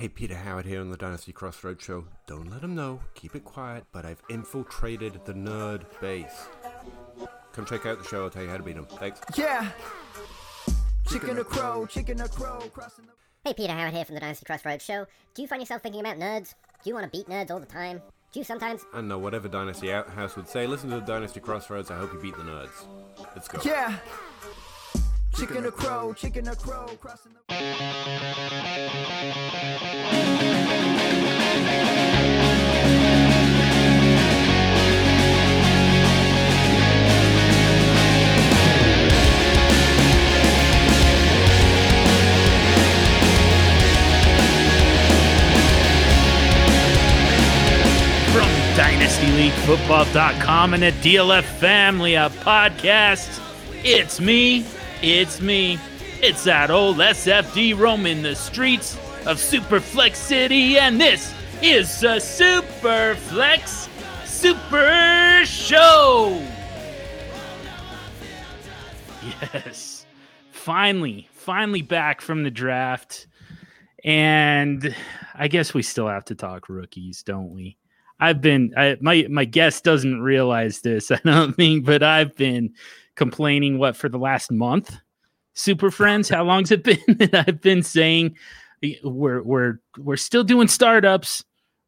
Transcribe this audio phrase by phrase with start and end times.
[0.00, 2.06] Hey, Peter Howard here on the Dynasty Crossroads Show.
[2.26, 6.48] Don't let them know, keep it quiet, but I've infiltrated the nerd base.
[7.52, 8.86] Come check out the show, I'll tell you how to beat them.
[8.86, 9.20] Thanks.
[9.36, 9.68] Yeah.
[11.06, 13.12] Chicken or crow, chicken or crow, crossing the.
[13.44, 15.04] Hey, Peter Howard here from the Dynasty Crossroads Show.
[15.34, 16.54] Do you find yourself thinking about nerds?
[16.82, 18.00] Do you want to beat nerds all the time?
[18.32, 18.86] Do you sometimes?
[18.94, 22.20] And know whatever Dynasty Outhouse would say, listen to the Dynasty Crossroads, I hope you
[22.20, 22.86] beat the nerds.
[23.34, 23.60] Let's go.
[23.62, 23.98] Yeah.
[25.40, 27.40] Chicken or crow, chicken or crow, crossing the.
[48.30, 53.40] from DynastyLeagueFootball.com and the DLF Family of Podcasts.
[53.82, 54.66] It's me,
[55.02, 55.78] it's me,
[56.22, 58.96] it's that old SFD roaming the streets
[59.26, 63.88] of Superflex City, and this is the Superflex
[64.26, 66.42] Super Show.
[69.22, 70.06] Yes,
[70.50, 73.26] finally, finally back from the draft.
[74.04, 74.94] And
[75.34, 77.76] I guess we still have to talk rookies, don't we?
[78.18, 82.74] I've been I, my my guest doesn't realize this, I don't think, but I've been
[83.20, 84.96] complaining what for the last month.
[85.52, 88.34] Super friends, how long's it been that I've been saying
[89.04, 91.44] we're we're we're still doing startups.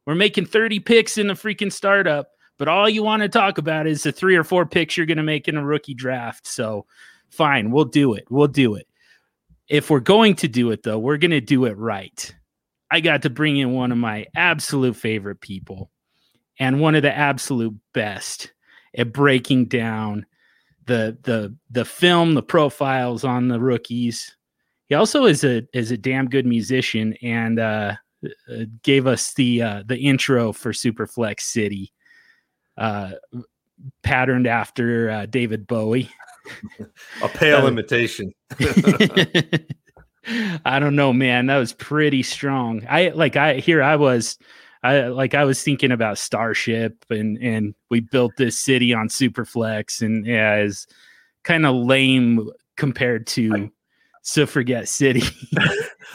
[0.06, 3.86] We're making 30 picks in a freaking startup, but all you want to talk about
[3.86, 6.46] is the three or four picks you're going to make in a rookie draft.
[6.46, 6.84] So,
[7.30, 8.24] fine, we'll do it.
[8.28, 8.86] We'll do it.
[9.68, 12.34] If we're going to do it though, we're going to do it right.
[12.90, 15.90] I got to bring in one of my absolute favorite people
[16.58, 18.52] and one of the absolute best
[18.94, 20.26] at breaking down
[20.86, 24.36] the the the film, the profiles on the rookies.
[24.88, 27.94] He also is a is a damn good musician and uh,
[28.24, 31.92] uh, gave us the uh, the intro for Superflex City,
[32.76, 33.12] uh,
[34.02, 36.10] patterned after uh, David Bowie.
[37.22, 38.32] A pale Uh, imitation.
[40.64, 41.46] I don't know, man.
[41.46, 42.84] That was pretty strong.
[42.88, 44.38] I like I here I was
[44.82, 50.02] I like I was thinking about Starship and and we built this city on Superflex
[50.02, 50.86] and yeah, is
[51.44, 53.70] kind of lame compared to
[54.22, 55.22] Suffragette City.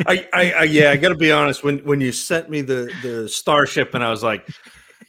[0.05, 1.63] I, I, I yeah, I got to be honest.
[1.63, 4.47] When when you sent me the the starship, and I was like,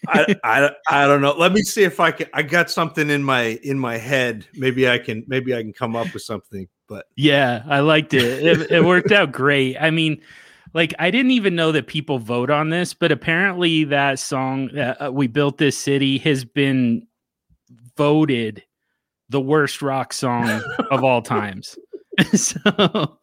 [0.07, 1.35] I, I I don't know.
[1.37, 2.29] Let me see if I can.
[2.33, 4.47] I got something in my in my head.
[4.55, 5.25] Maybe I can.
[5.27, 6.69] Maybe I can come up with something.
[6.89, 8.25] But yeah, I liked it.
[8.25, 9.77] It, it worked out great.
[9.79, 10.23] I mean,
[10.75, 15.11] like I didn't even know that people vote on this, but apparently that song uh,
[15.13, 17.07] "We Built This City" has been
[17.97, 18.63] voted
[19.29, 21.79] the worst rock song of all times.
[22.35, 23.19] so,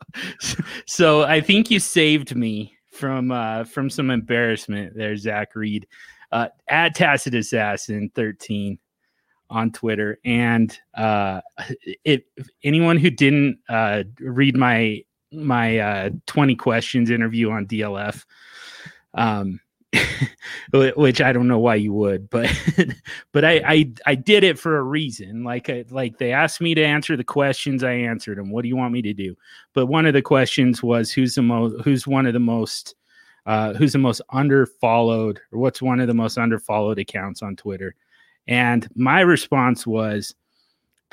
[0.86, 5.88] so I think you saved me from uh, from some embarrassment there, Zach Reed,
[6.32, 8.80] uh, at Tacit Assassin thirteen
[9.50, 11.42] on Twitter, and uh,
[12.04, 12.24] if
[12.64, 15.04] anyone who didn't uh, read my
[15.36, 18.26] my uh, 20 questions interview on DLF,
[19.14, 19.60] um,
[20.74, 22.50] which I don't know why you would, but
[23.32, 25.44] but I, I I did it for a reason.
[25.44, 28.52] Like I, like they asked me to answer the questions, I answered them.
[28.52, 29.36] What do you want me to do?
[29.74, 32.96] But one of the questions was who's the most who's one of the most
[33.46, 37.96] uh, who's the most underfollowed or what's one of the most underfollowed accounts on Twitter?
[38.48, 40.36] And my response was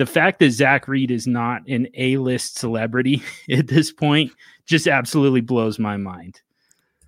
[0.02, 4.32] the fact that Zach Reed is not an A list celebrity at this point
[4.66, 6.40] just absolutely blows my mind.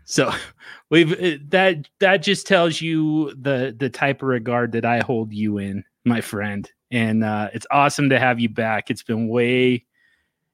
[0.04, 0.30] So
[0.90, 5.32] we've uh, that that just tells you the the type of regard that I hold
[5.32, 6.70] you in, my friend.
[6.92, 8.90] And uh, it's awesome to have you back.
[8.90, 9.84] It's been way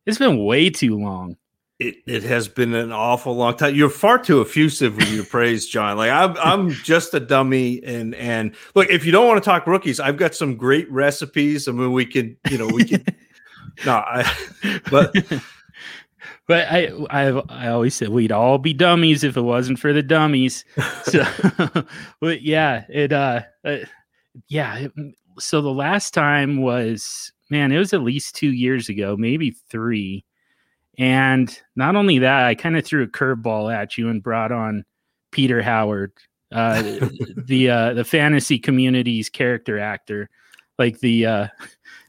[0.07, 1.37] it's been way too long.
[1.81, 3.75] It, it has been an awful long time.
[3.75, 5.97] You're far too effusive with your praise, John.
[5.97, 7.83] Like I'm I'm just a dummy.
[7.83, 11.67] And and look, if you don't want to talk rookies, I've got some great recipes.
[11.67, 13.05] I mean, we can, you know we can.
[13.87, 14.31] no, I.
[14.91, 15.15] But
[16.51, 20.03] But I, I, I always said we'd all be dummies if it wasn't for the
[20.03, 20.65] dummies.
[21.05, 21.25] So,
[22.21, 23.77] but yeah, it, uh, uh
[24.49, 24.79] yeah.
[24.79, 24.93] it-
[25.39, 30.25] so the last time was, man, it was at least two years ago, maybe three.
[31.01, 34.85] And not only that, I kind of threw a curveball at you and brought on
[35.33, 36.13] Peter Howard,
[36.53, 36.83] uh,
[37.37, 40.31] the uh, the fantasy community's character actor,
[40.79, 41.49] like the uh,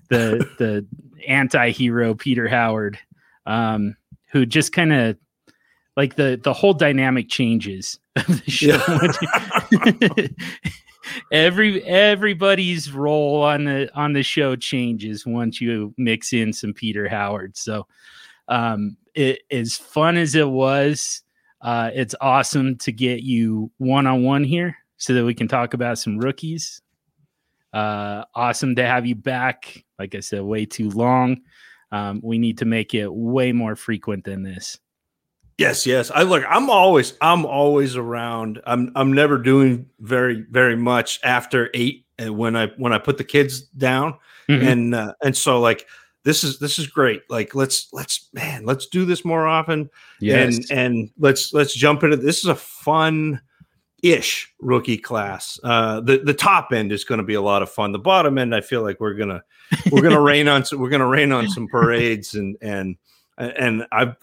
[0.09, 0.85] the the
[1.27, 2.99] anti-hero Peter Howard.
[3.47, 3.95] Um,
[4.31, 5.17] who just kind of
[5.97, 8.79] like the the whole dynamic changes of the show.
[11.31, 17.09] Every everybody's role on the on the show changes once you mix in some Peter
[17.09, 17.57] Howard.
[17.57, 17.87] So,
[18.51, 21.23] um, it as fun as it was,
[21.61, 25.73] Uh, it's awesome to get you one on one here so that we can talk
[25.75, 26.81] about some rookies.
[27.73, 29.83] Uh, awesome to have you back.
[29.99, 31.41] Like I said, way too long.
[31.91, 34.79] Um, we need to make it way more frequent than this.
[35.57, 36.09] Yes, yes.
[36.09, 36.43] I look.
[36.49, 37.13] I'm always.
[37.21, 38.59] I'm always around.
[38.65, 38.91] I'm.
[38.95, 42.05] I'm never doing very, very much after eight.
[42.17, 44.17] And when I when I put the kids down,
[44.49, 44.67] Mhm.
[44.71, 45.85] and uh, and so like
[46.23, 47.23] this is this is great.
[47.29, 49.89] Like let's let's man, let's do this more often.
[50.69, 53.41] and and let's let's jump into this is a fun
[54.03, 57.69] ish rookie class uh the the top end is going to be a lot of
[57.69, 59.43] fun the bottom end i feel like we're gonna
[59.91, 62.97] we're gonna rain on some we're gonna rain on some parades and and
[63.37, 64.15] and i've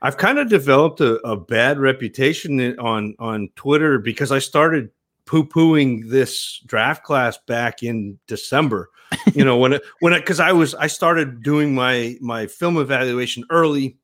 [0.00, 4.90] i've kind of developed a, a bad reputation on on twitter because i started
[5.26, 8.88] poo-pooing this draft class back in december
[9.34, 12.76] you know when it when it because i was i started doing my my film
[12.78, 13.96] evaluation early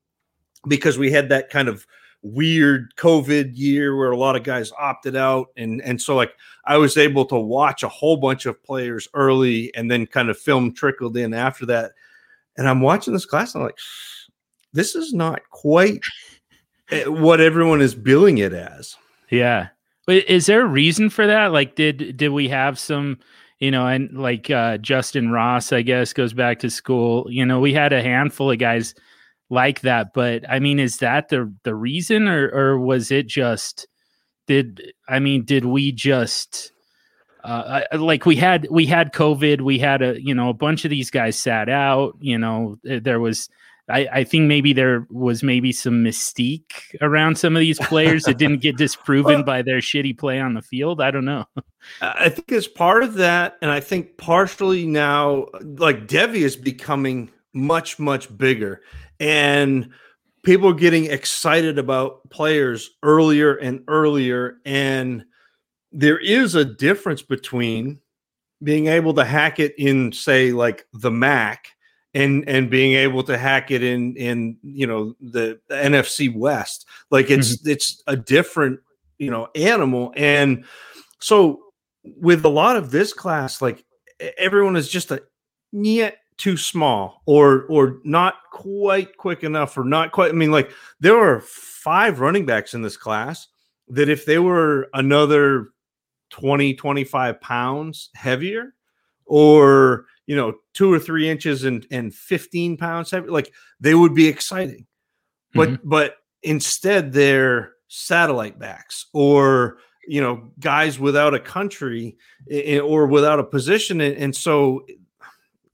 [0.68, 1.86] because we had that kind of
[2.22, 6.32] weird COVID year where a lot of guys opted out, and and so like
[6.64, 10.38] I was able to watch a whole bunch of players early, and then kind of
[10.38, 11.92] film trickled in after that.
[12.56, 13.78] And I'm watching this class, and I'm like,
[14.72, 16.00] this is not quite
[16.90, 18.96] eh, what everyone is billing it as.
[19.30, 19.68] Yeah.
[20.06, 21.52] But is there a reason for that?
[21.52, 23.18] Like did did we have some,
[23.60, 27.26] you know, and like uh Justin Ross, I guess, goes back to school.
[27.30, 28.94] You know, we had a handful of guys
[29.50, 33.86] like that, but I mean, is that the the reason or or was it just
[34.46, 36.72] did I mean, did we just
[37.44, 40.90] uh, like we had we had COVID, we had a you know a bunch of
[40.90, 42.16] these guys sat out.
[42.20, 43.48] You know, there was
[43.90, 48.38] I, I think maybe there was maybe some mystique around some of these players that
[48.38, 51.00] didn't get disproven Well- by their shitty play on the field.
[51.00, 51.44] I don't know.
[52.00, 57.30] I think it's part of that, and I think partially now, like Devy is becoming
[57.52, 58.82] much much bigger,
[59.18, 59.90] and
[60.42, 65.24] people are getting excited about players earlier and earlier, and
[65.92, 68.00] there is a difference between
[68.62, 71.68] being able to hack it in, say, like the MAC.
[72.12, 77.30] And, and being able to hack it in in you know the NFC West like
[77.30, 77.70] it's mm-hmm.
[77.70, 78.80] it's a different
[79.18, 80.64] you know animal and
[81.20, 81.60] so
[82.04, 83.84] with a lot of this class, like
[84.38, 85.22] everyone is just a
[85.72, 90.30] yet too small or or not quite quick enough or not quite.
[90.30, 93.48] I mean, like there are five running backs in this class
[93.88, 95.68] that if they were another
[96.30, 98.74] 20, 25 pounds heavier,
[99.26, 104.14] or you know, two or three inches and, and 15 pounds heavy, like they would
[104.14, 104.86] be exciting.
[105.54, 105.88] But mm-hmm.
[105.88, 112.16] but instead they're satellite backs or you know guys without a country
[112.48, 114.86] i- i- or without a position and, and so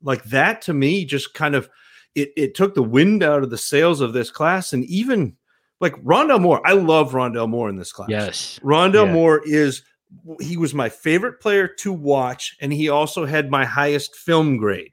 [0.02, 1.68] like that to me just kind of
[2.14, 5.36] it, it took the wind out of the sails of this class and even
[5.80, 8.58] like Rondale Moore I love Rondale Moore in this class Yes.
[8.62, 9.12] Rondale Yeah.
[9.12, 9.82] Moore is
[10.40, 14.92] he was my favorite player to watch, and he also had my highest film grade.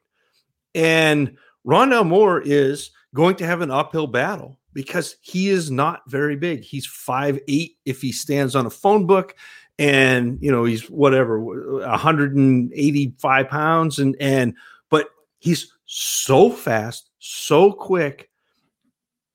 [0.76, 6.36] And Rondale Moore is going to have an uphill battle because he is not very
[6.36, 6.64] big.
[6.64, 9.36] He's five eight if he stands on a phone book,
[9.78, 14.56] and you know he's whatever 185 pounds, and and
[14.90, 18.30] but he's so fast, so quick.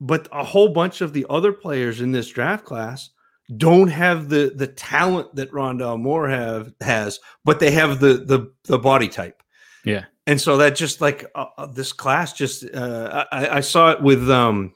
[0.01, 3.11] But a whole bunch of the other players in this draft class
[3.57, 8.53] don't have the the talent that Rondale Moore have has, but they have the the
[8.65, 9.43] the body type.
[9.85, 10.05] Yeah.
[10.27, 14.03] and so that just like uh, uh, this class just uh, I, I saw it
[14.03, 14.75] with um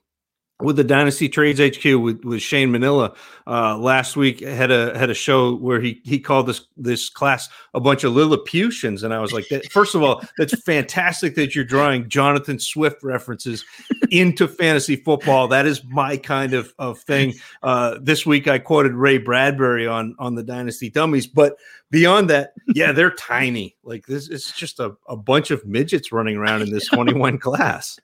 [0.63, 3.15] with the Dynasty Trades HQ with, with Shane Manila
[3.47, 7.49] uh, last week had a had a show where he he called this this class
[7.75, 9.03] a bunch of Lilliputians.
[9.03, 13.03] And I was like that, first of all that's fantastic that you're drawing Jonathan Swift
[13.03, 13.65] references
[14.11, 15.49] into fantasy football.
[15.49, 17.35] That is my kind of of thing.
[17.63, 21.27] Uh, this week I quoted Ray Bradbury on on the Dynasty Dummies.
[21.27, 21.57] But
[21.91, 23.77] beyond that yeah they're tiny.
[23.83, 27.99] Like this it's just a, a bunch of midgets running around in this 21 class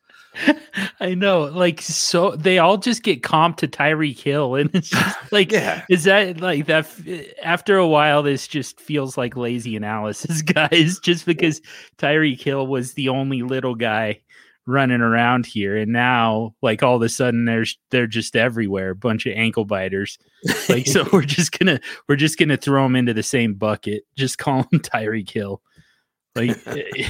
[1.01, 1.43] I know.
[1.43, 4.55] Like so they all just get comped to Tyreek Hill.
[4.55, 6.87] And it's just like yeah is that like that
[7.43, 11.61] after a while this just feels like lazy analysis, guys, just because
[11.99, 14.21] Tyreek Hill was the only little guy
[14.67, 18.95] running around here and now like all of a sudden there's they're just everywhere a
[18.95, 20.19] bunch of ankle biters
[20.69, 24.37] like so we're just gonna we're just gonna throw them into the same bucket just
[24.37, 25.63] call them Tyreek Hill
[26.35, 27.09] like eh,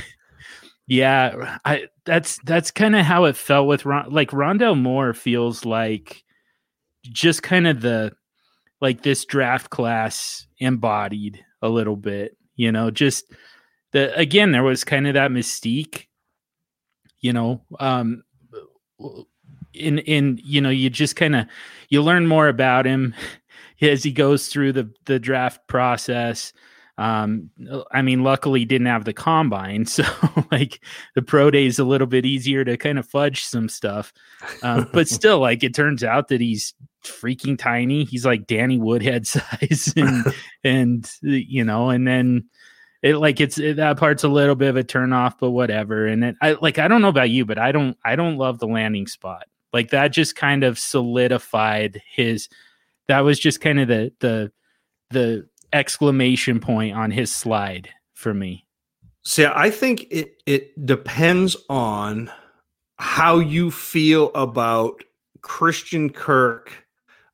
[0.88, 5.64] yeah I that's that's kind of how it felt with Ron, like Rondale Moore feels
[5.64, 6.24] like
[7.04, 8.12] just kind of the
[8.80, 13.32] like this draft class embodied a little bit you know just
[13.92, 16.06] the again there was kind of that mystique
[17.20, 18.24] you know um
[19.74, 21.46] in in you know you just kind of
[21.88, 23.14] you learn more about him
[23.80, 26.52] as he goes through the the draft process.
[26.98, 27.50] Um,
[27.92, 30.04] I mean, luckily didn't have the combine, so
[30.50, 34.12] like the pro day is a little bit easier to kind of fudge some stuff.
[34.62, 36.74] Um, but still, like it turns out that he's
[37.04, 38.04] freaking tiny.
[38.04, 40.24] He's like Danny Woodhead size, and
[40.64, 42.48] and you know, and then
[43.02, 46.06] it like it's it, that part's a little bit of a turn off, but whatever.
[46.06, 48.58] And it, I like I don't know about you, but I don't I don't love
[48.58, 49.46] the landing spot.
[49.72, 52.48] Like that just kind of solidified his.
[53.06, 54.52] That was just kind of the the
[55.10, 58.66] the exclamation point on his slide for me.
[59.24, 62.30] See, I think it it depends on
[62.98, 65.04] how you feel about
[65.42, 66.86] Christian Kirk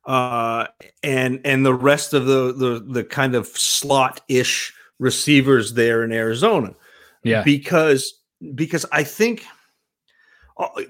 [0.05, 0.67] uh,
[1.03, 6.11] and and the rest of the the the kind of slot ish receivers there in
[6.11, 6.75] Arizona.
[7.23, 8.13] Yeah, because
[8.53, 9.45] because I think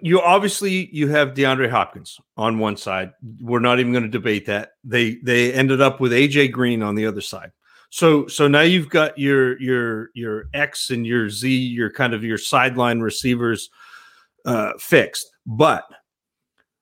[0.01, 3.11] you obviously you have DeAndre Hopkins on one side.
[3.41, 4.71] We're not even going to debate that.
[4.83, 7.51] They they ended up with AJ Green on the other side.
[7.89, 12.23] So so now you've got your your your X and your Z, your kind of
[12.23, 13.69] your sideline receivers
[14.45, 15.27] uh, fixed.
[15.45, 15.85] But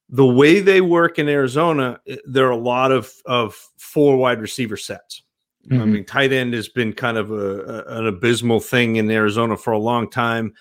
[0.10, 4.42] the way they work in Arizona, eh, there are a lot of of four wide
[4.42, 5.24] receiver sets.
[5.70, 5.82] Mm-hmm.
[5.82, 9.56] I mean, tight end has been kind of a, a, an abysmal thing in Arizona
[9.56, 10.54] for a long time.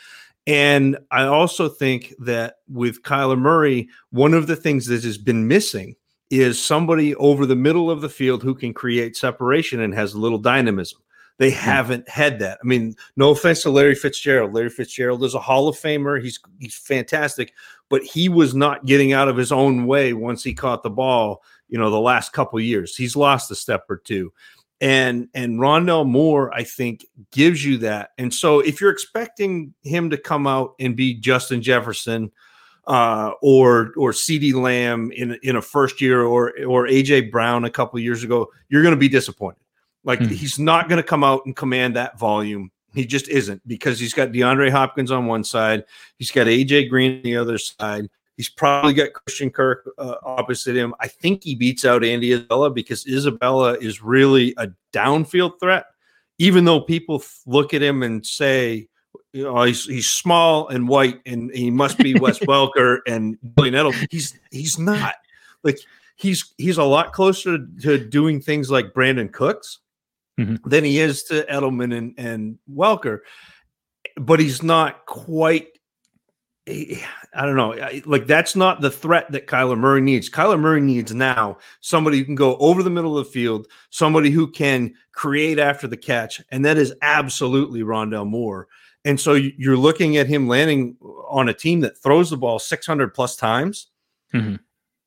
[0.46, 5.46] And I also think that with Kyler Murray, one of the things that has been
[5.46, 5.94] missing
[6.30, 10.18] is somebody over the middle of the field who can create separation and has a
[10.18, 10.98] little dynamism.
[11.38, 11.58] They hmm.
[11.58, 12.58] haven't had that.
[12.62, 14.52] I mean, no offense to Larry Fitzgerald.
[14.52, 16.22] Larry Fitzgerald is a Hall of Famer.
[16.22, 17.52] He's he's fantastic,
[17.88, 21.42] but he was not getting out of his own way once he caught the ball.
[21.68, 24.32] You know, the last couple years, he's lost a step or two
[24.82, 28.10] and and Rondale Moore, I think, gives you that.
[28.18, 32.32] And so, if you're expecting him to come out and be Justin Jefferson
[32.88, 37.70] uh, or or CeeDee Lamb in in a first year, or or AJ Brown a
[37.70, 39.62] couple years ago, you're going to be disappointed.
[40.02, 40.34] Like mm-hmm.
[40.34, 42.72] he's not going to come out and command that volume.
[42.92, 45.84] He just isn't because he's got DeAndre Hopkins on one side,
[46.18, 50.74] he's got AJ Green on the other side, He's probably got Christian Kirk uh, opposite
[50.74, 50.94] him.
[51.00, 55.84] I think he beats out Andy Isabella because Isabella is really a downfield threat.
[56.38, 58.88] Even though people look at him and say,
[59.32, 63.74] you know, he's he's small and white and he must be Wes Welker and Julian
[63.74, 64.06] Edelman.
[64.10, 65.14] He's he's not.
[65.62, 65.78] Like
[66.16, 69.78] he's he's a lot closer to doing things like Brandin Cooks
[70.38, 70.68] mm-hmm.
[70.68, 73.20] than he is to Edelman and, and Welker.
[74.16, 75.78] But he's not quite
[76.68, 77.74] I don't know.
[78.04, 80.28] Like that's not the threat that Kyler Murray needs.
[80.28, 84.30] Kyler Murray needs now somebody who can go over the middle of the field, somebody
[84.30, 88.68] who can create after the catch, and that is absolutely Rondale Moore.
[89.04, 90.96] And so you're looking at him landing
[91.28, 93.88] on a team that throws the ball 600 plus times,
[94.32, 94.56] mm-hmm.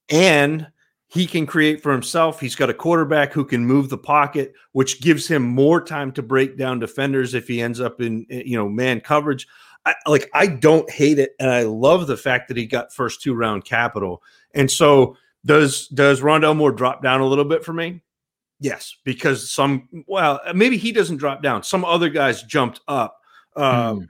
[0.09, 0.67] and
[1.07, 2.41] he can create for himself.
[2.41, 6.21] He's got a quarterback who can move the pocket, which gives him more time to
[6.21, 9.47] break down defenders if he ends up in you know man coverage.
[9.85, 13.21] I, like I don't hate it, and I love the fact that he got first
[13.21, 14.23] two round capital.
[14.53, 18.01] And so does does Rondale Moore drop down a little bit for me?
[18.59, 21.63] Yes, because some well maybe he doesn't drop down.
[21.63, 23.19] Some other guys jumped up,
[23.55, 24.09] um, mm.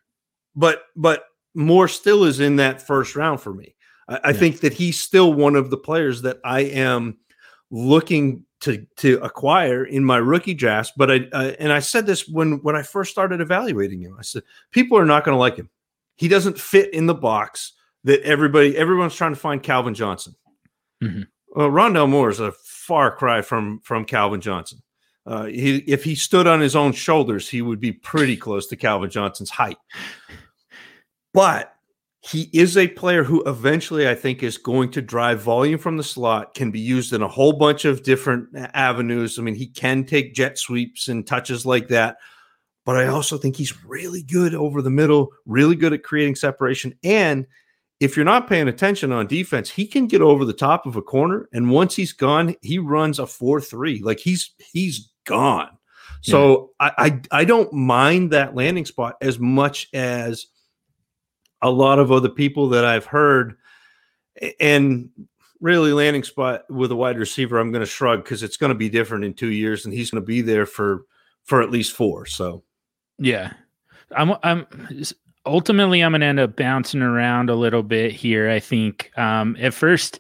[0.55, 3.75] but but Moore still is in that first round for me.
[4.08, 7.17] I, I think that he's still one of the players that I am
[7.70, 10.91] looking to to acquire in my rookie drafts.
[10.98, 14.15] But I uh, and I said this when when I first started evaluating him.
[14.19, 15.69] I said people are not going to like him.
[16.17, 20.36] He doesn't fit in the box that everybody everyone's trying to find Calvin Johnson.
[21.03, 21.24] Mm-hmm.
[21.50, 24.81] Well, Rondale Moore is a far cry from from Calvin Johnson.
[25.27, 28.75] Uh, he, if he stood on his own shoulders, he would be pretty close to
[28.75, 29.77] Calvin Johnson's height.
[31.34, 31.75] But
[32.27, 36.03] he is a player who eventually I think is going to drive volume from the
[36.03, 39.38] slot, can be used in a whole bunch of different uh, avenues.
[39.38, 42.17] I mean, he can take jet sweeps and touches like that.
[42.84, 46.98] But I also think he's really good over the middle, really good at creating separation.
[47.03, 47.46] And
[48.00, 51.01] if you're not paying attention on defense, he can get over the top of a
[51.01, 51.48] corner.
[51.53, 54.01] And once he's gone, he runs a 4-3.
[54.03, 55.77] Like he's he's gone.
[56.22, 56.91] So yeah.
[56.98, 60.48] I, I I don't mind that landing spot as much as
[61.62, 63.55] a lot of other people that I've heard,
[64.59, 65.09] and
[65.62, 68.77] really landing spot with a wide receiver, I'm going to shrug because it's going to
[68.77, 71.05] be different in two years, and he's going to be there for
[71.43, 72.25] for at least four.
[72.25, 72.63] So,
[73.17, 73.53] yeah,
[74.15, 74.65] I'm I'm
[75.45, 78.50] ultimately I'm going to end up bouncing around a little bit here.
[78.50, 80.19] I think um, at first,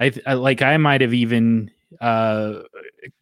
[0.00, 2.60] I, I like I might have even uh,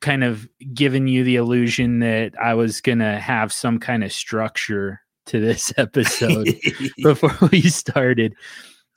[0.00, 4.12] kind of given you the illusion that I was going to have some kind of
[4.12, 6.48] structure to this episode
[7.02, 8.34] before we started.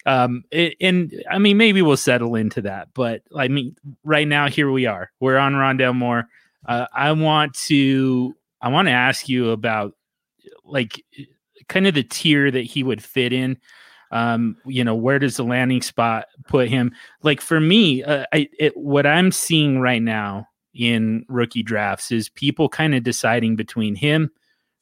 [0.06, 4.48] Um, it, and I mean, maybe we'll settle into that, but I mean, right now,
[4.48, 5.12] here we are.
[5.20, 6.28] We're on Rondale Moore.
[6.66, 9.96] Uh, I want to, I want to ask you about
[10.64, 11.04] like
[11.68, 13.58] kind of the tier that he would fit in.
[14.12, 16.94] Um, you know, where does the landing spot put him?
[17.24, 22.30] Like for me, uh, I, it, what I'm seeing right now in rookie drafts is
[22.30, 24.32] people kind of deciding between him,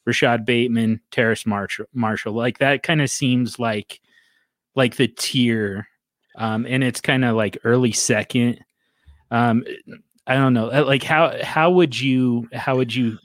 [0.05, 2.33] Rashod Bateman, Terrace Marshall, Marshall.
[2.33, 3.99] Like that kind of seems like
[4.75, 5.87] like the tier,
[6.37, 8.63] um, and it's kind of like early second.
[9.31, 9.63] Um,
[10.27, 10.69] I don't know.
[10.69, 13.17] Uh, like how how would you how would you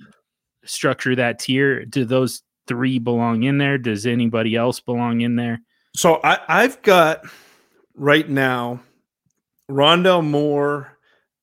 [0.64, 1.84] structure that tier?
[1.84, 3.78] Do those three belong in there?
[3.78, 5.60] Does anybody else belong in there?
[5.94, 7.24] So I, I've got
[7.94, 8.80] right now
[9.70, 10.96] Rondale Moore,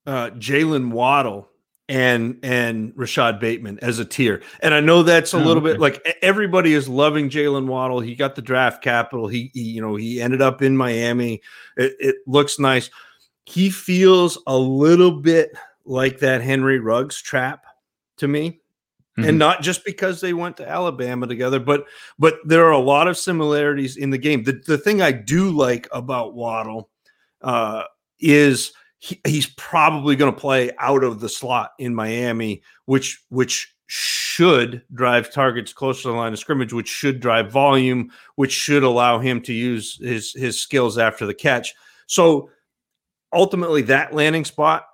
[0.06, 1.50] uh, Jaylen Waddle,
[1.88, 4.42] and and Rashod Bateman as a tier.
[4.62, 8.00] And I know that's a Oh, little bit like everybody is loving Jaylen Waddle.
[8.00, 9.28] He got the draft capital.
[9.28, 11.42] He, he you know he ended up in Miami.
[11.78, 12.90] It, it looks nice.
[13.46, 15.52] He feels a little bit
[15.86, 17.66] like that Henry Ruggs trap
[18.18, 18.62] to me.
[19.20, 19.30] Mhm.
[19.30, 21.86] And not just because they went to Alabama together, but
[22.18, 24.44] but there are a lot of similarities in the game.
[24.44, 26.90] The the thing I do like about Waddle
[27.42, 27.84] uh,
[28.20, 28.74] is
[29.06, 34.82] he, he's probably going to play out of the slot in Miami, which which should
[34.96, 39.20] drive targets closer to the line of scrimmage, which should drive volume, which should allow
[39.20, 41.76] him to use his his skills after the catch.
[42.08, 42.50] So
[43.32, 44.88] ultimately, that landing spot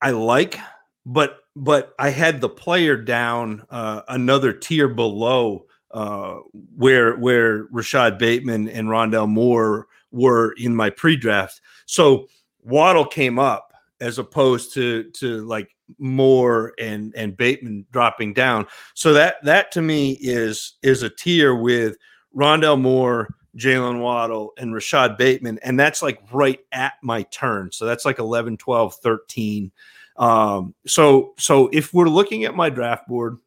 [0.00, 0.58] I like,
[1.04, 6.36] but but I had the player down uh, another tier below uh,
[6.74, 11.60] where where Rashod Bateman and Rondale Moore were in my pre-draft.
[11.84, 12.28] So
[12.68, 18.66] Waddle came up as opposed to to like Moore and and Bateman dropping down.
[18.94, 21.96] So that that to me is is a tier with
[22.36, 25.58] Rondale Moore, Jaylen Waddle, and Rashod Bateman.
[25.62, 27.72] And that's like right at my turn.
[27.72, 29.72] So that's like 11, 12, 13.
[30.16, 33.38] Um, so so if we're looking at my draft board,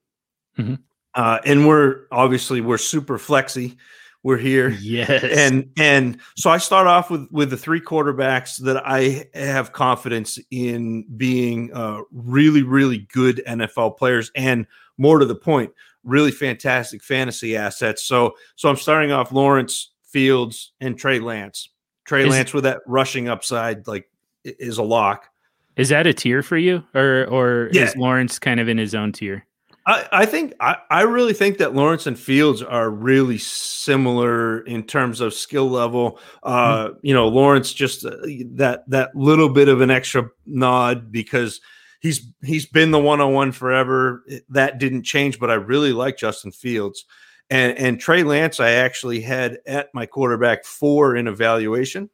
[0.58, 0.80] Mhm.
[1.14, 3.78] uh, and we're obviously we're super flexy,
[4.24, 5.24] we're here Yes.
[5.24, 10.38] and and so I start off with with the three quarterbacks that I have confidence
[10.52, 15.72] in being uh, really really good NFL players and more to the point,
[16.04, 18.04] really fantastic fantasy assets.
[18.04, 21.70] So so I'm starting off Lawrence Fields and Trey Lance.
[22.06, 24.10] Trey Is- Lance with that rushing upside like
[24.44, 25.30] is a lock.
[25.78, 27.84] is that a tier for you, or or Yeah.
[27.86, 29.46] is Lawrence kind of in his own tier?
[29.86, 34.84] I, I think I, I really think that Lawrence and Fields are really similar in
[34.84, 36.20] terms of skill level.
[36.44, 38.16] Uh, You know, Lawrence just uh,
[38.54, 41.62] that that little bit of an extra nod because
[42.00, 44.24] he's he's been the one on one forever.
[44.50, 47.06] That didn't change, but I really like Justin Fields
[47.50, 48.60] and and Trey Lance.
[48.60, 52.10] I actually had at my quarterback four in evaluation,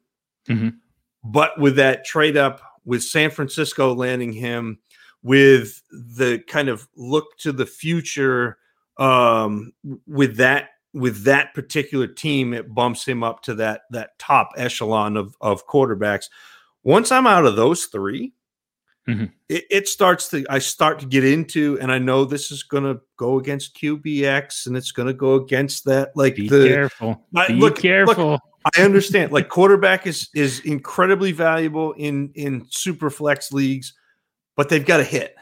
[0.47, 0.75] Mhm.
[1.23, 4.79] but with that trade up with San Francisco landing him
[5.27, 8.57] with the kind of look to the future
[8.97, 9.71] um
[10.07, 15.17] with that with that particular team it bumps him up to that that top echelon
[15.17, 16.25] of of quarterbacks
[16.83, 18.33] once i'm out of those 3
[19.07, 19.31] Mhm.
[19.47, 22.83] it, it starts to i start to get into and i know this is going
[22.83, 27.25] to go against qbx and it's going to go against that like Be the careful.
[27.35, 28.39] I- Be look- look, careful.
[28.75, 29.31] I understand.
[29.31, 33.93] Like quarterback is is incredibly valuable in in super flex leagues,
[34.57, 35.35] but they've got a hit.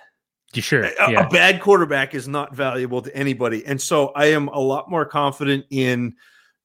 [0.53, 0.83] You sure?
[0.83, 4.89] A, a bad quarterback is not valuable to anybody, and so I am a lot
[4.89, 6.15] more confident in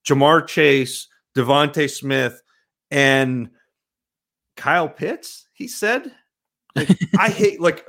[0.06, 2.40] Ja'Marr Chase, DeVonta Smith,
[2.90, 3.50] and
[4.56, 5.48] Kyle Pitts.
[5.54, 6.12] He said,
[6.76, 7.88] like, "I hate." Like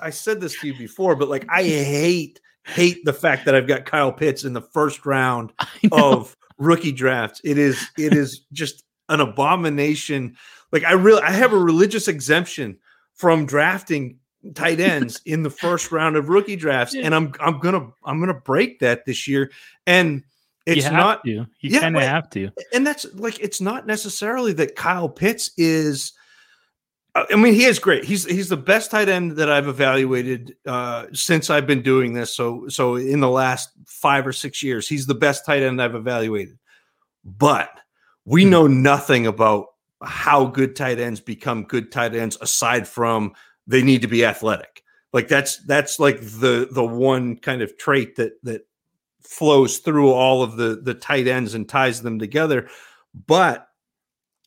[0.00, 3.66] I said this to you before, but like I hate hate the fact that I've
[3.66, 5.52] got Kyle Pitts in the first round
[5.92, 7.40] of rookie drafts.
[7.44, 10.36] It is it is just an abomination.
[10.72, 12.78] Like I really I have a religious exemption
[13.18, 14.18] from drafting
[14.54, 18.32] tight ends in the first round of rookie drafts, and I'm I'm gonna I'm gonna
[18.40, 19.50] break that this year.
[19.86, 20.22] And
[20.66, 21.30] you it's have not to.
[21.30, 22.50] You Yeah, kind of have to.
[22.72, 26.12] and that's like it's not necessarily that Kyle Pitts is.
[27.14, 28.04] uh, I mean, he is great.
[28.04, 32.34] He's he's the best tight end that I've evaluated uh, since I've been doing this.
[32.34, 35.94] So so in the last five or six years, he's the best tight end I've
[35.94, 36.58] evaluated.
[37.24, 37.70] But
[38.24, 38.50] we Hmm.
[38.50, 39.66] know nothing about
[40.02, 43.32] how good tight ends become good tight ends aside from
[43.66, 44.82] they need to be athletic.
[45.12, 48.66] Like that's that's like the the one kind of trait that that
[49.22, 52.68] flows through all of the the tight ends and ties them together.
[53.26, 53.68] But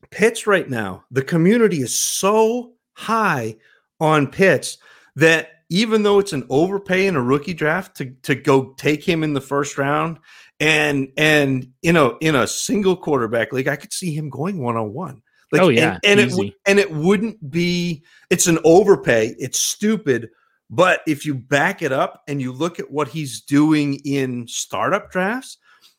[0.09, 3.57] Pitts right now, the community is so high
[3.99, 4.77] on Pitts
[5.15, 9.23] that even though it's an overpay in a rookie draft to to go take him
[9.23, 10.19] in the first round
[10.59, 14.77] and and you know in a single quarterback league, I could see him going one
[14.77, 15.21] on one.
[15.53, 18.03] Oh, yeah, and, and it and it wouldn't be.
[18.29, 19.35] It's an overpay.
[19.37, 20.29] It's stupid.
[20.69, 25.11] But if you back it up and you look at what he's doing in startup
[25.11, 25.57] drafts,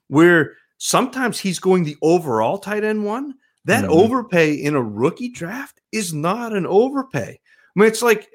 [0.08, 3.34] where sometimes he's going the overall tight end one,
[3.66, 3.90] that Mhm.
[3.90, 7.38] overpay in a rookie draft is not an overpay.
[7.38, 8.28] I mean, it's like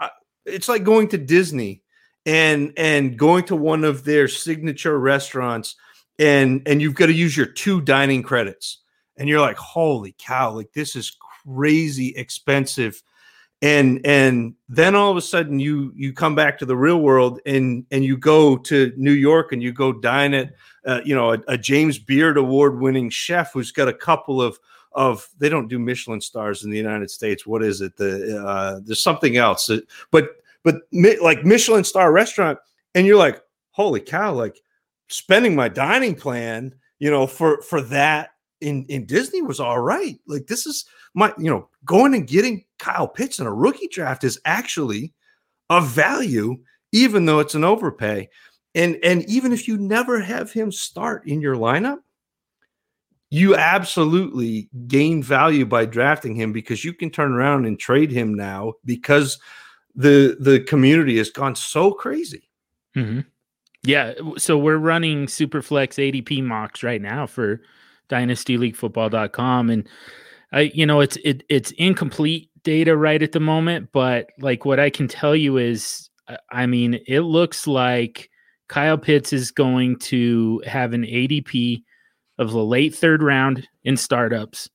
[0.00, 0.08] uh,
[0.44, 1.82] it's like going to Disney
[2.24, 5.76] and and going to one of their signature restaurants
[6.18, 8.78] and and you've got to use your two dining credits
[9.16, 13.02] and you're like holy cow like this is crazy expensive.
[13.62, 17.40] And and then all of a sudden you you come back to the real world
[17.46, 20.52] and and you go to New York and you go dine at
[20.84, 24.58] uh, you know a, a James Beard award winning chef who's got a couple of
[24.92, 27.46] of they don't do Michelin stars in the United States.
[27.46, 27.96] What is it?
[27.96, 29.70] The uh, there's something else
[30.10, 30.28] but
[30.62, 30.82] but
[31.22, 32.58] like Michelin star restaurant
[32.94, 34.60] and you're like holy cow like
[35.08, 40.18] spending my dining plan you know for for that in in Disney was all right.
[40.26, 44.24] Like this is my you know going and getting Kyle Pitts in a rookie draft
[44.24, 45.12] is actually
[45.70, 46.56] of value
[46.92, 48.28] even though it's an overpay.
[48.74, 51.98] And and even if you never have him start in your lineup
[53.30, 58.34] you absolutely gain value by drafting him because you can turn around and trade him
[58.34, 59.38] now because
[59.94, 62.48] the the community has gone so crazy.
[62.94, 63.20] Hmm
[63.82, 64.14] Yeah.
[64.36, 67.60] So we're running Superflex ADP mocks right now for
[68.08, 69.70] dynastyleaguefootball.com.
[69.70, 69.88] And
[70.52, 74.80] I, you know, it's it it's incomplete data right at the moment, but like what
[74.80, 76.08] I can tell you is
[76.50, 78.30] I- mean, it looks like
[78.68, 81.82] Kyle Pitts is going to have an ADP
[82.38, 84.68] of the late third round in startups.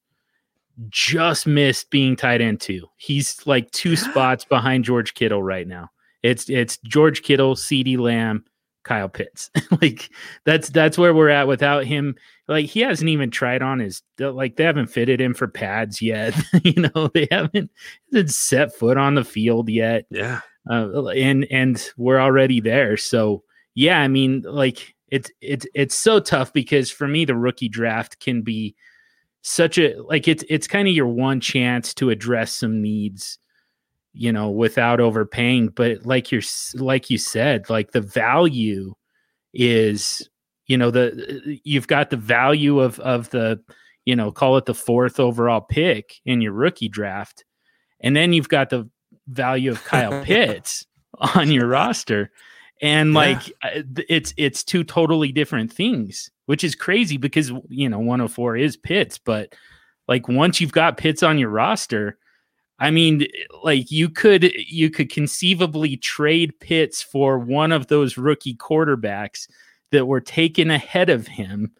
[0.89, 2.88] Just missed being tight end two.
[2.98, 5.89] He's like two spots behind George Kittle right now.
[6.24, 8.46] It's it's George Kittle, CeeDee Lamb,
[8.84, 9.50] Kyle Pitts.
[9.82, 10.10] like
[10.46, 12.15] that's that's where we're at without him.
[12.51, 16.35] Like he hasn't even tried on his like they haven't fitted him for pads yet.
[16.63, 17.71] you know, they haven't
[18.25, 20.05] set foot on the field yet.
[20.09, 22.97] yeah Uh, and and we're already there.
[22.97, 27.69] So yeah, I mean, like it's it's it's so tough because for me the rookie
[27.69, 28.75] draft can be
[29.43, 33.39] such a like it's it's kind of your one chance to address some needs
[34.13, 36.41] you know without overpaying but like you're
[36.75, 38.93] like you said like the value
[39.53, 40.29] is
[40.71, 43.62] you know the you've got the value of of the
[44.05, 47.43] you know call it the fourth overall pick in your rookie draft.
[47.99, 48.89] And then you've got the
[49.27, 50.86] value of Kyle Pitts
[51.36, 52.31] on your roster.
[52.81, 57.89] And like uh, th- it's it's two totally different things which is crazy because you
[57.89, 59.53] know 104 is Pitts but
[60.07, 62.17] like once you've got Pitts on your roster
[62.79, 63.27] I mean
[63.62, 69.47] like you could you could conceivably trade Pitts for one of those rookie quarterbacks
[69.91, 71.71] that were taken ahead of him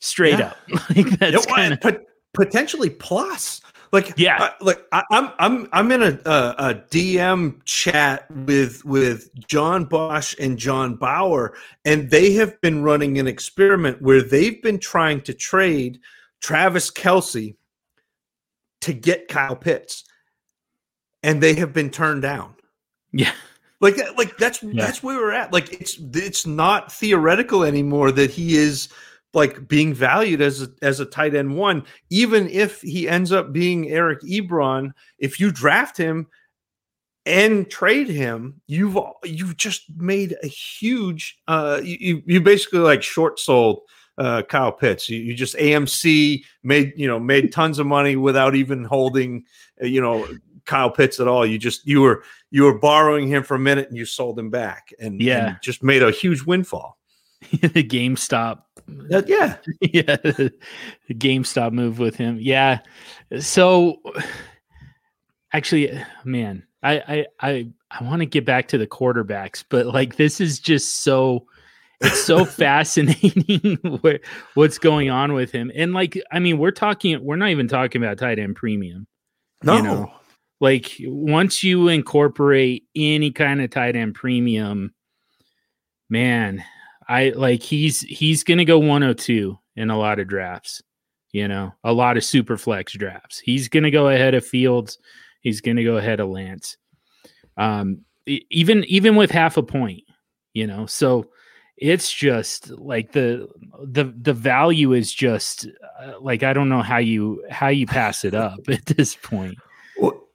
[0.00, 0.48] straight Yeah.
[0.48, 0.56] up
[0.96, 2.00] like that's Yeah, well, kind of pot-
[2.34, 3.60] potentially plus.
[3.90, 4.36] Like Yeah.
[4.38, 9.84] I- like I, I'm I'm I'm in a, a a DM chat with with John
[9.86, 11.54] Bosch and John Bauer,
[11.84, 15.98] and they have been running an experiment where they've been trying to trade
[16.42, 17.56] Travis Kelce
[18.82, 20.04] to get Kyle Pitts,
[21.22, 22.54] and they have been turned down.
[23.12, 23.32] yeah
[23.80, 24.84] Like like that's Yeah.
[24.84, 25.52] that's where we're at.
[25.52, 28.88] Like it's it's not theoretical anymore that he is
[29.34, 31.84] like being valued as a, as a tight end one.
[32.10, 36.26] Even if he ends up being Eric Ebron, if you draft him
[37.24, 43.38] and trade him, you've you've just made a huge uh you you, basically like short
[43.38, 43.82] sold
[44.16, 45.08] uh Kyle Pitts.
[45.08, 49.44] You, you just AMC made you know made tons of money without even holding
[49.80, 50.26] uh, you know
[50.68, 51.44] Kyle Pitts at all.
[51.44, 54.50] You just you were you were borrowing him for a minute and you sold him
[54.50, 55.46] back and, Yeah.
[55.48, 56.96] and just made a huge windfall.
[57.50, 58.62] the GameStop
[59.10, 59.56] That- yeah.
[59.80, 60.52] yeah, the
[61.12, 62.38] GameStop move with him.
[62.40, 62.78] Yeah.
[63.40, 64.00] So
[65.52, 70.16] actually, man, I I I, I want to get back to the quarterbacks, but like
[70.16, 71.46] this is just so
[72.00, 74.20] it's so fascinating where
[74.54, 75.70] what's going on with him.
[75.74, 79.06] And like, I mean, we're talking, we're not even talking about tight end premium.
[79.64, 79.76] No.
[79.76, 80.12] You know,
[80.60, 84.94] like once you incorporate any kind of tight end premium,
[86.08, 86.64] man,
[87.08, 90.82] I like he's he's gonna go 102 in a lot of drafts,
[91.32, 93.38] you know, a lot of super flex drafts.
[93.38, 94.98] He's gonna go ahead of Fields,
[95.40, 96.76] he's gonna go ahead of Lance.
[97.56, 100.02] Um even even with half a point,
[100.54, 101.30] you know, so
[101.76, 103.48] it's just like the
[103.84, 105.68] the the value is just
[106.00, 109.56] uh, like I don't know how you how you pass it up at this point.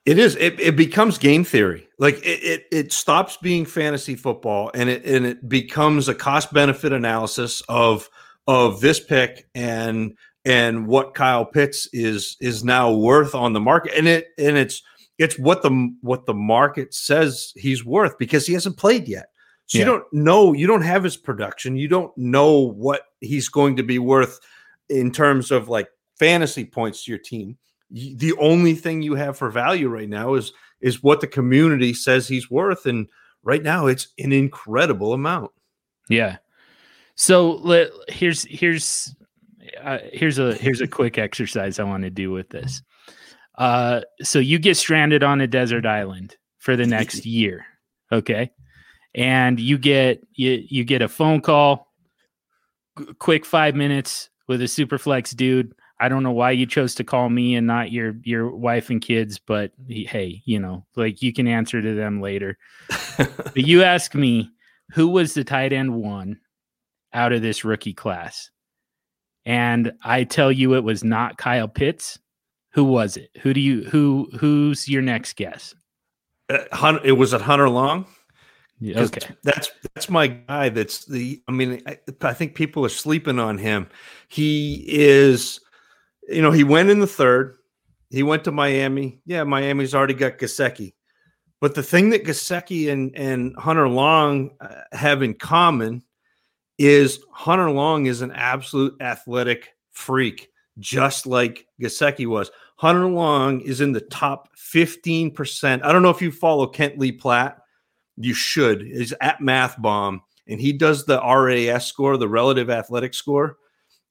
[0.06, 0.36] It is.
[0.36, 1.88] It, it becomes game theory.
[1.98, 6.52] Like it, it, it stops being fantasy football, and it and it becomes a cost
[6.54, 8.10] benefit analysis of
[8.48, 13.94] of this pick and and what Kyle Pitts is is now worth on the market,
[13.98, 14.82] and it and it's
[15.18, 19.28] it's what the what the market says he's worth because he hasn't played yet.
[19.68, 19.86] So Yeah.
[19.86, 23.84] you don't know, you don't have his production, you don't know what he's going to
[23.84, 24.38] be worth
[24.90, 25.88] in terms of like
[26.20, 27.58] fantasy points to your team.
[27.92, 32.28] The only thing you have for value right now is is what the community says
[32.28, 33.08] he's worth, and
[33.44, 35.52] right now it's an incredible amount.
[36.10, 36.38] Yeah.
[37.16, 39.16] So let, here's here's
[39.82, 42.82] uh, here's a here's a quick exercise I want to do with this.
[43.58, 47.66] Uh, so you get stranded on a desert island for the next year,
[48.12, 48.52] okay?
[49.14, 51.94] And you get you you get a phone call,
[52.96, 55.74] qu- quick five minutes with a superflex dude.
[56.00, 59.02] I don't know why you chose to call me and not your your wife and
[59.02, 62.58] kids, but hey, you know, like you can answer to them later.
[63.18, 64.50] but you ask me
[64.92, 66.40] who was the tight end one
[67.14, 68.50] out of this rookie class,
[69.46, 72.20] and I tell you it was not Kyle Pitts.
[72.72, 73.30] Who was it?
[73.42, 75.76] Who do you who who's your next guess?
[76.50, 78.06] Uh, it was at Hunter Long.
[79.16, 80.70] Okay, That's that's my guy.
[80.70, 81.42] That's the.
[81.48, 83.88] I mean, I, I think people are sleeping on him.
[84.28, 85.62] He is,
[86.30, 87.58] you know, he went in the third.
[88.10, 89.22] He went to Miami.
[89.26, 90.94] Yeah, Miami's already got Gesicki.
[91.60, 96.04] But the thing that Gesicki and and Hunter Long uh, have in common
[96.78, 102.52] is Hunter Long is an absolute athletic freak, just like Gesicki was.
[102.76, 105.84] Hunter Long is in the top fifteen percent.
[105.86, 107.64] I don't know if you follow Kent Lee Platt
[108.18, 113.14] you should is at math bomb and he does the ras score the relative athletic
[113.14, 113.58] score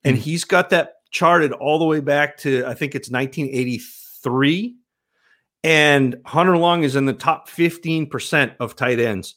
[0.05, 4.77] and he's got that charted all the way back to i think it's 1983
[5.64, 9.37] and hunter long is in the top 15% of tight ends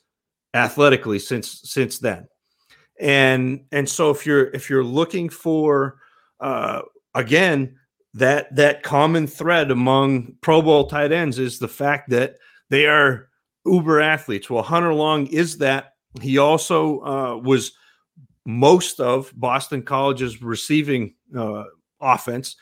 [0.54, 2.28] athletically since since then
[3.00, 5.98] and and so if you're if you're looking for
[6.40, 6.82] uh
[7.14, 7.76] again
[8.14, 12.38] that that common thread among pro bowl tight ends is the fact that
[12.70, 13.30] they are
[13.66, 14.50] uber athletes.
[14.50, 15.94] Well, Hunter Long is that.
[16.22, 17.74] He also uh, was
[18.46, 21.64] most of Boston College's receiving uh,
[22.02, 22.56] offense.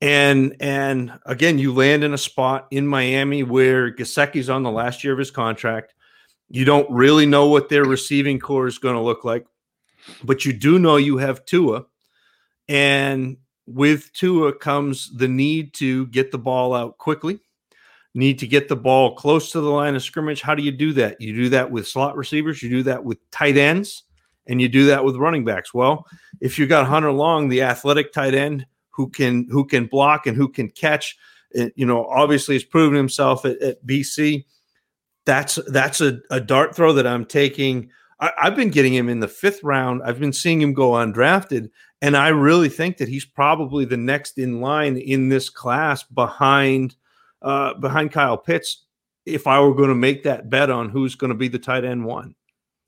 [0.00, 5.04] And and again, you land in a spot in Miami where Gesicki's on the last
[5.04, 5.94] year of his contract.
[6.48, 9.46] You don't really know what their receiving core is going to look like,
[10.24, 11.84] but you do know you have Tua.
[12.68, 13.36] And
[13.66, 17.40] with Tua comes the need to get the ball out quickly
[18.14, 20.42] need to get the ball close to the line of scrimmage.
[20.42, 21.20] How do you do that?
[21.20, 24.04] You do that with slot receivers, you do that with tight ends,
[24.46, 25.72] and you do that with running backs.
[25.74, 26.06] Well,
[26.40, 30.36] if you got Hunter Long, the athletic tight end who can who can block and
[30.36, 31.16] who can catch,
[31.54, 34.44] eh, you know, obviously has proven himself at, at BC.
[35.26, 37.90] That's that's a, a dart throw that I'm taking.
[38.18, 40.02] I, I've been getting him in the fifth round.
[40.04, 41.70] I've been seeing him go undrafted,
[42.02, 46.96] and I really think that he's probably the next in line in this class behind
[47.42, 48.84] uh, behind Kyle Pitts
[49.26, 51.84] if I were going to make that bet on who's going to be the tight
[51.84, 52.34] end one.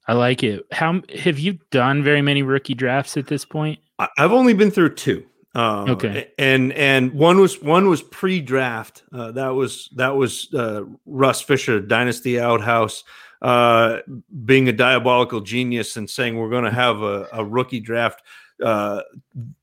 [0.09, 0.65] I like it.
[0.73, 3.79] How have you done very many rookie drafts at this point?
[4.19, 5.25] I've only been through two.
[5.55, 6.31] Uh, Okay.
[6.39, 9.03] and and one was one was pre-draft.
[9.13, 13.05] Uh, that was that was uh, Russ Fisher, Dynasty Outhouse,
[13.43, 13.99] uh,
[14.47, 18.23] being a diabolical genius and saying we're going to have a, a rookie draft
[18.65, 19.03] uh,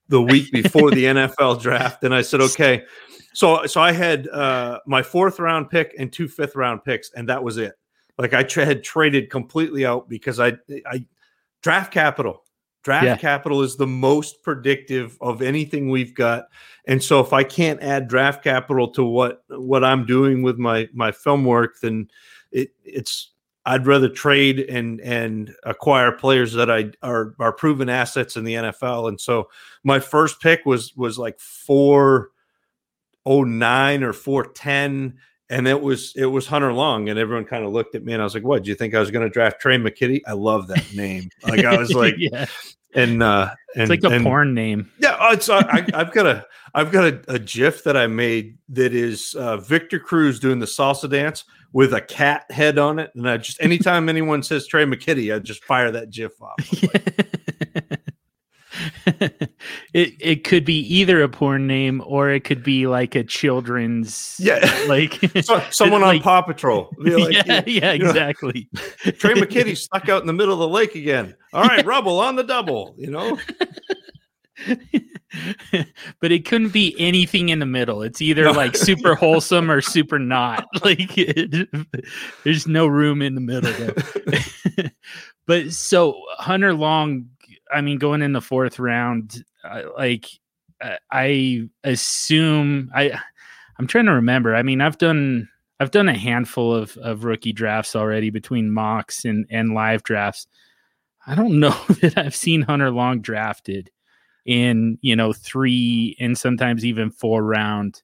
[0.09, 2.03] the week before the NFL draft.
[2.03, 2.83] And I said, okay.
[3.33, 7.27] So so I had uh, my fourth round pick and two fifth round picks, and
[7.29, 7.73] that was it.
[8.19, 11.05] Like I tra- had traded completely out because I I
[11.63, 12.43] draft capital.
[12.83, 13.17] Draft Yeah.
[13.17, 16.45] capital is the most predictive of anything we've got.
[16.85, 20.87] And so if I can't add draft capital to what what I'm doing with my
[20.93, 22.09] my film work, then
[22.51, 23.31] it it's
[23.65, 28.55] I'd rather trade and and acquire players that I are are proven assets in the
[28.55, 29.07] NFL.
[29.09, 29.49] And so
[29.83, 32.31] my first pick was was like four
[33.25, 35.19] oh nine or four ten.
[35.51, 38.21] And it was it was Hunter Long, and everyone kind of looked at me, and
[38.21, 38.63] I was like, "What?
[38.63, 40.21] Do you think I was going to draft Tre' McKitty?
[40.27, 41.29] I love that name.
[41.43, 42.45] Like I was like, yeah,
[42.93, 44.91] and uh, and it's like a and- porn name.
[44.99, 48.05] yeah, oh, it's uh, I, I've got a I've got a, a GIF that I
[48.05, 52.99] made that is uh, Victor Cruz doing the salsa dance with a cat head on
[52.99, 56.59] it, and I just anytime anyone says Tre' McKitty, I just fire that GIF off.
[59.93, 64.35] it it could be either a porn name or it could be like a children's
[64.39, 66.93] Yeah, like So- someone on Paw Patrol.
[66.97, 68.69] Like, yeah, yeah, you know, exactly.
[69.03, 71.35] Tre' McKitty stuck out in the middle of the lake again.
[71.53, 72.95] All right, rubble on the double.
[72.97, 73.37] You know,
[76.19, 78.01] but it couldn't be anything in the middle.
[78.01, 80.65] It's either like super wholesome or super not.
[80.83, 81.69] Like it,
[82.43, 83.73] there's no room in the middle.
[85.45, 87.27] But so Hunter Long,
[87.71, 89.43] I mean, going in the fourth round,
[89.97, 90.27] like
[91.11, 93.19] I assume I,
[93.77, 94.55] I'm trying to remember.
[94.55, 99.25] I mean, I've done I've done a handful of of rookie drafts already between mocks
[99.25, 100.47] and and live drafts.
[101.27, 103.89] I don't know that I've seen Hunter Long drafted
[104.45, 108.01] in you know three and sometimes even four round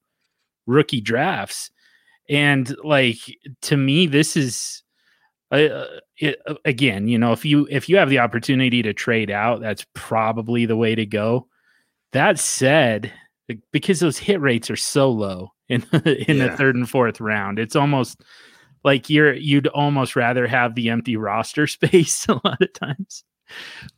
[0.67, 1.71] rookie drafts
[2.29, 3.17] and like
[3.61, 4.83] to me this is
[5.51, 5.85] uh,
[6.17, 9.61] it, uh, again you know if you if you have the opportunity to trade out
[9.61, 11.47] that's probably the way to go.
[12.11, 13.11] That said
[13.71, 16.47] because those hit rates are so low in in yeah.
[16.47, 18.23] the third and fourth round it's almost
[18.85, 23.25] like you're you'd almost rather have the empty roster space a lot of times.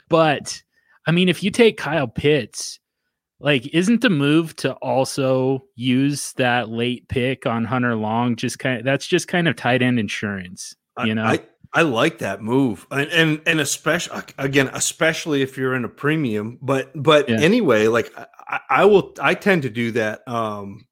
[0.10, 0.64] But
[1.06, 2.80] I mean, if you take Kyle Pitts,
[3.40, 8.80] like, isn't the move to also use that late pick on Hunter Long just kind
[8.80, 11.24] of that's just kind of tight end insurance, you know?
[11.24, 11.40] I,
[11.74, 16.58] I like that move, and and, and especially again, especially if you're in a premium.
[16.62, 17.40] But but yeah.
[17.40, 18.12] anyway, like
[18.48, 20.28] I, I will, I tend to do that.
[20.28, 20.88] Um,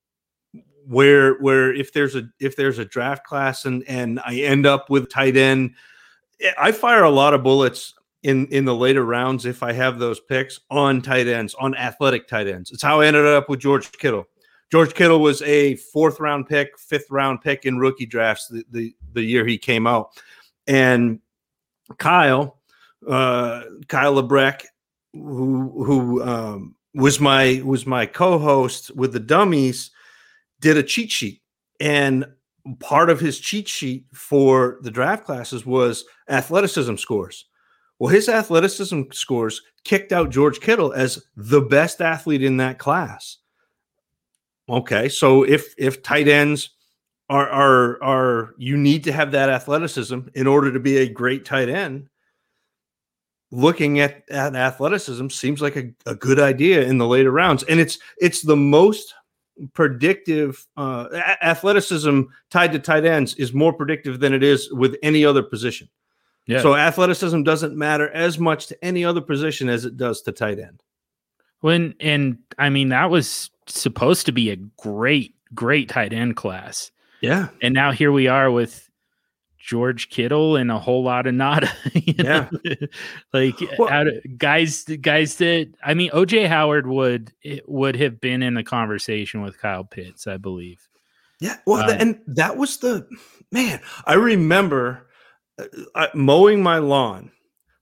[0.88, 4.89] where where if there's a if there's a draft class and and I end up
[4.89, 5.76] with tight end,
[6.58, 10.20] I fire a lot of bullets in in the later rounds if I have those
[10.20, 12.72] picks on tight ends, on athletic tight ends.
[12.72, 14.26] It's how I ended up with George Kittle.
[14.71, 18.95] George Kittle was a fourth round pick, fifth round pick in rookie drafts the the,
[19.13, 20.10] the year he came out,
[20.67, 21.19] and
[21.97, 22.60] Kyle,
[23.08, 24.65] uh, Kyle Lebrecht,
[25.13, 29.91] who who um, was my was my co-host with the dummies,
[30.62, 31.41] did a cheat sheet,
[31.80, 32.25] and
[32.80, 37.45] part of his cheat sheet for the draft classes was athleticism scores.
[37.99, 43.38] Well, his athleticism scores kicked out George Kittle as the best athlete in that class.
[44.67, 46.71] Okay, so if if tight ends
[47.30, 51.45] are are are you need to have that athleticism in order to be a great
[51.45, 52.10] tight end.
[53.51, 57.80] Looking at, at athleticism seems like a, a good idea in the later rounds, and
[57.80, 59.13] it's it's the most
[59.73, 61.08] predictive uh,
[61.41, 65.88] athleticism tied to tight ends is more predictive than it is with any other position.
[66.47, 66.62] Yeah.
[66.62, 70.60] So athleticism doesn't matter as much to any other position as it does to tight
[70.60, 70.84] end.
[71.65, 76.91] When and I mean that was supposed to be a great, great tight end class.
[77.21, 77.47] Yeah.
[77.60, 78.88] And now here we are with
[79.58, 81.71] George Kittle and a whole lot of nada.
[81.95, 82.51] yeah.
[83.34, 87.34] like well, of, guys guys that I mean OJ Howard would
[87.65, 90.88] would have been in the conversation with Kyle Pitts, I believe.
[91.41, 91.58] Yeah.
[91.65, 93.08] Well, um, and that was the
[93.51, 95.08] man, I remember
[95.95, 97.32] uh, mowing my lawn,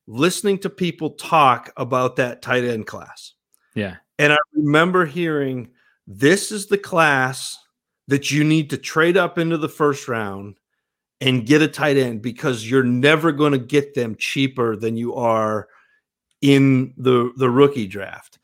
[0.08, 3.33] listening to people talk about that tight end class.
[3.76, 3.98] Yeah.
[4.20, 5.70] And I remember hearing
[6.08, 7.58] this is the class
[8.08, 10.58] that you need to trade up into the first round
[11.22, 15.16] and get a tight end because you're never going to get them cheaper than you
[15.16, 15.68] are
[16.42, 18.40] in the the rookie draft.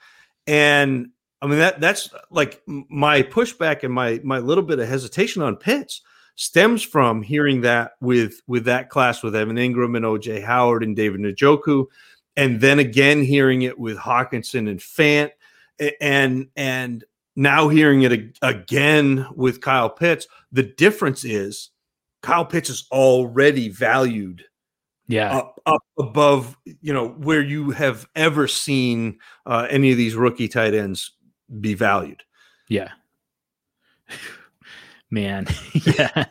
[0.47, 1.09] And
[1.41, 5.57] I mean that that's like my pushback and my my little bit of hesitation on
[5.57, 6.01] Pitts
[6.35, 10.95] stems from hearing that with with that class with Evan Engram and OJ Howard and
[10.95, 11.85] David Njoku,
[12.35, 15.31] and then again hearing it with Hockenson and Fant,
[15.99, 17.03] and and
[17.35, 20.27] now hearing it again with Kyle Pitts.
[20.51, 21.69] The difference is
[22.21, 24.43] Kyle Pitts is already valued.
[25.07, 30.15] Yeah, up, up above you know where you have ever seen uh, any of these
[30.15, 31.11] rookie tight ends
[31.59, 32.23] be valued.
[32.67, 32.89] Yeah
[35.11, 36.25] man yeah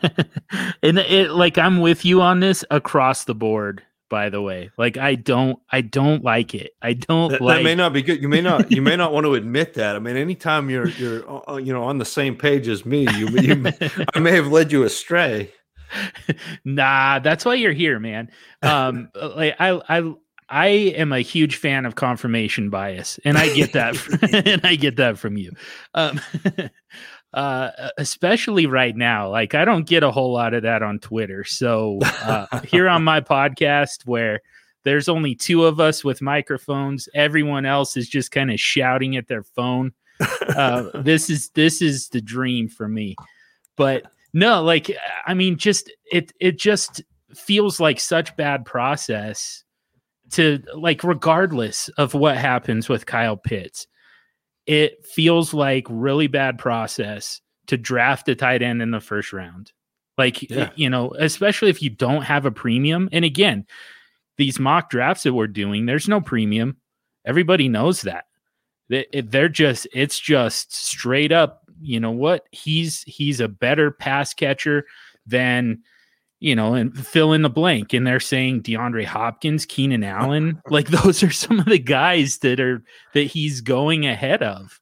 [0.83, 4.71] and it like i'm with you on this across the board by the way.
[4.77, 6.73] Like i don't i don't like it.
[6.83, 8.23] I don't that, like that may not be good.
[8.23, 9.97] You may not you may not want to admit that.
[9.97, 13.07] I mean anytime you're you're uh, uh you know on the same page as me
[13.17, 13.73] you, you
[14.15, 15.53] i may have led you astray.
[16.65, 18.31] Nah that's why you're here man.
[18.63, 20.15] Um like i i
[20.51, 23.97] I am a huge fan of confirmation bias, and I get that,
[24.47, 25.53] and I get that from you.
[25.93, 26.21] Um,
[27.35, 29.31] uh, especially right now.
[29.31, 31.45] Like I don't get a whole lot of that on Twitter.
[31.45, 34.41] So uh, here on my podcast, where
[34.85, 39.29] there's only two of us with microphones, everyone else is just kind of shouting at
[39.29, 39.93] their phone.
[40.21, 43.15] Uh, this is this is the dream for me.
[43.77, 44.91] But no, like
[45.27, 47.03] I mean, just it it just
[47.35, 49.65] feels like such bad process
[50.31, 53.87] to like regardless of what happens with Kyle Pitts
[54.69, 59.73] it feels like really bad process to draft a tight end in the first round.
[60.19, 60.71] Like, yeah.
[60.77, 63.09] you know, especially if you don't have a premium.
[63.11, 63.67] And again,
[64.37, 66.77] these mock drafts that we're doing, there's no premium.
[67.25, 68.27] Everybody knows that.
[68.91, 71.63] They're just it's just straight up.
[71.81, 72.47] You know what?
[72.53, 74.87] He's he's a better pass catcher
[75.27, 75.83] than
[76.41, 77.93] you know, and fill in the blank.
[77.93, 82.61] And they're saying DeAndre Hopkins, Keenan Allen, like those are some of the guys that
[82.61, 82.83] are
[83.15, 84.81] that he's going ahead of.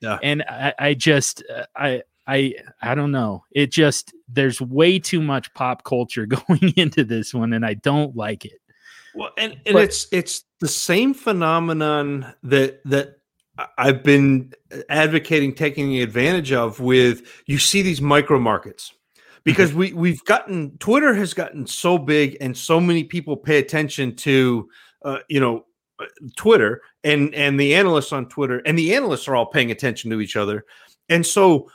[0.00, 0.18] Yeah.
[0.22, 1.42] And I, I just
[1.76, 3.44] I I I don't know.
[3.52, 8.16] It just there's way too much pop culture going into this one, and I don't
[8.16, 8.60] like it.
[9.14, 13.16] Well, and, and But- it's it's the same phenomenon that that
[13.78, 14.52] I've been
[14.90, 18.92] advocating taking advantage of with you see these micro markets
[19.46, 24.14] because we we've gotten Twitter has gotten so big and so many people pay attention
[24.16, 24.68] to
[25.06, 25.64] uh, you know
[25.98, 26.04] uh,
[26.36, 30.20] Twitter and and the analysts on Twitter and the analysts are all paying attention to
[30.20, 30.66] each other.
[31.08, 31.70] And so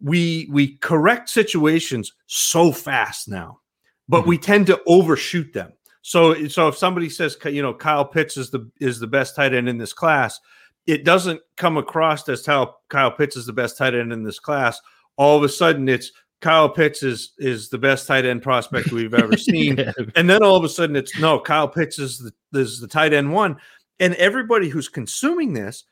[0.00, 3.60] we we correct situations so fast now
[4.08, 5.72] but we tend to overshoot them.
[6.02, 9.52] So so if somebody says you know Kyle Pitts is the is the best tight
[9.52, 10.40] end in this class
[10.86, 14.38] it doesn't come across as how Kyle Pitts is the best tight end in this
[14.38, 14.80] class.
[15.16, 19.14] All of a sudden it's Kyle Pitts is is the best tight end prospect we've
[19.14, 19.92] ever seen Yeah.
[20.14, 22.18] and then all of a sudden it's no Kyle Pitts is
[22.52, 23.56] the is the tight end one,
[24.00, 25.84] and everybody who's consuming this,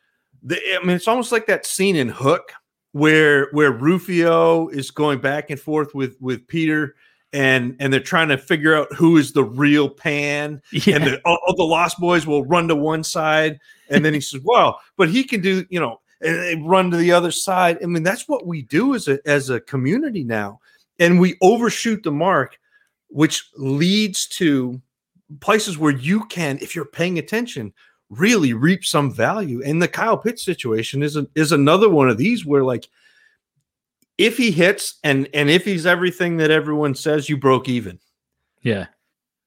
[0.43, 2.53] the, I mean, it's almost like that scene in Hook
[2.93, 6.95] where where Rufio is going back and forth with with Peter.
[7.33, 10.95] And, and they're trying to figure out who is the real Pan, Yeah.
[10.95, 13.59] and the, all, all the Lost Boys will run to one side,
[13.91, 16.97] and then he says, "Well, but he can do, you know," and they run to
[16.97, 17.79] the other side.
[17.83, 20.61] I mean, that's what we do as a as a community now,
[20.99, 22.59] and we overshoot the mark,
[23.09, 24.81] which leads to
[25.41, 27.73] places where you can, if you're paying attention,
[28.11, 29.63] really reap some value.
[29.65, 32.89] And the Kyle Pitts situation is a, is another one of these where like
[34.19, 37.99] if he hits and and if he's everything that everyone says, you broke even.
[38.63, 38.87] yeah.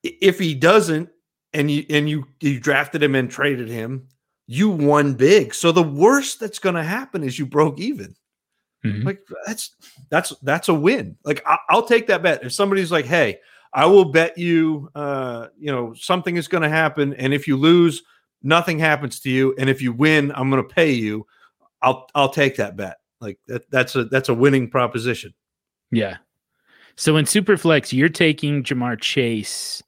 [0.02, 1.08] If he doesn't,
[1.52, 4.08] and you and you you drafted him and traded him,
[4.48, 5.54] you won big.
[5.54, 8.16] So the worst that's going to happen is you broke even.
[8.84, 9.04] Mhm.
[9.04, 9.76] Like that's
[10.08, 11.16] that's that's a win.
[11.24, 12.44] Like I, I'll take that bet.
[12.44, 13.38] If somebody's like, "Hey,
[13.74, 17.56] I will bet you, uh, you know, something is going to happen, and if you
[17.56, 18.02] lose,
[18.42, 21.26] nothing happens to you, and if you win, I'm going to pay you."
[21.82, 22.98] I'll I'll take that bet.
[23.20, 25.32] Like that that's a that's a winning proposition.
[25.90, 26.16] Yeah.
[26.96, 29.82] So in Superflex, you're taking Ja'Marr Chase.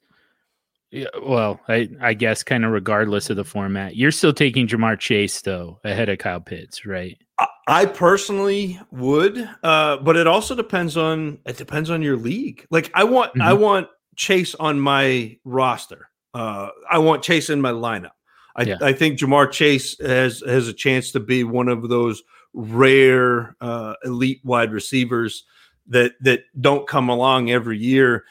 [0.91, 4.99] Yeah, well, I, I guess kind of regardless of the format, you're still taking Ja'Marr
[4.99, 7.17] Chase though ahead of Kyle Pitts, right?
[7.39, 12.67] I, I personally would, uh, but it also depends on it depends on your league.
[12.71, 16.09] Like I want I want Chase on my roster.
[16.35, 18.11] Uh, I want Chase in my lineup.
[18.57, 18.79] I, Yeah.
[18.81, 22.23] I think Ja'Marr Chase has has a chance to be one of those
[22.53, 25.45] rare uh, elite wide receivers
[25.87, 28.25] that that don't come along every year.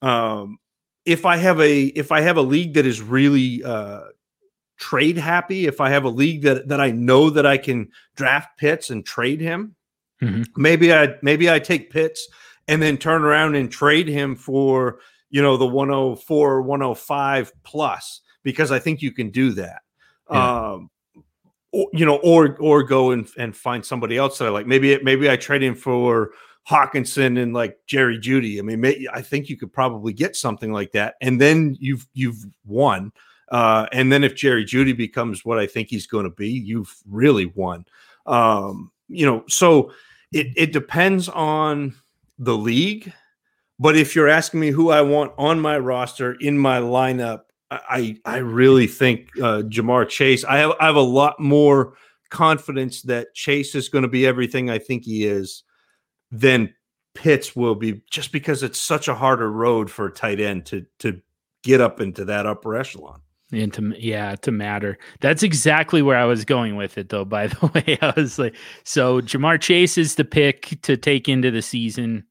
[0.00, 0.58] Um,
[1.06, 4.02] if I have a if I have a league that is really uh,
[4.78, 8.58] trade happy, if I have a league that that I know that I can draft
[8.58, 9.74] Pitts and trade him,
[10.20, 10.46] Mhm.
[10.56, 12.28] maybe I maybe I take Pitts
[12.68, 14.98] and then turn around and trade him for
[15.30, 19.82] you know the 104 105 plus because I think you can do that.
[20.30, 20.70] Yeah.
[20.72, 20.90] Um
[21.72, 24.66] or, you know or or go and, and find somebody else that I like.
[24.66, 26.32] Maybe it, maybe I trade him for
[26.68, 28.58] Hockenson and like Jerry Jeudy.
[28.58, 32.06] I mean, may, I think you could probably get something like that, and then you've
[32.12, 33.12] you've won.
[33.50, 36.94] Uh, and then if Jerry Jeudy becomes what I think he's going to be, you've
[37.08, 37.84] really won.
[38.26, 39.92] Um, you know, so
[40.32, 41.94] it it depends on
[42.38, 43.12] the league.
[43.78, 48.16] But if you're asking me who I want on my roster in my lineup, I
[48.24, 50.44] I really think uh, Ja'Marr Chase.
[50.44, 51.94] I have I have a lot more
[52.30, 55.62] confidence that Chase is going to be everything I think he is
[56.30, 56.74] than
[57.14, 60.84] Pitts will be, just because it's such a harder road for a tight end to
[60.98, 61.20] to
[61.62, 63.20] get up into that upper echelon.
[63.52, 64.98] And to yeah, to matter.
[65.20, 67.24] That's exactly where I was going with it, though.
[67.24, 68.54] By the way, I was like,
[68.84, 72.24] so Ja'Marr Chase is the pick to take into the season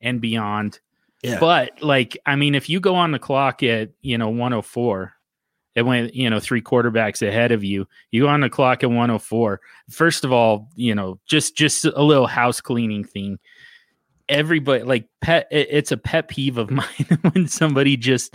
[0.00, 0.80] and beyond.
[1.22, 1.38] Yeah.
[1.38, 5.14] But like, I mean, if you go on the clock at you know 104,
[5.74, 7.86] it went you know three quarterbacks ahead of you.
[8.10, 9.60] You go on the clock at 104.
[9.90, 13.38] First of all, you know, just just a little house cleaning thing.
[14.28, 15.48] Everybody like pet.
[15.50, 18.34] it- It's a pet peeve of mine when somebody just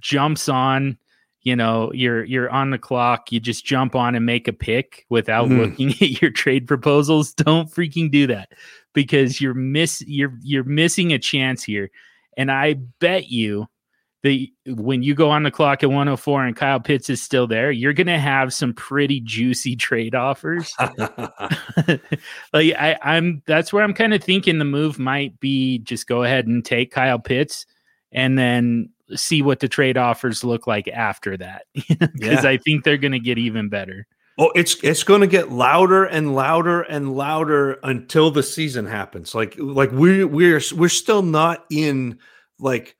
[0.00, 0.98] jumps on.
[1.42, 3.30] You know, you're you're on the clock.
[3.30, 5.58] You just jump on and make a pick without Mhm.
[5.58, 7.32] looking at your trade proposals.
[7.34, 8.50] Don't freaking do that
[8.92, 11.90] because you're miss you're you're missing a chance here.
[12.36, 13.68] And I bet you
[14.26, 17.70] that when you go on the clock at 104 and Kyle Pitts is still there,
[17.70, 20.72] you're gonna have some pretty juicy trade offers.
[22.52, 26.22] like I, I'm that's where I'm kind of thinking the move might be just go
[26.24, 27.66] ahead and take Kyle Pitts
[28.12, 31.62] and then see what the trade offers look like after that.
[31.74, 32.50] Because Yeah.
[32.50, 34.06] I think they're gonna get even better.
[34.38, 39.34] Oh, it's it's going to get louder and louder and louder until the season happens.
[39.34, 42.18] Like like we we're we're still not in
[42.58, 42.96] like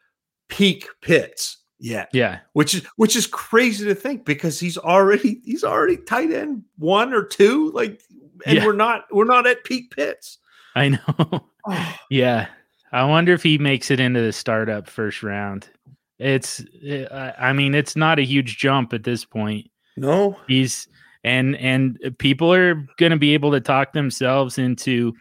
[0.49, 2.09] peak Pitts yet.
[2.13, 2.41] Yeah.
[2.53, 7.13] Which is which is crazy to think because he's already he's already tight end one
[7.13, 8.03] or two like
[8.45, 8.67] and Yeah.
[8.67, 10.39] we're not we're not at peak Pitts.
[10.75, 11.49] I know.
[12.11, 12.47] yeah.
[12.93, 15.69] I wonder if he makes it into the startup first round.
[16.19, 19.71] It's, eh, I I mean, it's not a huge jump at this point.
[19.97, 20.37] No.
[20.47, 20.89] He's,
[21.25, 25.13] and, and people are going to be able to talk themselves into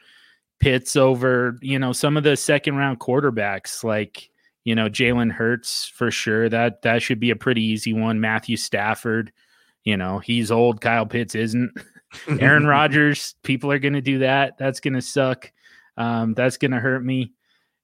[0.59, 4.29] Pitts over, you know, some of the second round quarterbacks like,
[4.65, 6.49] you know, Jalen Hurts for sure.
[6.49, 8.19] That, that should be a pretty easy one.
[8.19, 9.31] Matthew Stafford,
[9.83, 10.81] you know, he's old.
[10.81, 11.71] Kyle Pitts isn't.
[12.39, 14.57] Aaron Rodgers, people are going to do that.
[14.57, 15.51] That's going to suck.
[15.97, 17.31] Um, that's going to hurt me.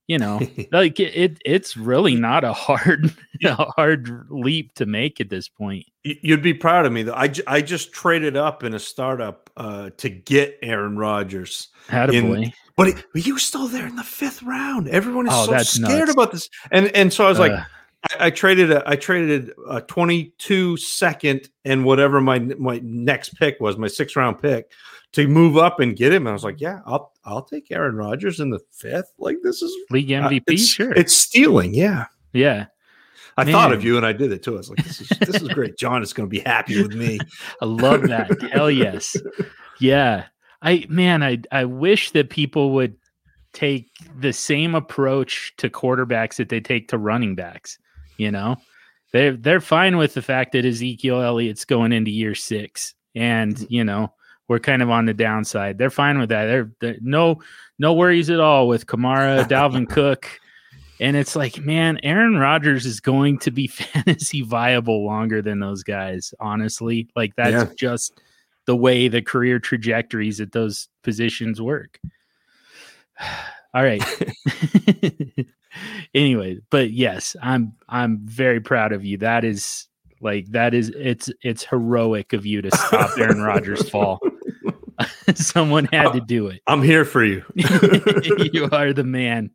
[0.08, 3.16] You know, like it, it, it's really not a hard,
[3.46, 5.86] a hard leap to make at this point.
[6.04, 7.14] You'd be proud of me though.
[7.14, 11.70] I, I just traded up in a startup uh, to get Aaron Rodgers.
[11.88, 12.52] Attaboy.
[12.78, 14.88] But he was still there in the fifth round.
[14.88, 16.12] Everyone is Oh, so scared nuts.
[16.14, 16.50] about this.
[16.72, 17.64] And and so I was like, Uh,
[18.20, 23.60] I, I traded a I traded a 22 second and whatever my my next pick
[23.60, 24.72] was, my sixth round pick,
[25.14, 26.24] to move up and get him.
[26.24, 29.12] And I was like, yeah, I'll I'll take Aaron Rodgers in the fifth.
[29.20, 30.44] Like this is league uh, MVP.
[30.48, 30.92] it's, sure.
[30.94, 31.74] it's stealing.
[31.74, 32.06] Yeah.
[32.34, 32.66] yeah.
[33.38, 34.56] I thought of you and I did it too.
[34.56, 35.78] I was like, this is this is great.
[35.78, 37.18] John is going to be happy with me.
[37.62, 38.42] I love that.
[38.52, 39.16] Hell yes.
[39.80, 40.26] Yeah.
[40.62, 42.96] I man, I I wish that people would
[43.54, 43.90] take
[44.20, 47.78] the same approach to quarterbacks that they take to running backs.
[48.18, 48.58] You know,
[49.12, 53.74] they're they're fine with the fact that Ezekiel Elliott's going into year six, and mm-hmm.
[53.74, 54.14] you know
[54.48, 55.78] we're kind of on the downside.
[55.78, 56.46] They're fine with that.
[56.46, 57.42] They're, they're no
[57.80, 60.28] no worries at all with Kamara, Dalvin Cook.
[61.00, 65.82] And it's like, man, Aaron Rodgers is going to be fantasy viable longer than those
[65.82, 67.10] guys, honestly.
[67.16, 67.76] Like that's Yeah.
[67.76, 68.22] just
[68.66, 72.00] the way the career trajectories at those positions work.
[73.74, 74.04] All right.
[76.14, 79.18] anyway, but yes, I'm I'm very proud of you.
[79.18, 79.88] That is
[80.22, 84.20] like that is it's it's heroic of you to stop Aaron Rodgers' fall.
[85.36, 86.62] Someone had to do it.
[86.68, 87.44] I'm here for you.
[87.56, 89.52] you are the man.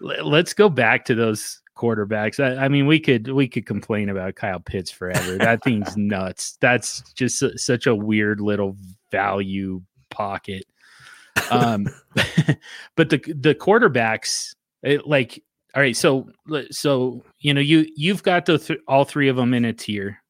[0.00, 2.42] Let's go back to those quarterbacks.
[2.42, 5.38] I, I mean, we could we could complain about Kyle Pitts forever.
[5.38, 6.56] That thing's nuts.
[6.60, 8.76] That's just su- such a weird little
[9.10, 10.64] value pocket.
[11.50, 11.86] Um,
[12.96, 15.42] but the the quarterbacks, it, like,
[15.74, 15.96] all right.
[15.96, 16.28] So
[16.70, 20.20] so you know you you've got the th- all three of them in a tier.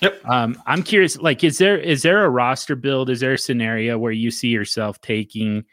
[0.00, 0.24] Yep.
[0.26, 1.18] Um, I'm curious.
[1.18, 3.10] Like, is there is there a roster build?
[3.10, 5.64] Is there a scenario where you see yourself taking?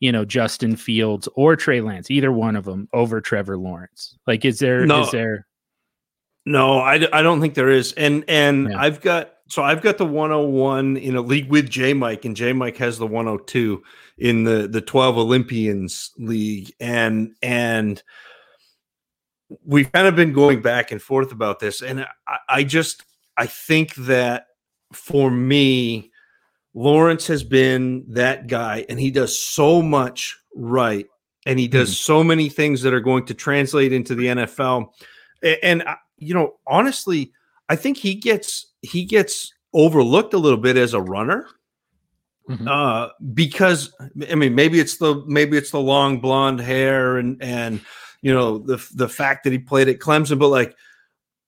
[0.00, 4.16] You know Justin Fields or Trey Lance, either one of them over Trevor Lawrence?
[4.26, 5.06] Like, is there is No.
[5.10, 5.46] there?
[6.46, 7.92] No, I, I don't think there is.
[7.92, 8.80] And and Yeah.
[8.80, 12.52] I've got so I've got the 101 in a league with J Mike, and J
[12.52, 13.82] Mike has the 102
[14.18, 16.72] in the the 12 Olympians league.
[16.80, 18.02] And and
[19.64, 21.82] we've kind of been going back and forth about this.
[21.82, 23.04] And I, I just
[23.36, 24.46] I think that
[24.92, 26.10] for me,
[26.78, 31.06] Lawrence has been that guy, and he does so much right,
[31.44, 34.92] and he does so many things that are going to translate into the NFL.
[35.42, 37.32] A- And, uh, you know, honestly,
[37.68, 41.46] I think he gets he gets overlooked a little bit as a runner
[42.48, 42.66] Mhm.
[42.66, 43.92] uh because
[44.30, 47.80] i mean maybe it's the maybe it's the long blonde hair and and
[48.22, 50.74] you know the the fact that he played at clemson but like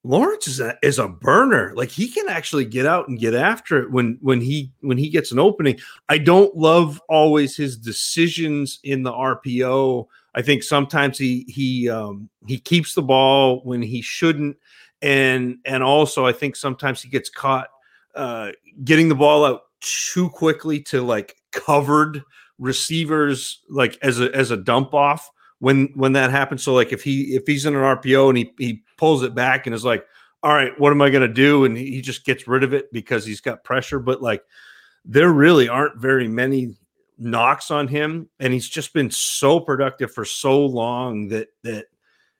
[0.02, 1.72] lawrence is a is a burner.
[1.74, 5.08] Like he can actually get out and get after it when when he when he
[5.08, 5.78] gets an opening.
[6.08, 12.28] I don't love always his decisions in the rpo i think sometimes he he um
[12.46, 14.56] he keeps the ball when he shouldn't.
[15.02, 17.68] And and also i think sometimes he gets caught
[18.14, 18.52] uh
[18.84, 22.22] getting the ball out too quickly to like covered
[22.58, 25.30] receivers like as a as a dump off
[25.60, 26.62] when when that happens.
[26.62, 29.66] So like if he if he's in an rpo and he he pulls it back
[29.66, 30.04] and is like
[30.42, 31.64] all right what am i going to do?
[31.64, 34.00] And he just gets rid of it because he's got pressure.
[34.00, 34.42] But like
[35.04, 36.76] there really aren't very many
[37.18, 38.28] knocks on him.
[38.40, 41.86] And he's just been so productive for so long that that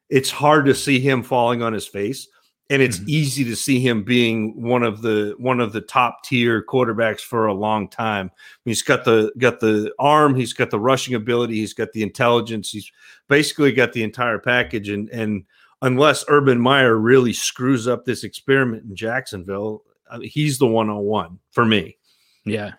[0.08, 2.26] it's hard to see him falling on his face
[2.70, 3.08] and it's Mhm.
[3.08, 7.46] easy to see him being one of the one of the top tier quarterbacks for
[7.46, 8.30] a long time.
[8.64, 12.70] He's got the got the arm, he's got the rushing ability, he's got the intelligence,
[12.70, 12.90] he's
[13.28, 14.88] basically got the entire package.
[14.88, 15.44] And and
[15.82, 21.64] unless Urban Meyer really screws up this experiment in Jacksonville, uh, he's the 101 for
[21.64, 21.96] me.
[22.44, 22.72] Yeah,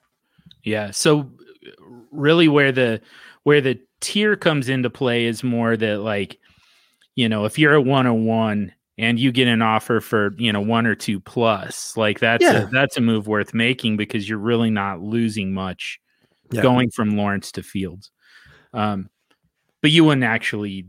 [0.63, 0.91] yeah.
[0.91, 1.29] So
[2.11, 3.01] really, where the
[3.43, 6.39] where the tier comes into play is more that like,
[7.15, 10.51] you know, if you're a one on one and you get an offer for you
[10.51, 12.63] know one or two plus like that's Yeah.
[12.63, 15.99] a, that's a move worth making because you're really not losing much
[16.51, 16.61] Yeah.
[16.61, 18.11] going from Lawrence to Fields.
[18.73, 19.09] Um,
[19.81, 20.85] but you wouldn't actually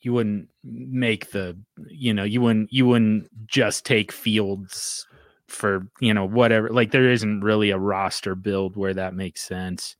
[0.00, 5.06] you wouldn't make the you know you wouldn't you wouldn't just take Fields
[5.48, 9.96] for you know whatever like there isn't really a roster build where that makes sense.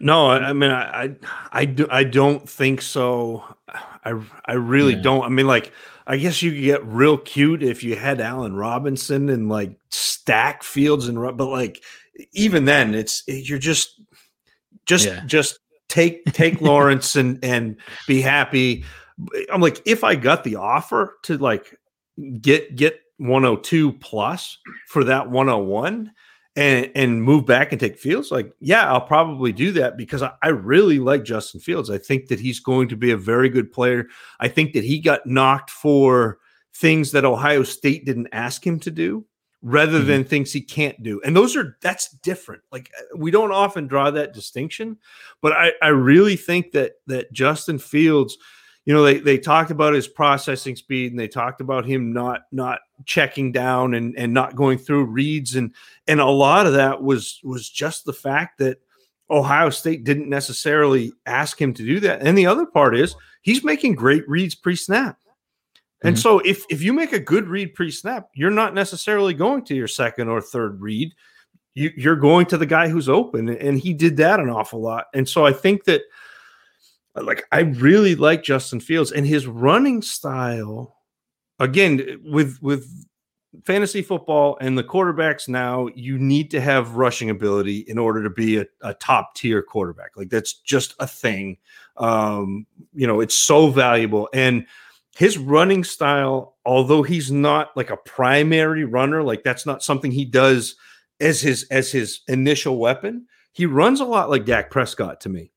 [0.00, 1.16] No, I, mean, I, I,
[1.52, 3.44] I, do, I don't think so.
[4.04, 5.02] I, I really Yeah.
[5.02, 5.24] don't.
[5.24, 5.72] I mean, like,
[6.06, 10.62] I guess you could get real cute if you had Allen Robinson and like stack
[10.62, 11.82] Fields and, but like,
[12.32, 14.00] even then, it's you're just,
[14.86, 15.22] just, Yeah.
[15.26, 15.58] just
[15.88, 18.84] take take Lawrence and and be happy.
[19.52, 21.78] I'm like, if I got the offer to like
[22.40, 24.58] get get 102 plus
[24.88, 26.12] for that 101
[26.56, 30.32] and and move back and take Fields, like yeah, I'll probably do that because I,
[30.42, 31.88] I really like Justin Fields.
[31.90, 34.06] I think that he's going to be a very good player.
[34.40, 36.38] I think that he got knocked for
[36.74, 39.24] things that Ohio State didn't ask him to do
[39.62, 40.06] rather Mhm.
[40.06, 41.20] than things he can't do.
[41.24, 42.62] And those are that's different.
[42.72, 44.98] Like uh, we don't often draw that distinction,
[45.40, 48.36] but I, I really think that that Justin Fields,
[48.84, 52.42] you know, they they talked about his processing speed and they talked about him not
[52.50, 55.72] not checking down and and not going through reads and
[56.08, 58.78] and a lot of that was was just the fact that
[59.30, 62.22] Ohio State didn't necessarily ask him to do that.
[62.22, 65.16] And the other part is he's making great reads pre-snap.
[66.04, 66.20] And Mhm.
[66.20, 69.88] so if if you make a good read pre-snap, you're not necessarily going to your
[69.88, 71.14] second or third read.
[71.74, 75.06] You, you're going to the guy who's open, and he did that an awful lot.
[75.14, 76.02] And so I think that,
[77.14, 80.96] like, I really like Justin Fields and his running style.
[81.58, 82.86] Again, with with
[83.66, 88.30] fantasy football and the quarterbacks now, you need to have rushing ability in order to
[88.30, 90.16] be a, a top tier quarterback.
[90.16, 91.58] Like that's just a thing.
[91.98, 94.28] Um, you know, it's so valuable.
[94.32, 94.66] And
[95.16, 100.24] his running style, although he's not like a primary runner, like that's not something he
[100.24, 100.74] does
[101.20, 103.26] as his as his initial weapon.
[103.52, 105.51] He runs a lot like Dak Prescott to me,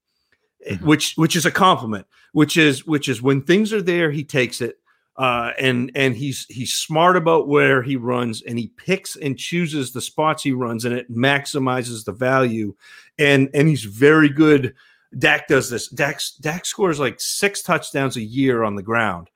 [0.70, 0.82] Mhm.
[0.82, 2.07] which which is a compliment.
[2.34, 4.78] Which is which is when things are there, he takes it
[5.18, 9.93] uh, and and he's he's smart about where he runs, and he picks and chooses
[9.93, 12.76] the spots he runs, and it maximizes the value.
[13.18, 14.74] And and he's very good.
[15.18, 15.88] Dak does this.
[15.88, 19.30] Dak Dak scores like six touchdowns a year on the ground,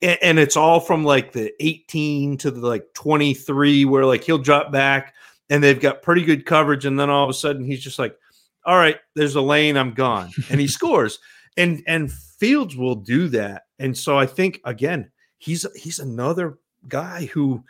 [0.00, 4.38] and, and it's all from like the 18 to the like 23, where like he'll
[4.38, 5.12] drop back,
[5.50, 8.16] and they've got pretty good coverage, and then all of a sudden he's just like,
[8.64, 11.18] "All right, there's a lane, I'm gone," and he scores.
[11.56, 13.62] And and Fields will do that.
[13.78, 16.58] And so I think again, he's he's another
[16.88, 17.62] guy who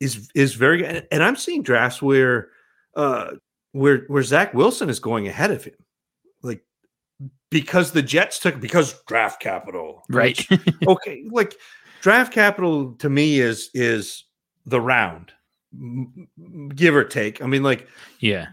[0.00, 1.08] is is very good.
[1.10, 2.48] And, I'm seeing drafts where
[2.94, 3.32] uh
[3.72, 5.74] where where Zach Wilson is going ahead of him.
[6.42, 6.62] Like
[7.50, 10.02] because the Jets took because draft capital.
[10.10, 10.44] Right.
[10.50, 11.54] which- okay, like
[12.02, 14.24] draft capital to me is is
[14.66, 15.32] the round.
[16.74, 17.40] Give or take.
[17.40, 17.88] I mean, like
[18.20, 18.48] yeah.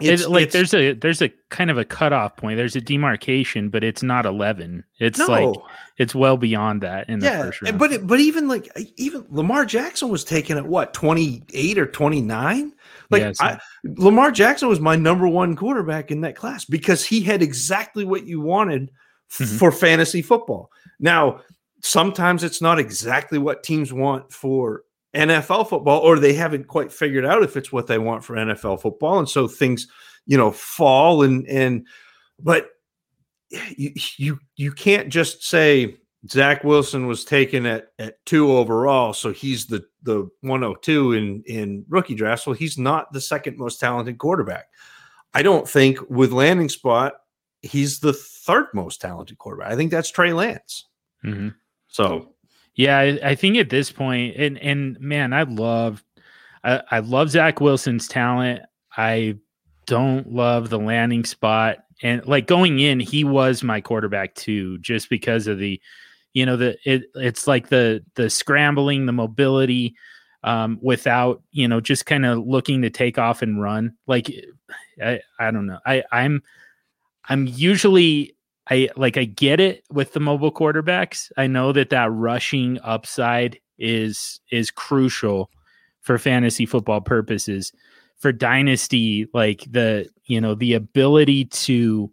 [0.00, 2.56] It's It- like it's- there's a there's a kind of a cutoff point.
[2.56, 4.84] There's a demarcation, but it's not eleven.
[4.98, 5.26] It's no.
[5.26, 5.56] like
[5.98, 7.78] it's well beyond that in the first round.
[7.78, 11.86] but it- but even like even Lamar Jackson was taken at what twenty eight or
[11.86, 12.72] twenty nine.
[13.10, 17.20] Like Yeah, I, Lamar Jackson was my number one quarterback in that class because he
[17.20, 18.90] had exactly what you wanted
[19.38, 19.58] Mhm.
[19.58, 20.70] for fantasy football.
[20.98, 21.40] Now,
[21.82, 24.82] sometimes it's not exactly what teams want for
[25.14, 28.80] NFL football, or they haven't quite figured out if it's what they want for NFL
[28.80, 29.86] football, and so things,
[30.26, 31.86] you know, fall and and
[32.40, 32.70] but
[33.76, 35.96] you you you can't just say
[36.28, 41.84] Zach Wilson was taken at at two overall, so he's the the 102 in in
[41.88, 42.46] rookie drafts.
[42.46, 44.66] Well, he's not the second most talented quarterback.
[45.34, 47.14] I don't think with landing spot,
[47.62, 49.72] he's the third most talented quarterback.
[49.72, 50.86] I think that's Trey Lance.
[51.24, 51.54] Mhm.
[51.88, 52.33] So
[52.76, 56.02] Yeah, I, I think at this point, and and man, I love,
[56.64, 58.62] I, I love Zach Wilson's talent.
[58.96, 59.36] I
[59.86, 65.08] don't love the landing spot, and like going in, he was my quarterback too, just
[65.08, 65.80] because of the,
[66.32, 69.94] you know, the it it's like the the scrambling, the mobility,
[70.42, 73.94] um, without you know just kind of looking to take off and run.
[74.08, 74.32] Like,
[75.02, 76.42] I I don't know, I I'm
[77.28, 78.33] I'm usually
[78.70, 81.30] I like I get it with the mobile quarterbacks.
[81.36, 85.50] I know that that rushing upside is is crucial
[86.00, 87.72] for fantasy football purposes.
[88.16, 92.10] For dynasty, like the you know the ability to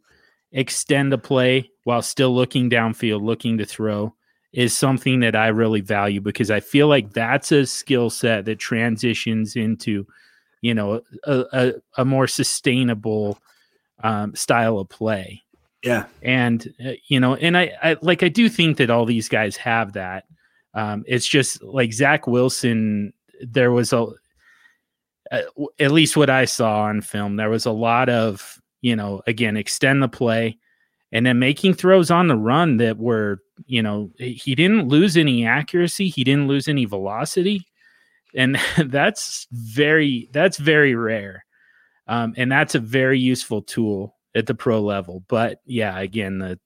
[0.51, 4.13] extend a play while still looking downfield, looking to throw
[4.51, 8.59] is something that I really value because I feel like that's a skill set that
[8.59, 10.05] transitions into
[10.61, 13.39] you know a, a, a more sustainable
[14.03, 15.41] um, style of play
[15.83, 19.27] yeah, and uh, you know and I, I like i do think that all these
[19.29, 20.25] guys have that
[20.73, 23.13] Um, it's just like Zach Wilson.
[23.41, 24.07] There was a,
[25.31, 25.41] uh,
[25.79, 29.57] at least what I saw on film, there was a lot of you know again
[29.57, 30.57] extend the play,
[31.11, 35.45] and then making throws on the run that were you know he didn't lose any
[35.45, 37.65] accuracy, he didn't lose any velocity,
[38.35, 41.45] and that's very that's very rare,
[42.07, 45.23] um, and that's a very useful tool at the pro level.
[45.27, 46.59] But yeah, again the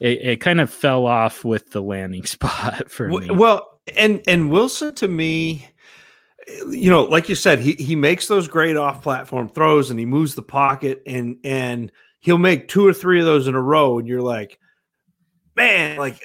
[0.00, 3.30] it, it kind of fell off with the landing spot for me.
[3.30, 5.68] Well, and and Wilson to me,
[6.68, 10.34] you know, like you said, he he makes those great off-platform throws and he moves
[10.34, 14.08] the pocket and and he'll make two or three of those in a row, and
[14.08, 14.58] you're like,
[15.56, 16.20] man, like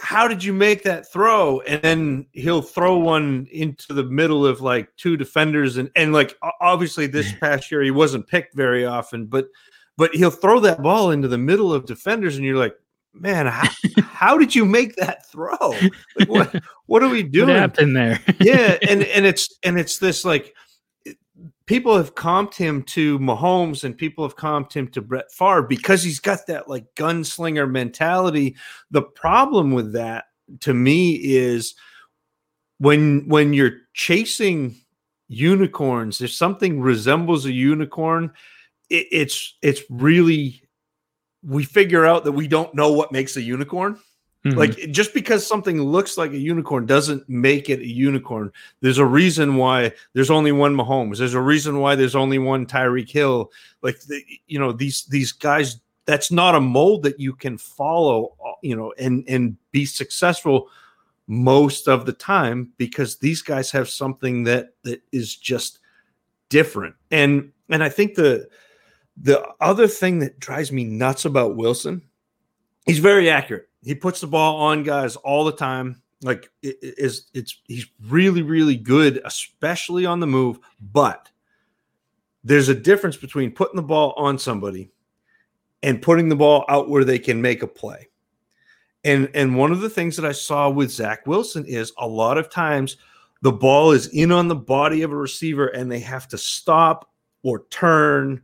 [0.00, 1.60] how did you make that throw?
[1.60, 6.36] And then he'll throw one into the middle of like two defenders, and and like
[6.60, 9.48] obviously this past year he wasn't picked very often, but
[9.96, 12.74] but he'll throw that ball into the middle of defenders, and you're like,
[13.12, 13.68] man, how,
[14.02, 15.56] how did you make that throw?
[16.18, 17.48] Like, what what are we doing?
[17.48, 18.20] What happened there?
[18.40, 20.54] yeah, and and it's and it's this like
[21.66, 26.02] people have comped him to Mahomes and people have comped him to Brett Favre because
[26.02, 28.56] he's got that like gunslinger mentality.
[28.90, 30.24] The problem with that
[30.60, 31.74] to me is
[32.78, 34.76] when when you're chasing
[35.28, 38.32] unicorns, if something resembles a unicorn,
[38.90, 40.62] it, it's it's really
[41.42, 43.98] we figure out that we don't know what makes a unicorn.
[44.44, 44.58] Mm-hmm.
[44.58, 48.52] Like just because something looks like a unicorn doesn't make it a unicorn.
[48.80, 51.18] There's a reason why there's only one Mahomes.
[51.18, 53.50] There's a reason why there's only one Tyreek Hill.
[53.80, 55.80] Like the, you know these these guys.
[56.06, 58.34] That's not a mold that you can follow.
[58.62, 60.68] You know, and and be successful
[61.26, 65.78] most of the time because these guys have something that that is just
[66.50, 66.94] different.
[67.10, 68.48] And and I think the
[69.16, 72.02] the other thing that drives me nuts about Wilson,
[72.86, 73.68] he's very accurate.
[73.82, 76.02] He puts the ball on guys all the time.
[76.22, 81.28] Like it is it's he's really really good especially on the move, but
[82.42, 84.90] there's a difference between putting the ball on somebody
[85.82, 88.08] and putting the ball out where they can make a play.
[89.04, 92.38] And and one of the things that I saw with Zach Wilson is a lot
[92.38, 92.96] of times
[93.42, 97.10] the ball is in on the body of a receiver and they have to stop
[97.42, 98.42] or turn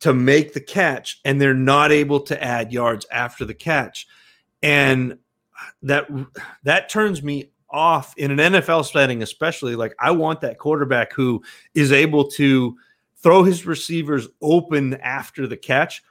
[0.00, 4.06] to make the catch and they're not able to add yards after the catch.
[4.62, 5.18] And
[5.82, 6.08] that
[6.64, 11.42] that turns me off in an NFL setting especially like I want that quarterback who
[11.74, 12.76] is able to
[13.18, 16.02] throw his receivers open after the catch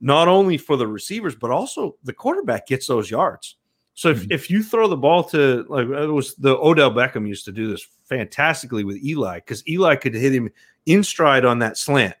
[0.00, 3.56] not only for the receivers but also the quarterback gets those yards.
[3.96, 4.32] So if, mm-hmm.
[4.32, 7.68] if you throw the ball to like it was the Odell Beckham used to do
[7.68, 10.50] this fantastically with Eli because Eli could hit him
[10.86, 12.16] in stride on that slant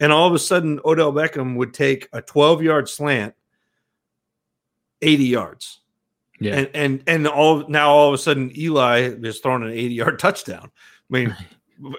[0.00, 3.34] and all of a sudden Odell Beckham would take a 12 yard slant
[5.02, 5.80] 80 yards.
[6.40, 6.54] Yeah.
[6.56, 10.18] And and and all now all of a sudden Eli is throwing an 80 yard
[10.18, 10.70] touchdown.
[11.10, 11.36] I mean,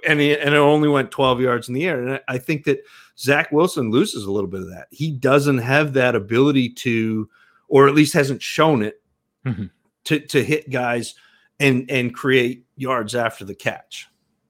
[0.07, 2.03] and he, and it only went 12 yards in the air.
[2.03, 2.83] And I think that
[3.17, 4.87] Zach Wilson loses a little bit of that.
[4.89, 7.29] He doesn't have that ability to,
[7.67, 9.01] or at least hasn't shown it
[9.45, 9.65] mm-hmm.
[10.05, 11.13] to to hit guys
[11.59, 14.07] and and create yards after the catch.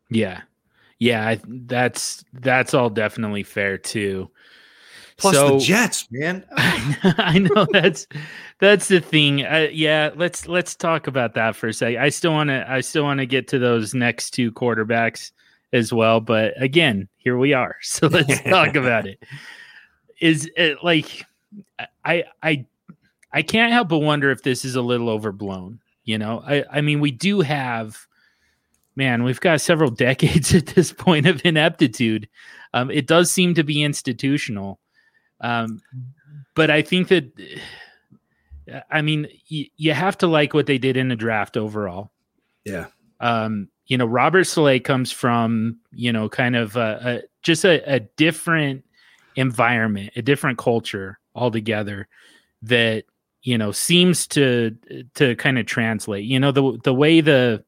[0.09, 0.41] Yeah.
[1.01, 4.29] Yeah, that's that's all definitely fair too.
[5.17, 6.45] Plus so, the Jets, man.
[6.55, 8.05] I know that's
[8.59, 9.43] that's the thing.
[9.43, 12.03] Uh, yeah, let's let's talk about that for a second.
[12.03, 15.31] I still want to I still want to get to those next two quarterbacks
[15.73, 17.77] as well, but again, here we are.
[17.81, 19.23] So let's talk about it.
[20.19, 21.25] Is it like
[22.05, 22.67] I I
[23.33, 25.79] I can't help but wonder if this is a little overblown.
[26.03, 28.05] You know, I I mean we do have
[28.95, 32.27] man, we've got several decades at this point of ineptitude.
[32.73, 34.79] Um, it does seem to be institutional.
[35.41, 35.81] Um,
[36.55, 37.31] but I think that,
[38.89, 42.11] I mean, y- you have to like what they did in the draft overall.
[42.63, 42.87] Yeah.
[43.19, 47.81] Um, you know, Robert Saleh comes from, you know, kind of a, a, just a,
[47.91, 48.85] a different
[49.35, 52.07] environment, a different culture altogether
[52.61, 53.03] that,
[53.41, 54.77] you know, seems to,
[55.15, 57.63] to kind of translate, you know, the, the way the,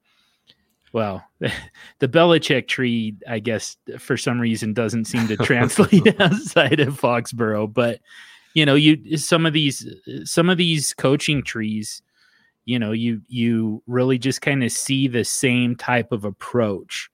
[0.94, 7.00] well, the Belichick tree, I guess, for some reason doesn't seem to translate outside of
[7.00, 7.74] Foxborough.
[7.74, 8.00] But
[8.54, 9.86] you know, you some of these
[10.24, 12.02] some of these coaching trees,
[12.66, 17.10] you know, you you really just kind of see the same type of approach,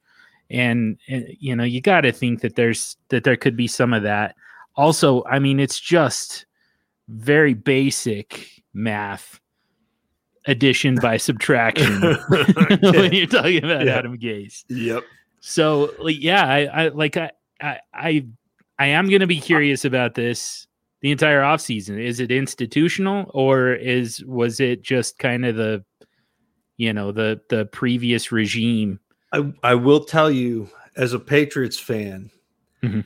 [0.50, 3.94] and, and you know, you got to think that there's that there could be some
[3.94, 4.36] of that.
[4.76, 6.46] Also, I mean, it's just
[7.08, 9.40] very basic math
[10.50, 12.02] addition by subtraction
[12.82, 13.96] when you're talking about yeah.
[13.98, 14.64] Adam Gase.
[14.70, 15.04] Yep.
[15.40, 17.32] So like, yeah, I, I like I
[17.62, 18.26] I I,
[18.78, 20.68] I am going to be curious about this
[21.02, 21.98] the entire offseason.
[21.98, 25.84] Is it institutional or is was it just kind of the
[26.78, 29.00] you know the the previous regime.
[29.32, 32.32] I, I will tell you, as a Patriots fan
[32.82, 33.04] Mhm.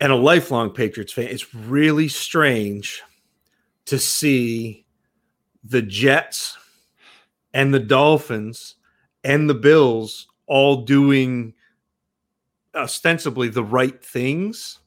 [0.00, 3.02] and a lifelong Patriots fan, it's really strange
[3.86, 4.86] to see
[5.64, 6.56] the Jets
[7.54, 8.76] and the Dolphins
[9.24, 11.54] and the Bills all doing
[12.74, 14.78] ostensibly the right things.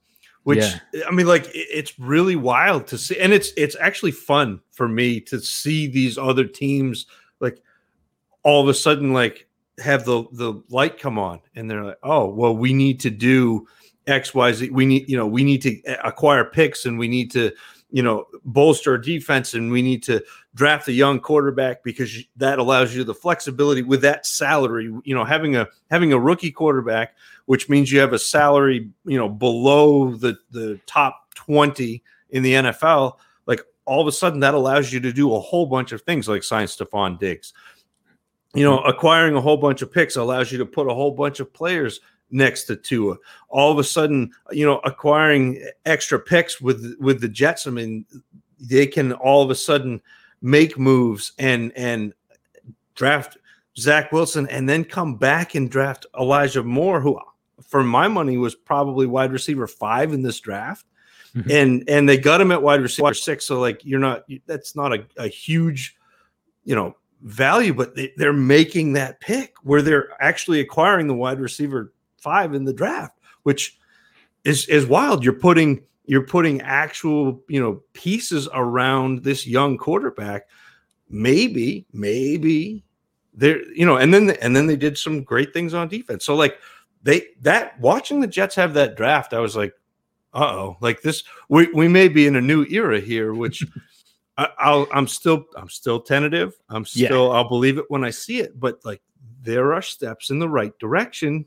[0.44, 0.64] Which
[1.08, 5.20] I mean, like it's really wild to see, and it's it's actually fun for me
[5.22, 7.08] to see these other teams
[7.40, 7.62] like
[8.44, 9.48] all of a sudden like
[9.80, 13.68] have the the light come on and they're like oh well we need to do
[14.08, 17.52] xyz we need you know we need to acquire picks and we need to
[17.92, 20.24] you know bolster our defense and we need to
[20.56, 24.86] draft a young quarterback because that allows you the flexibility with that salary.
[25.04, 29.18] You know having a having a rookie quarterback which means you have a salary you
[29.18, 32.02] know below the the top 20
[32.32, 35.66] in the NFL like all of a sudden that allows you to do a whole
[35.66, 37.54] bunch of things like sign Stefon Diggs.
[38.54, 38.90] You know, mm-hmm.
[38.90, 42.00] acquiring a whole bunch of picks allows you to put a whole bunch of players
[42.32, 43.18] next to Tua.
[43.50, 48.06] All of a sudden, you know, acquiring extra picks with with the Jets, I mean,
[48.60, 50.02] they can all of a sudden
[50.42, 52.14] make moves and and
[52.96, 53.38] draft
[53.78, 57.20] Zach Wilson and then come back and draft Elijah Moore, who
[57.62, 60.86] for my money was probably wide receiver five in this draft.
[61.36, 61.52] Mhm.
[61.52, 63.46] And and they got him at wide receiver six.
[63.46, 65.98] So like you're not that's not a, a huge,
[66.64, 71.40] you know, value, but they, they're making that pick where they're actually acquiring the wide
[71.40, 73.78] receiver five in the draft, which
[74.46, 75.24] is is wild.
[75.24, 80.48] You're putting you're putting actual you know pieces around this young quarterback.
[81.10, 82.84] Maybe, maybe
[83.34, 86.26] they're you know, and then and then they did some great things on defense.
[86.26, 86.58] So like
[87.04, 89.74] they that watching the Jets have that draft, I was like,
[90.34, 93.64] uh oh, like this we we may be in a new era here, which.
[94.38, 96.56] I, I'll, I'm still, I'm still tentative.
[96.68, 97.08] I'm Yeah.
[97.08, 98.60] still, I'll believe it when I see it.
[98.60, 99.02] But like,
[99.42, 101.46] there are steps in the right direction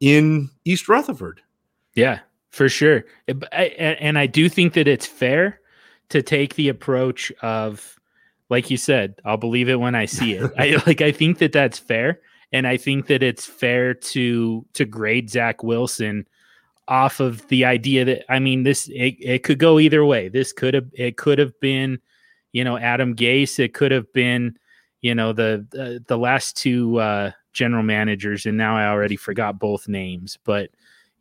[0.00, 1.42] in East Rutherford.
[1.94, 2.20] Yeah,
[2.52, 3.04] for sure.
[3.26, 5.58] It- I- and I do think that it's fair
[6.10, 7.98] to take the approach of,
[8.50, 10.50] like you said, I'll believe it when I see it.
[10.58, 11.00] I like.
[11.00, 12.20] I think that that's fair,
[12.52, 16.26] and I think that it's fair to to grade Zach Wilson
[16.88, 20.28] off of the idea that I mean this it, it could go either way.
[20.28, 21.98] This could have it could have been,
[22.52, 23.58] you know, Adam Gase.
[23.58, 24.58] It could have been,
[25.00, 29.58] you know, the the, the last two uh, general managers, and now I already forgot
[29.58, 30.68] both names, but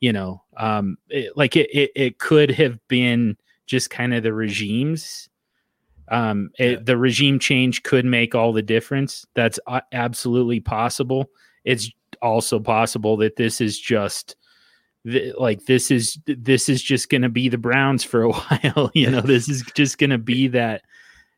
[0.01, 3.37] you know um it, like it, it it could have been
[3.67, 5.29] just kind of the regimes
[6.09, 9.59] um it, the regime change could make all the difference that's
[9.93, 11.29] absolutely possible
[11.63, 11.89] it's
[12.21, 14.35] also possible that this is just
[15.05, 18.91] th- like this is this is just going to be the browns for a while
[18.93, 20.81] you know this is just going to be that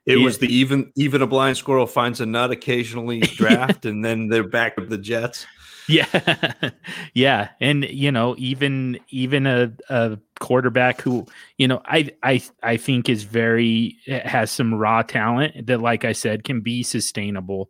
[0.05, 0.23] It Yeah.
[0.25, 4.47] was the even, even a blind squirrel finds a nut occasionally draft, and then they're
[4.47, 5.45] back with the Jets.
[5.87, 6.69] Yeah.
[7.13, 7.49] yeah.
[7.59, 11.25] And you know, even even a, a quarterback who,
[11.57, 16.13] you know, I I I think is very has some raw talent that like I
[16.13, 17.69] said can be sustainable.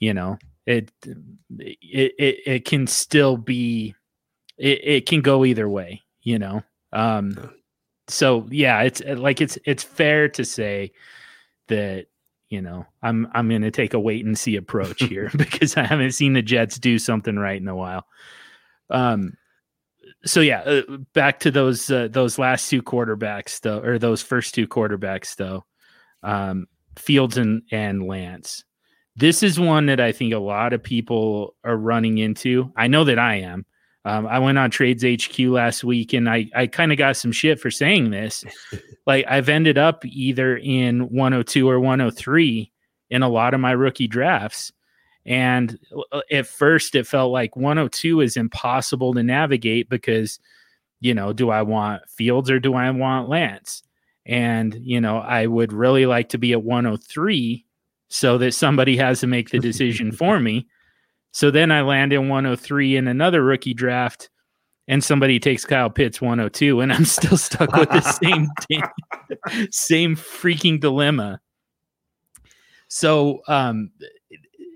[0.00, 0.90] You know, it
[1.58, 1.78] it
[2.18, 3.94] it, it can still be
[4.58, 6.62] it, it can go either way, you know.
[6.92, 7.50] Um
[8.08, 10.92] so yeah, it's like it's it's fair to say
[11.68, 12.06] that
[12.48, 15.82] you know i'm i'm going to take a wait and see approach here because i
[15.82, 18.06] haven't seen the jets do something right in a while.
[18.90, 19.34] Um
[20.24, 20.82] so yeah uh,
[21.12, 25.64] back to those uh, those last two quarterbacks though or those first two quarterbacks though.
[26.22, 28.64] Um fields and and lance.
[29.14, 32.72] This is one that i think a lot of people are running into.
[32.76, 33.66] I know that i am
[34.08, 37.32] um, i went on trades hq last week and i i kind of got some
[37.32, 38.44] shit for saying this
[39.08, 42.70] like I've ended up either in 102 or 103
[43.08, 44.70] in a lot of my rookie drafts.
[45.24, 45.78] And
[46.12, 50.38] uh, at first it felt like 102 is impossible to navigate because,
[51.00, 53.82] you know, do I want Fields or do I want Lance?
[54.26, 57.64] And, you know, I would really like to be at 103
[58.08, 60.66] so that somebody has to make the decision for me.
[61.32, 64.30] So then I land in 103 in another rookie draft
[64.88, 70.16] and somebody takes Kyle Pitts 102 and I'm still stuck with the same damn- same
[70.16, 71.40] freaking dilemma.
[72.88, 73.90] So um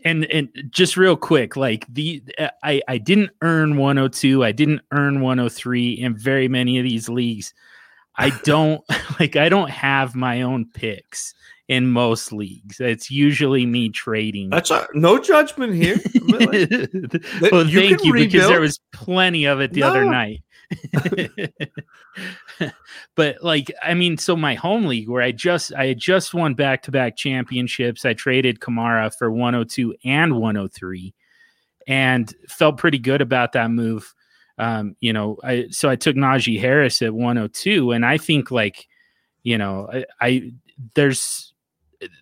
[0.04, 2.22] and and just real quick like the
[2.62, 7.54] I I didn't earn 102, I didn't earn 103 in very many of these leagues.
[8.16, 8.82] I don't
[9.20, 11.34] like I don't have my own picks
[11.72, 12.80] in most leagues.
[12.80, 14.50] It's usually me trading.
[14.50, 15.98] That's a, no judgment here.
[16.22, 16.88] Really.
[17.50, 20.42] well, you thank you because there was plenty of it the other night.
[23.16, 26.54] but like, I mean, so my home league where I just I had just won
[26.54, 28.04] back to back championships.
[28.04, 31.14] I traded Kamara for 102 and 103,
[31.86, 34.14] and felt pretty good about that move.
[34.58, 38.86] Um, you know, I so I took Najee Harris at 102, and I think like,
[39.42, 40.52] you know, I, I
[40.94, 41.51] there's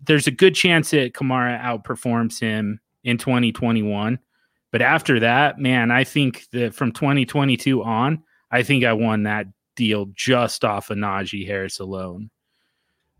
[0.03, 4.19] there's a good chance that Kamara outperforms him in 2021.
[4.73, 9.47] But after that, man, I think that from 2022 on, I think I won that
[9.77, 12.31] deal just off of Najee Harris alone.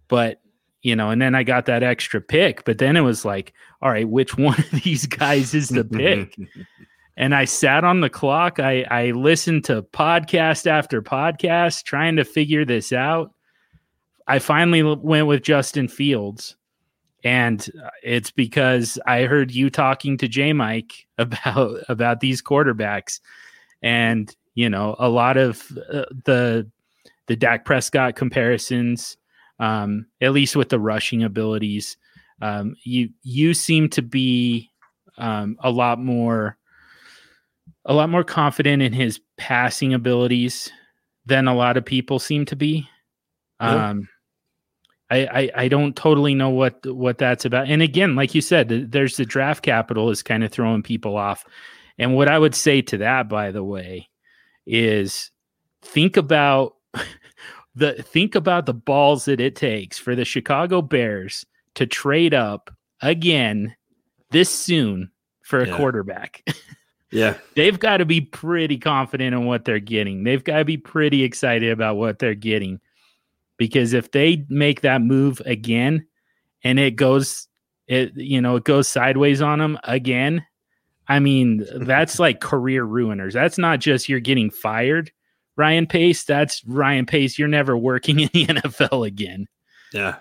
[0.09, 0.41] But
[0.83, 2.65] you know, and then I got that extra pick.
[2.65, 3.53] But then it was like,
[3.83, 6.37] all right, which one of these guys is the pick?
[7.17, 8.59] and I sat on the clock.
[8.61, 13.33] I I listened to podcast after podcast trying to figure this out.
[14.27, 16.57] I finally went with Justin Fields.
[17.23, 17.69] And
[18.03, 23.21] it's because I heard you talking to J Mike about about these quarterbacks.
[23.83, 26.71] And you know, a lot of uh, the
[27.27, 29.17] the Dak Prescott comparisons,
[29.59, 31.97] um, at least with the rushing abilities,
[32.43, 34.71] um, you you seem to be
[35.19, 36.57] um, a lot more
[37.85, 40.71] a lot more confident in his passing abilities
[41.27, 42.89] than a lot of people seem to be.
[43.61, 43.89] Yeah.
[43.91, 44.09] Um,
[45.11, 47.69] I, I I don't totally know what what that's about.
[47.69, 51.45] And again, like you said, there's the draft capital is kind of throwing people off.
[51.99, 54.09] And what I would say to that, by the way,
[54.67, 55.31] is
[55.83, 56.77] think about
[57.75, 61.45] the think about the balls that it takes for the Chicago Bears
[61.75, 62.71] to trade up
[63.03, 63.75] again
[64.31, 65.11] this soon
[65.43, 65.77] for a Yeah.
[65.77, 66.45] quarterback.
[67.13, 67.39] Yeah.
[67.57, 70.23] They've got to be pretty confident in what they're getting.
[70.23, 72.79] They've got to be pretty excited about what they're getting.
[73.61, 76.07] Because if they make that move again
[76.65, 77.47] and it goes
[77.87, 80.47] it you know, it goes sideways on them again,
[81.09, 83.35] I mean, that's like career ruiners.
[83.35, 85.13] That's not just you're getting fired,
[85.57, 86.25] Ryan Pace.
[86.25, 87.39] That's Ryan Pace.
[87.39, 89.47] You're never working in the NFL again.
[89.93, 90.17] Yeah.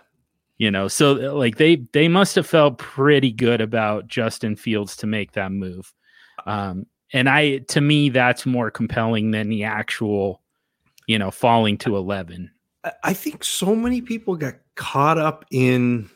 [0.58, 5.08] You know, so like they they must have felt pretty good about Justin Fields to
[5.08, 5.94] make that move.
[6.46, 10.42] Um, and I to me that's more compelling than the actual,
[11.08, 12.52] you know, falling to eleven.
[13.04, 16.10] I- think so many people got caught up in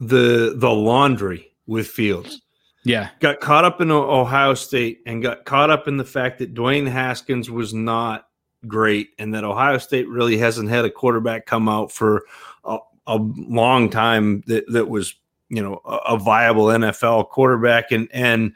[0.00, 2.42] the the laundry with Fields.
[2.84, 3.10] Yeah.
[3.20, 6.88] Got caught up in Ohio State and got caught up in the fact that Dwayne
[6.88, 8.26] Haskins was not
[8.66, 12.24] great and that Ohio State really hasn't had a quarterback come out for
[12.64, 15.14] a, a long time that that was,
[15.50, 18.54] you know, a, a viable NFL quarterback and and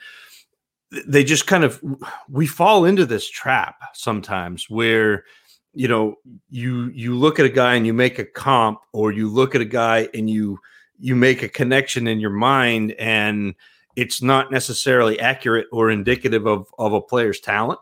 [1.07, 1.83] they just kind of
[2.29, 5.25] we fall into this trap sometimes where
[5.75, 6.17] you know
[6.51, 9.61] you you look at a guy and you make a comp or you look at
[9.61, 10.59] a guy and you
[10.99, 13.55] you make a connection in your mind and
[13.97, 17.79] it's not necessarily accurate or indicative of of a player's talent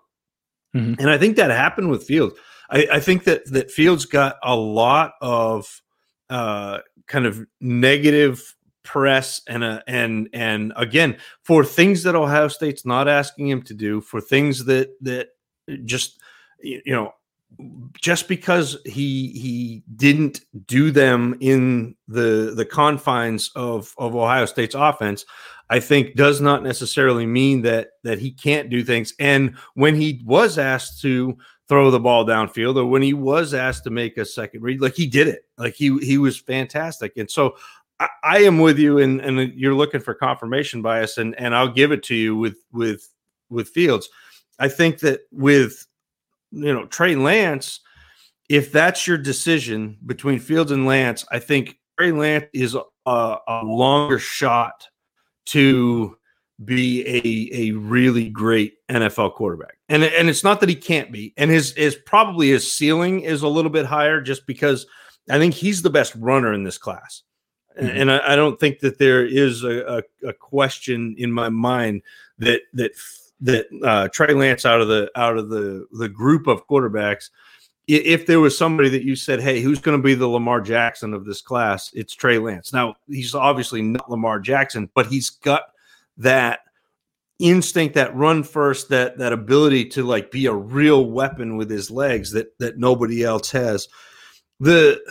[0.75, 0.99] Mhm.
[0.99, 2.35] and i think that happened with fields
[2.71, 5.83] I, I think that that fields got a lot of
[6.31, 12.87] uh kind of negative press and uh, and and again for things that ohio state's
[12.87, 15.29] not asking him to do for things that that
[15.85, 16.19] just
[16.61, 17.13] you know
[18.01, 24.75] just because he he didn't do them in the the confines of of Ohio State's
[24.75, 25.25] offense,
[25.71, 29.15] I think does not necessarily mean that that he can't do things.
[29.19, 31.37] And when he was asked to
[31.69, 34.95] throw the ball downfield, or when he was asked to make a second read, like
[34.95, 37.17] he did it, like he he was fantastic.
[37.17, 37.57] And so
[38.01, 41.73] I, I am with you, and and you're looking for confirmation bias, and and I'll
[41.73, 43.09] give it to you with with
[43.49, 44.09] with Fields.
[44.59, 45.87] I think that with
[46.53, 47.81] you know Trey Lance,
[48.49, 53.61] if that's your decision between Fields and Lance, I think Trey Lance is a, a
[53.65, 54.87] longer shot
[55.47, 56.17] to
[56.65, 59.79] be a a really great NFL quarterback.
[59.89, 61.33] And and it's not that he can't be.
[61.37, 64.87] And his is probably his ceiling is a little bit higher just because
[65.31, 67.23] I think he's the best runner in this class.
[67.77, 68.01] And- Mhm.
[68.03, 72.03] And I, I don't think that there is a, a, a question in my mind
[72.39, 72.93] that that
[73.43, 77.31] that uh, Trey Lance out of the out of the the group of quarterbacks.
[77.89, 81.13] If there was somebody that you said, "Hey, who's going to be the Lamar Jackson
[81.13, 82.73] of this class?" It's Trey Lance.
[82.73, 85.63] Now he's obviously not Lamar Jackson, but he's got
[86.19, 86.61] that
[87.41, 91.91] instinct, that run first, that that ability to like be a real weapon with his
[91.91, 93.89] legs that that nobody else has.
[94.61, 95.03] The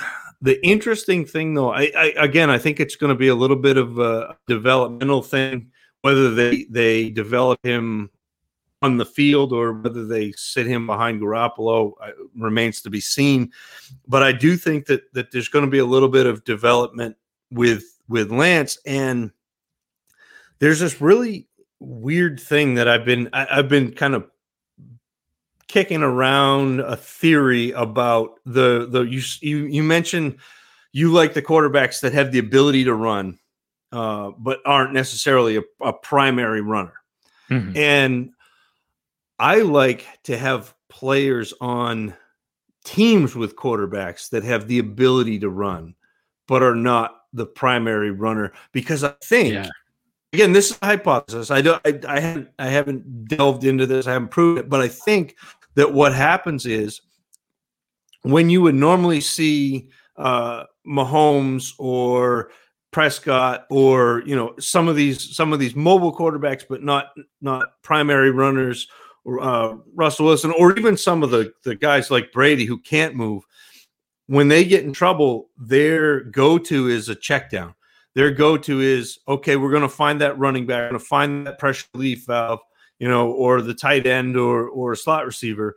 [0.42, 3.58] the interesting thing though, I, I again, I think it's going to be a little
[3.58, 5.72] bit of a developmental thing,
[6.02, 8.10] whether they they develop him
[8.82, 13.52] on the field or whether they sit him behind Garoppolo uh, remains to be seen.
[14.08, 17.16] But I do think that that there's going to be a little bit of development
[17.52, 19.32] with with Lance, and
[20.60, 21.48] there's this really
[21.80, 24.28] weird thing that I've been I, I've been kind of
[25.68, 30.38] kicking around a theory about the the you you you mentioned
[30.92, 33.40] you like the quarterbacks that have the ability to run,
[33.92, 36.94] uh, but aren't necessarily a, a primary runner.
[37.50, 37.78] Mhm.
[37.78, 38.32] And
[39.42, 42.14] I like to have players on
[42.86, 45.96] teams with quarterbacks that have the ability to run,
[46.48, 48.54] but are not the primary runner.
[48.72, 49.70] Because I think, Yeah.
[50.32, 51.50] again, this is a hypothesis.
[51.50, 54.06] I don't, I, I haven't, I haven't delved into this.
[54.06, 55.36] I haven't proved it, but I think
[55.74, 57.02] that what happens is
[58.22, 62.52] when you would normally see uh, Mahomes or
[62.92, 67.08] Prescott or you know some of these some of these mobile quarterbacks, but not
[67.40, 68.88] not primary runners,
[69.26, 73.44] uh, Russell Wilson, or even some of the the guys like Brady who can't move.
[74.28, 77.76] When they get in trouble, their go to is a check down.
[78.16, 79.56] Their go to is okay.
[79.56, 82.60] We're going to find that running back, going to find that pressure relief valve,
[83.00, 85.76] you know, or the tight end or or a slot receiver.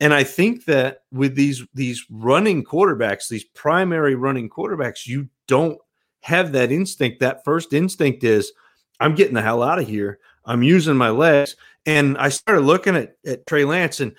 [0.00, 5.78] And I think that with these these running quarterbacks, these primary running quarterbacks, you don't
[6.22, 7.20] have that instinct.
[7.20, 8.52] That first instinct is,
[8.98, 10.18] I'm getting the hell out of here.
[10.44, 11.56] I'm using my legs.
[11.86, 14.14] And I started looking at, at Trey Lance, and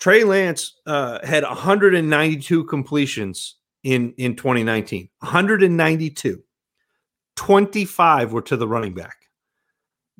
[0.00, 5.08] Trey Lance uh, had 192 completions in, in 2019.
[5.20, 6.42] 192.
[7.36, 9.16] 25 were to the running back.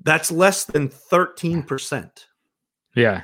[0.02, 2.10] That's less than 13%.
[2.94, 3.22] Yeah.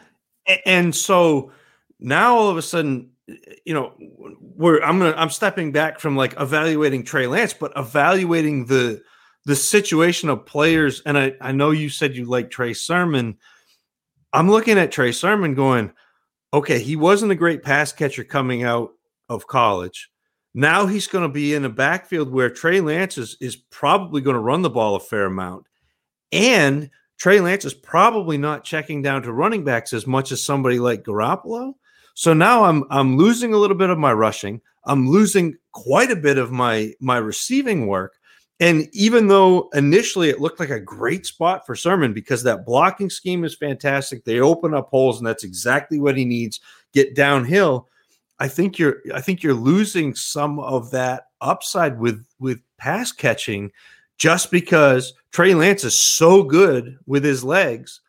[0.66, 1.53] And so
[2.01, 3.11] now all of a sudden
[3.64, 3.93] you know
[4.57, 9.01] we're i'm gonna i'm stepping back from like evaluating trey lance but evaluating the
[9.47, 13.36] the situation of players and i i know you said you like trey sermon
[14.32, 15.93] i'm looking at trey sermon going
[16.53, 18.91] okay he wasn't a great pass catcher coming out
[19.28, 20.11] of college
[20.53, 24.34] now he's going to be in a backfield where trey lance is, is probably going
[24.34, 25.66] to run the ball a fair amount
[26.32, 30.78] and Trey Lance is probably not checking down to running backs as much as somebody
[30.78, 31.74] like Garoppolo.
[32.14, 34.62] So now I'm I'm losing a little bit of my rushing.
[34.86, 38.14] I'm losing quite a bit of my my receiving work.
[38.61, 43.08] And even though initially it looked like a great spot for Sermon because that blocking
[43.08, 46.61] scheme is fantastic, they open up holes and that's exactly what he needs.
[46.92, 47.88] Get downhill.
[48.38, 53.70] I think you're I think you're losing some of that upside with with pass catching
[54.18, 58.02] just because Trey Lance is so good with his legs.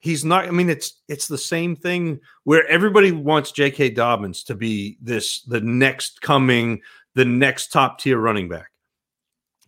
[0.00, 3.90] He's not, I mean, it's it's the same thing where everybody wants J.K.
[3.90, 6.82] Dobbins to be this the next coming,
[7.14, 8.73] the next top tier running back.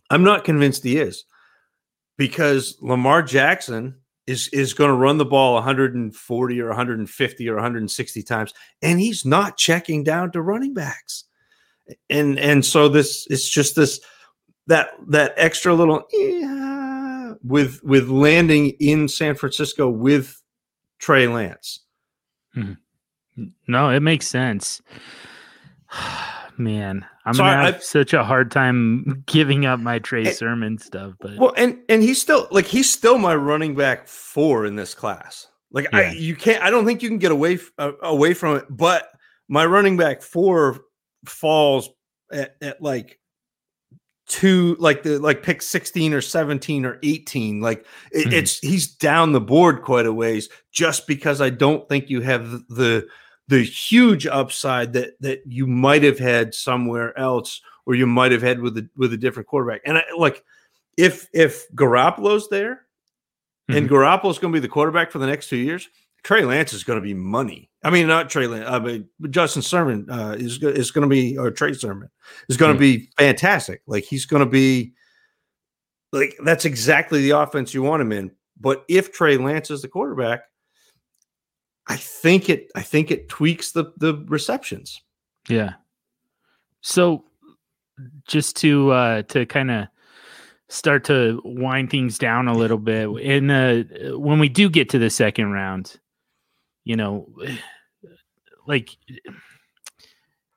[0.09, 1.25] I'm not convinced he is
[2.17, 3.95] because Lamar Jackson
[4.25, 9.25] is is going to run the ball 140 or 150 or 160 times, and he's
[9.25, 11.23] not checking down to running backs.
[12.09, 13.99] And and so this it's just this
[14.67, 20.41] that that extra little yeah, with with landing in San Francisco with
[20.99, 21.81] Trey Lance.
[22.53, 22.73] Hmm.
[23.67, 24.81] No, it makes sense.
[26.57, 30.25] Man, I'm So gonna I- have I- such a hard time giving up my Trey
[30.25, 34.07] Eh, Sermon stuff, but Well, and and he's still like he's still my running back
[34.07, 35.47] four in this class.
[35.71, 36.63] Like I, you can't.
[36.63, 38.65] I don't think you can get away uh, away from it.
[38.69, 39.09] But
[39.49, 40.79] my running back four
[41.25, 41.89] falls
[42.31, 43.19] at, at like
[44.27, 47.61] two, like the like pick sixteen or seventeen or eighteen.
[47.61, 48.33] Like it, Mhm.
[48.33, 52.49] it's he's down the board quite a ways just because I don't think you have
[52.49, 53.07] the the
[53.55, 58.59] huge upside that that you might have had somewhere else or you might have had
[58.59, 59.81] with a with a different quarterback.
[59.85, 60.43] And I, like
[60.97, 62.81] if if Garoppolo's there
[63.69, 63.95] and mm-hmm.
[63.95, 65.87] Garoppolo's going to be the quarterback for the next two years,
[66.23, 67.69] Trey Lance is going to be money.
[67.83, 68.67] I mean, not Trey Lance.
[68.67, 72.09] Uh, I mean, Justin Sermon uh, is is going to be or Trey Sermon
[72.49, 72.81] is going to mm.
[72.81, 73.81] be fantastic.
[73.87, 74.93] Like he's going to be
[76.11, 78.31] like that's exactly the offense you want him in.
[78.59, 80.41] But if Trey Lance is the quarterback,
[81.87, 85.01] I think it I think it tweaks the the receptions.
[85.47, 85.73] Yeah.
[86.81, 87.25] So
[88.27, 89.87] just to uh to kind of
[90.69, 93.83] start to wind things down a little bit in uh
[94.17, 95.97] when we do get to the second round,
[96.83, 97.29] you know,
[98.67, 98.97] like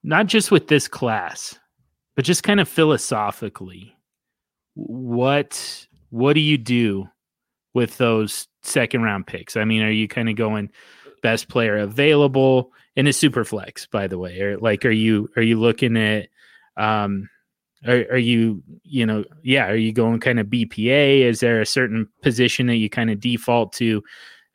[0.02, 1.58] not just with this class,
[2.16, 3.96] but just kind of philosophically,
[4.74, 7.08] what what do you do
[7.72, 9.56] with those second round picks?
[9.56, 10.70] I mean, are you kind of going
[11.22, 14.40] best player available in a super flex, by the way?
[14.40, 16.28] Or like are you are you looking at
[16.76, 17.28] um
[17.86, 21.66] are, are you you know yeah are you going kind of bpa is there a
[21.66, 24.02] certain position that you kind of default to?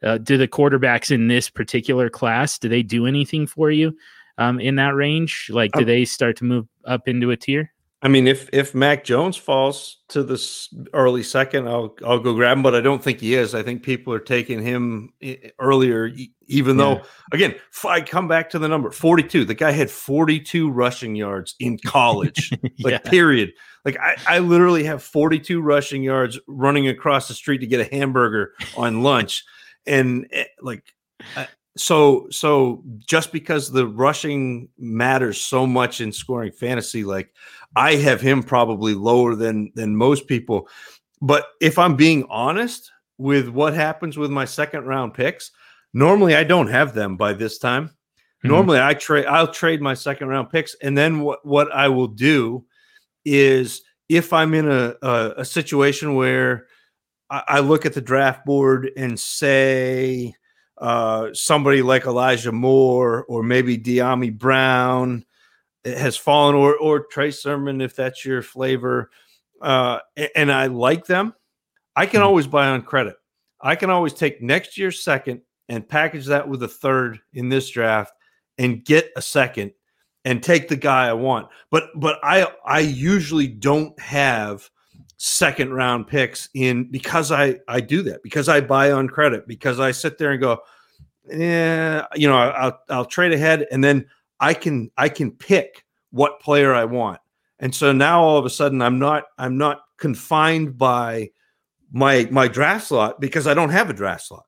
[0.04, 3.96] Uh, do the quarterbacks in this particular class do they do anything for you
[4.38, 5.50] um, in that range?
[5.52, 7.72] Like do Um, they start to move up into a tier
[8.06, 12.58] I mean, if if Mac Jones falls to this early second, I'll I'll go grab
[12.58, 13.56] him, but I don't think he is.
[13.56, 15.12] I think people are taking him
[15.60, 16.12] earlier,
[16.46, 17.02] even though
[17.32, 19.44] again, if I come back to the number forty two.
[19.44, 22.98] The guy had forty two rushing yards in college, like Yeah.
[23.00, 23.54] period.
[23.86, 27.80] Like I, I literally have forty two rushing yards running across the street to get
[27.82, 29.44] a hamburger on lunch,
[29.88, 30.84] and eh, like.
[31.36, 31.48] I-
[31.78, 37.34] so so just because the rushing matters so much in scoring fantasy like
[37.76, 40.70] I have him probably lower than than most people.
[41.22, 45.52] But if I'm being honest with what happens with my second round picks,
[45.94, 47.90] normally I don't have them by this time.
[48.44, 48.50] Mhm.
[48.50, 52.08] Normally I trade I'll trade my second round picks and then what what I will
[52.08, 52.66] do
[53.26, 56.68] is if I'm in a a, a situation where
[57.30, 60.34] I, I look at the draft board and say
[60.78, 65.26] uh, somebody like Elijah Moore or maybe Dyami Brown
[65.86, 69.10] has fallen, or or Trey Sermon, if that's your flavor,
[69.62, 70.00] uh,
[70.36, 71.34] and I like them,
[71.96, 72.26] I can Mhm.
[72.26, 73.16] always buy on credit.
[73.62, 77.70] I can always take next year's second and package that with a third in this
[77.70, 78.14] draft
[78.58, 79.72] and get a second
[80.24, 81.48] and take the guy I want.
[81.72, 84.70] But but I I usually don't have
[85.18, 89.80] second round picks in because I I do that because I buy on credit because
[89.80, 90.60] I sit there and go,
[91.30, 94.06] yeah, you know, I'll I'll trade ahead and then
[94.40, 97.20] I can I can pick what player I want.
[97.60, 101.32] And so now all of a sudden I'm not I'm not confined by
[101.92, 104.46] my my draft slot because I don't have a draft slot.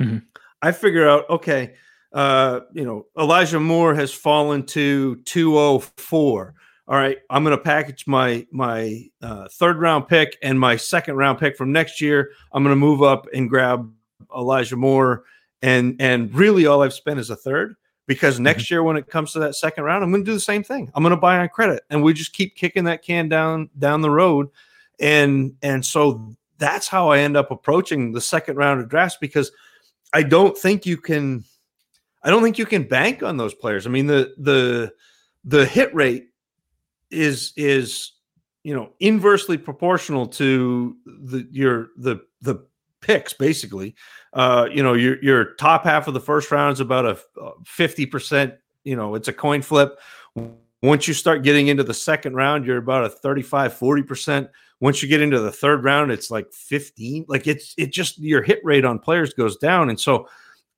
[0.00, 0.22] Mhm.
[0.62, 1.74] I figure out okay,
[2.12, 6.54] uh, you know, Elijah Moore has fallen to 204.
[6.88, 11.16] All right, I'm going to package my my uh, third round pick and my second
[11.16, 12.30] round pick from next year.
[12.50, 13.92] I'm going to move up and grab
[14.34, 15.24] Elijah Moore,
[15.60, 17.74] and and really all I've spent is a third
[18.06, 20.40] because next year when it comes to that second round, I'm going to do the
[20.40, 20.90] same thing.
[20.94, 24.00] I'm going to buy on credit, and we just keep kicking that can down down
[24.00, 24.48] the road,
[24.98, 29.52] and and so that's how I end up approaching the second round of drafts because
[30.14, 31.44] I don't think you can.
[32.22, 33.86] I don't think you can bank on those players.
[33.86, 34.90] I mean the the
[35.44, 36.28] the hit rate
[37.10, 38.12] is is
[38.64, 42.66] you know inversely proportional to the your the the
[43.00, 43.94] picks basically.
[44.32, 47.52] Uh you know your your top half of the first round is about a uh,
[47.64, 49.98] 50% you know it's a coin flip.
[50.82, 54.48] Once you start getting into the second round you're about a 35 40%
[54.80, 58.42] once you get into the third round it's like 15 like it's it just your
[58.42, 59.88] hit rate on players goes down.
[59.90, 60.28] And so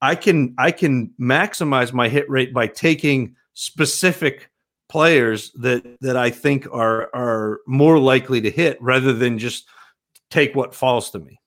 [0.01, 4.50] i can i can maximize my hit rate by taking specific
[4.91, 9.65] players that that I think are are more likely to hit rather than just
[10.29, 11.39] take what falls to me.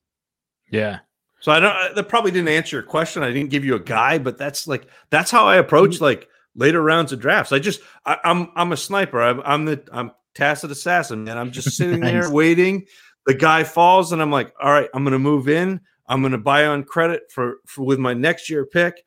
[0.71, 1.01] Yeah.
[1.41, 3.23] So I don't that probably didn't answer your question.
[3.23, 6.05] I didn't give you a guy, but that's like that's how I approach mm-hmm.
[6.05, 7.53] like later rounds of drafts.
[7.53, 9.21] I just I, I'm I'm a sniper.
[9.21, 11.37] I'm I'm the I'm tacit assassin, man.
[11.37, 12.13] I'm just sitting Nice.
[12.13, 12.87] there waiting.
[13.27, 15.83] The guy falls, and I'm like, all right, I'm gonna move in.
[16.07, 19.05] I'm gonna buy on credit for, for with my next year pick.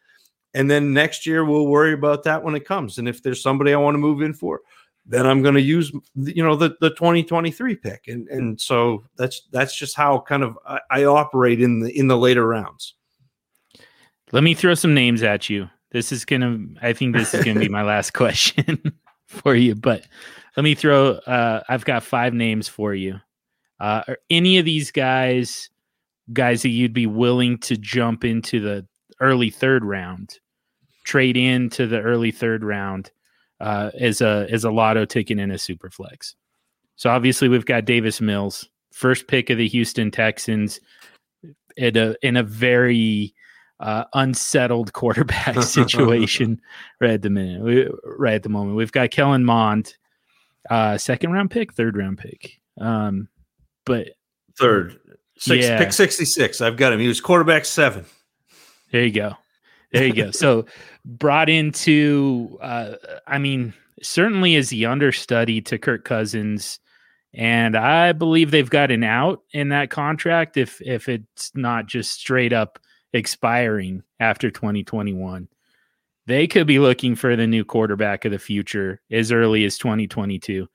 [0.54, 2.98] And then next year we'll worry about that when it comes.
[2.98, 4.62] And if there's somebody I want to move in for,
[5.06, 8.08] then I'm going to use you know the the 2023 pick.
[8.08, 12.08] And and so that's that's just how kind of I, I operate in the in
[12.08, 12.96] the later rounds.
[14.32, 15.70] Let me throw some names at you.
[15.92, 16.60] This is gonna.
[16.82, 18.94] I think this is gonna be my last question
[19.26, 19.76] for you.
[19.76, 20.06] But
[20.58, 21.12] let me throw.
[21.12, 23.20] Uh, I've got five names for you.
[23.80, 25.70] Uh, are any of these guys
[26.34, 28.86] guys that you'd be willing to jump into the
[29.20, 30.40] early third round,
[31.04, 33.12] trade into the early third round
[33.60, 36.36] uh, as a as a lotto ticket in a super flex?
[36.96, 40.80] So obviously we've got Davis Mills, first pick of the Houston Texans,
[41.78, 43.34] in a in a very
[43.80, 46.60] uh, unsettled quarterback situation
[47.00, 47.62] right at the minute.
[47.64, 49.94] We, right at the moment, we've got Kellen Mond,
[50.72, 52.60] uh, second round pick, third round pick.
[52.80, 53.28] Um,
[53.86, 54.08] but
[54.60, 54.98] Third,
[55.38, 55.78] six, Yeah.
[55.78, 56.62] pick 66.
[56.62, 57.00] I've got him.
[57.00, 58.06] He was quarterback seven.
[58.92, 59.36] There you go.
[59.92, 60.32] There you go.
[60.32, 60.66] So
[61.06, 62.96] brought into, uh,
[63.26, 66.80] I mean, certainly is the understudy to Kirk Cousins,
[67.34, 72.12] and I believe they've got an out in that contract if if it's not just
[72.20, 72.80] straight up
[73.14, 75.48] expiring after 2021.
[76.26, 80.68] They could be looking for the new quarterback of the future as early as 2022.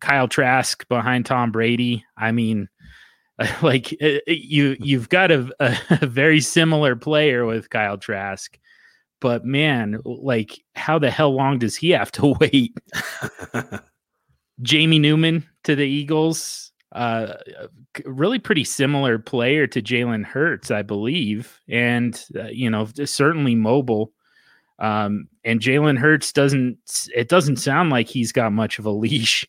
[0.00, 2.04] Kyle Trask behind Tom Brady.
[2.16, 2.68] I mean,
[3.62, 5.48] like uh, you you've got a,
[6.02, 8.58] a, very similar player with Kyle Trask,
[9.20, 12.76] but man, like how the hell long does he have to wait?
[14.62, 17.34] Jamie Newman to the Eagles, uh,
[18.04, 24.12] really pretty similar player to Jalen Hurts, I believe, and uh, you know certainly mobile.
[24.80, 26.78] Um, and Jalen Hurts doesn't.
[27.14, 29.46] It doesn't sound like he's got much of a leash.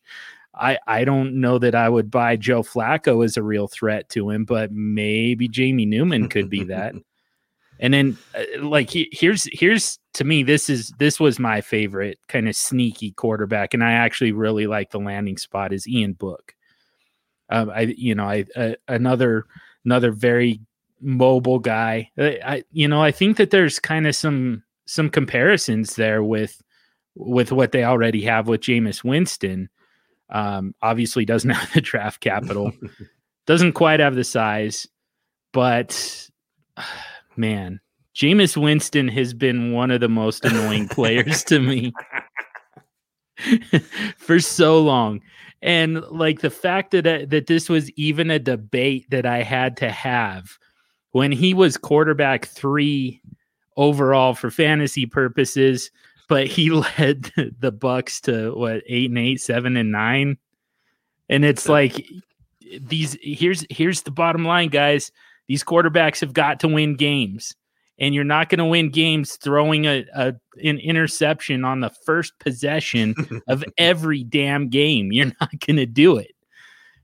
[0.59, 4.29] I I don't know that I would buy Joe Flacco as a real threat to
[4.29, 6.93] him, but maybe Jamie Newman could be that.
[7.79, 12.19] and then uh, like he, here's here's to me this is this was my favorite
[12.27, 16.53] kind of sneaky quarterback and I actually really like the landing spot is Ian Book.
[17.49, 19.45] Um, I you know I uh, another
[19.85, 20.59] another very
[21.01, 22.11] mobile guy.
[22.17, 26.61] I, I you know I think that there's kind of some some comparisons there with
[27.15, 29.69] with what they already have with Jameis Winston.
[30.29, 32.71] Um, obviously doesn't have the draft capital,
[33.45, 34.87] doesn't quite have the size,
[35.53, 36.29] but
[37.35, 37.79] man,
[38.15, 41.93] Jameis Winston has been one of the most annoying players to me
[44.17, 45.21] for so long.
[45.61, 49.77] And like the fact that uh, that this was even a debate that I had
[49.77, 50.57] to have
[51.11, 53.21] when he was quarterback 3
[53.75, 55.91] overall for fantasy purposes,
[56.29, 60.37] but he led the Bucs to what 8 and 8, 7 and 9.
[61.27, 62.05] And it's like
[62.79, 65.11] these here's here's the bottom line guys.
[65.47, 67.55] These quarterbacks have got to win games
[67.99, 70.33] and you're not going to win games throwing a, a,
[70.63, 73.13] an interception on the first possession
[73.47, 75.11] of every damn game.
[75.11, 76.31] You're not going to do it.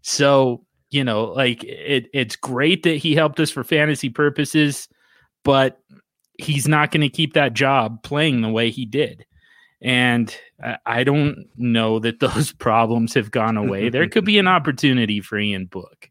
[0.02, 4.88] So, you know, like it, it's great that he helped us for fantasy purposes,
[5.44, 5.80] but
[6.38, 9.26] he's not going to keep that job playing the way he did.
[9.82, 13.90] And I, I don't know that those problems have gone away.
[13.90, 16.10] there could be an opportunity for Ian Book.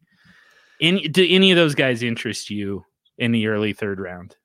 [0.80, 2.84] Any, do any of those guys interest you
[3.18, 4.36] in the early third round?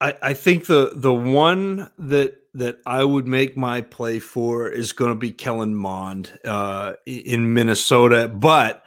[0.00, 4.92] I, I think the the one that that I would make my play for is
[4.92, 8.28] going to be Kellen Mond uh, in Minnesota.
[8.28, 8.82] But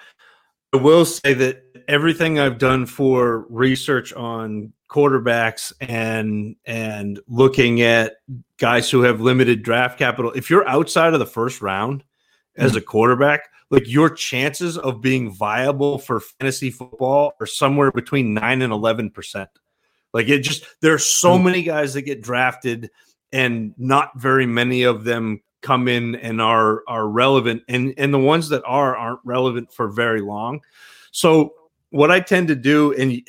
[0.74, 8.18] I will say that everything I've done for research on quarterbacks and and looking at
[8.58, 12.04] guys who have limited draft capital, if you're outside of the first round
[12.56, 12.78] as mm-hmm.
[12.80, 18.62] a quarterback, like your chances of being viable for fantasy football are somewhere between nine
[18.62, 19.50] and eleven percent.
[20.14, 21.44] Like it just there are so mm.
[21.46, 22.92] many guys that get drafted
[23.32, 28.20] and not very many of them come in and are are relevant and and the
[28.20, 30.62] ones that are aren't relevant for very long.
[31.12, 31.54] So
[31.94, 33.22] what I tend to do and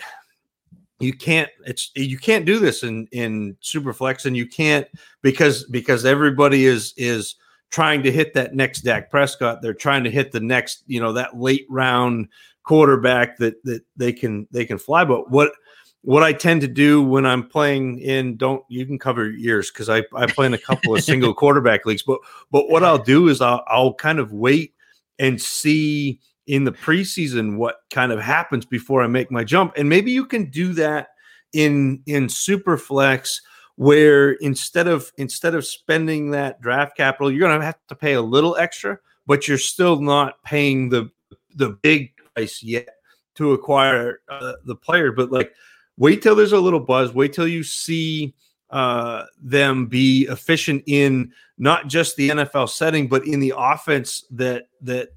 [0.99, 4.89] you can't it's you can't do this in in superflex and you can't
[5.21, 7.35] because because everybody is is
[7.71, 9.61] trying to hit that next Dak Prescott.
[9.61, 12.29] They're trying to hit the next you know that late round
[12.63, 15.05] quarterback that that they can they can fly.
[15.05, 15.53] But what
[16.01, 19.71] what I tend to do when I'm playing in don't you can cover your ears
[19.71, 22.21] because I, I play in a couple of single quarterback leagues, but
[22.51, 24.73] but what I'll do is I'll, I'll kind of wait
[25.19, 29.75] and see in the preseason what kind of happens before I make my jump.
[29.77, 31.09] And maybe you can do that
[31.53, 33.41] in in Superflex
[33.77, 38.23] where instead of instead of spending that draft capital, you're gonna have to pay a
[38.23, 41.11] little extra, but you're still not paying the
[41.55, 42.89] the big price yet
[43.37, 45.13] to acquire uh, the player.
[45.13, 45.55] But like
[45.97, 47.15] wait till there's a little buzz.
[47.15, 48.35] Wait till you see
[48.71, 54.65] uh, them be efficient in not just the NFL setting, but in the offense that
[54.83, 55.11] that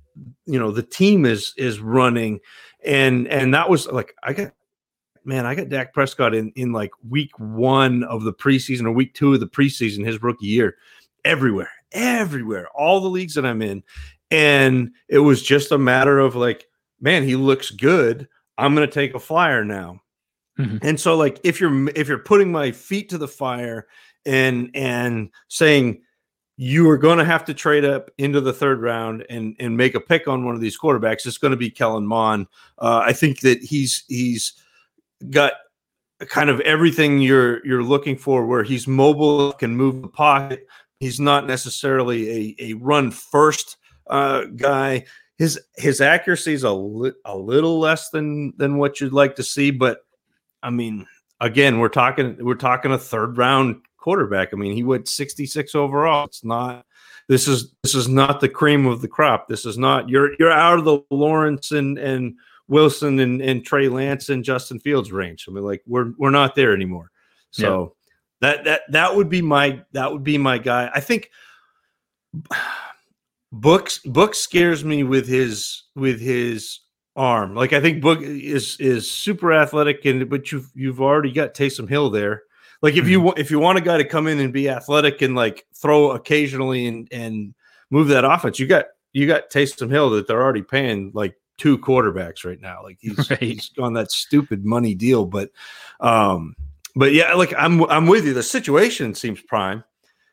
[0.45, 2.39] you know the team is is running.
[2.85, 4.52] And and that was like I got
[5.23, 9.14] man, I got Dak Prescott in in like week one of the preseason or week
[9.14, 10.76] two of the preseason, his rookie year,
[11.26, 13.84] everywhere, everywhere, all the leagues that I'm in.
[14.31, 16.68] And it was just a matter of like,
[16.99, 18.27] man, he looks good.
[18.57, 20.02] I'm going to take a flyer now.
[20.60, 20.77] Mm-hmm.
[20.81, 23.88] And so like if you're if you're putting my feet to the fire
[24.26, 26.02] and and saying
[26.58, 29.94] you are going to have to trade up into the third round and and make
[29.94, 32.48] a pick on one of these quarterbacks, it's going to be Kellen Mond.
[32.80, 34.54] Uh, I think that he's he's
[35.30, 35.54] got
[36.20, 40.68] kind of everything you're you're looking for where he's mobile, can move the pocket.
[41.00, 43.78] He's not necessarily a, a run first
[44.08, 45.06] uh, guy.
[45.38, 49.44] His his accuracy is a, li- a little less than than what you'd like to
[49.44, 50.00] see, but
[50.64, 51.06] I mean,
[51.40, 54.49] again, we're talking we're talking a third round quarterback.
[54.53, 56.26] I mean, he went 66 overall.
[56.26, 56.86] It's not
[57.28, 59.48] this is this is not the cream of the crop.
[59.48, 62.36] This is not you're you're out of the Lawrence and and
[62.68, 65.45] Wilson and, and Trey Lance and Justin Fields range.
[65.48, 67.11] I mean, like we're we're not there anymore.
[67.52, 67.95] So
[68.41, 68.49] yeah.
[68.49, 70.90] that that that would be my that would be my guy.
[70.94, 71.32] I think
[73.52, 76.80] books book scares me with his with his
[77.18, 77.56] arm.
[77.56, 81.90] Like I think Book is is super athletic, and but you've you've already got Taysom
[81.90, 82.44] Hill there.
[82.82, 83.40] Like if you mm-hmm.
[83.40, 86.88] if you want a guy to come in and be athletic and like throw occasionally
[86.88, 87.54] and and
[87.90, 91.78] move that offense, you got you got Taysom Hill that they're already paying like two
[91.78, 92.84] quarterbacks right now.
[92.84, 93.40] Like he's, right.
[93.40, 95.49] he's on that stupid money deal, but
[95.99, 96.56] um,
[96.95, 98.34] but yeah, like I'm I'm with you.
[98.34, 99.84] The situation seems prime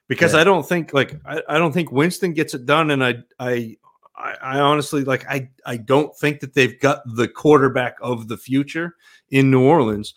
[0.08, 0.40] because yeah.
[0.40, 3.76] I don't think like I, I don't think Winston gets it done, and I I
[4.16, 8.36] I, I honestly like I I don't think that they've got the quarterback of the
[8.36, 8.96] future
[9.30, 10.14] in New Orleans.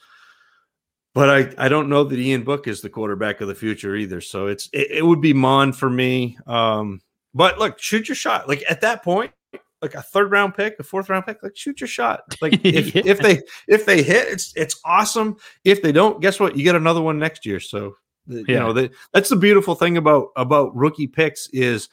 [1.18, 4.22] But I, I don't know that Ian Book is the quarterback of the future either.
[4.22, 6.38] So it's it, it would be Mond for me.
[6.46, 7.02] Um,
[7.34, 8.48] but look, shoot your shot.
[8.48, 9.32] Like at that point,
[9.82, 12.22] like a third round pick, a fourth round pick, like shoot your shot.
[12.40, 13.02] Like if, Yeah.
[13.04, 15.38] if they if they hit, it's it's awesome.
[15.64, 16.56] If they don't, guess what?
[16.56, 17.60] You get another one next year.
[17.60, 17.96] So
[18.28, 18.60] you Yeah.
[18.60, 21.90] know that that's the beautiful thing about about rookie picks is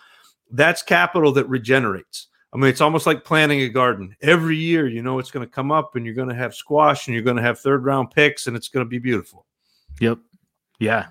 [0.51, 2.29] that's capital that regenerates.
[2.55, 4.15] I mean, it's almost like planting a garden.
[4.23, 7.09] Every year, you know, it's going to come up, and you're going to have squash,
[7.09, 9.45] and you're going to have third round picks, and it's going to be beautiful.
[10.01, 10.19] Yep.
[10.79, 11.09] Yeah.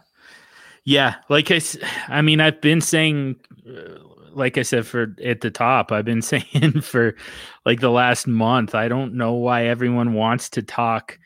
[0.86, 1.16] Yeah.
[1.30, 1.60] Like I,
[2.08, 3.36] I mean, I've been saying,
[3.68, 4.00] uh,
[4.32, 7.16] like I said, for at the top, I've been saying for
[7.66, 8.74] like the last month.
[8.74, 11.20] I don't know why everyone wants to talk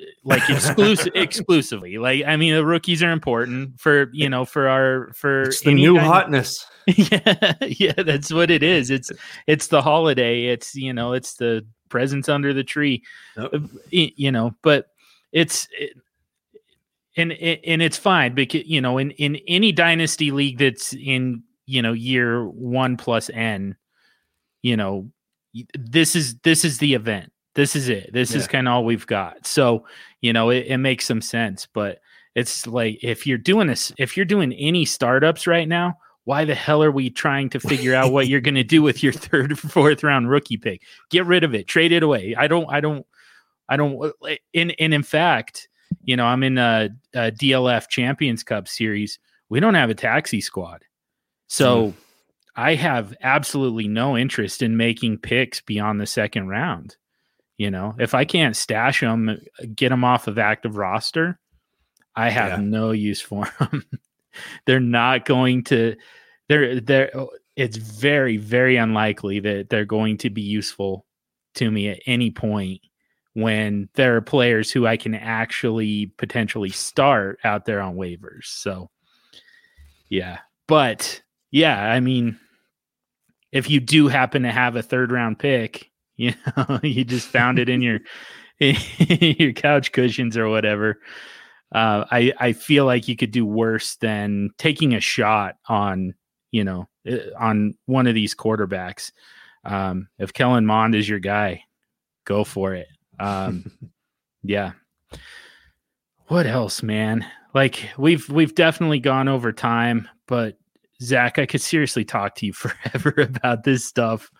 [0.00, 1.98] uh, like exclusive exclusively.
[1.98, 5.74] Like, I mean, the rookies are important for you know for our for It's the
[5.74, 6.64] new hotness.
[6.96, 8.90] yeah, yeah, that's what it is.
[8.90, 9.10] It's
[9.46, 10.46] it's the holiday.
[10.46, 13.02] It's you know, it's the presents under the tree.
[13.36, 13.54] Yep.
[13.54, 13.58] Uh,
[13.90, 14.88] You know, but
[15.32, 15.96] it's it,
[17.16, 21.42] and and and it's fine because you know, in in any dynasty league that's in
[21.66, 23.76] you know year one plus n,
[24.62, 25.10] you know,
[25.74, 27.32] this is this is the event.
[27.54, 28.12] This is it.
[28.12, 29.46] This is kind of all we've got.
[29.46, 29.86] So
[30.20, 32.00] you know, it, it makes some sense, but.
[32.36, 36.54] It's like if you're doing this, if you're doing any startups right now, why the
[36.54, 39.52] hell are we trying to figure out what you're going to do with your third
[39.52, 40.82] or fourth round rookie pick?
[41.10, 42.34] Get rid of it, trade it away.
[42.36, 43.06] I don't, I don't,
[43.68, 44.12] I don't.
[44.22, 45.68] Uh, in and in fact,
[46.04, 49.18] you know, I'm in a, a DLF Champions Cup series.
[49.48, 50.84] We don't have a taxi squad,
[51.46, 51.98] so hmm.
[52.56, 56.96] I have absolutely no interest in making picks beyond the second round.
[57.56, 59.36] You know, if I can't stash them, uh,
[59.74, 61.38] get them off of active roster,
[62.16, 62.64] I have Yeah.
[62.64, 63.84] no use for them.
[64.66, 65.96] they're not going to.
[66.48, 67.12] They're they're.
[67.56, 71.06] It's very very unlikely that they're going to be useful
[71.54, 72.80] to me at any point
[73.34, 78.44] when there are players who I can actually potentially start out there on waivers.
[78.44, 78.90] So,
[80.08, 80.38] yeah,
[80.68, 81.20] but
[81.50, 82.38] yeah, I mean,
[83.52, 87.58] if you do happen to have a third round pick, you know, you just found
[87.58, 88.00] it in your
[88.60, 88.76] in
[89.38, 91.00] your couch cushions or whatever.
[91.74, 96.14] Uh, I I feel like you could do worse than taking a shot on
[96.52, 99.10] you know uh, on one of these quarterbacks.
[99.64, 101.64] Um, if Kellen Mond is your guy,
[102.24, 102.86] go for it.
[103.18, 103.72] Um,
[104.42, 104.72] yeah.
[106.28, 107.26] What else, man?
[107.54, 110.56] Like we've we've definitely gone over time, but
[111.02, 114.30] Zach, I could seriously talk to you forever about this stuff.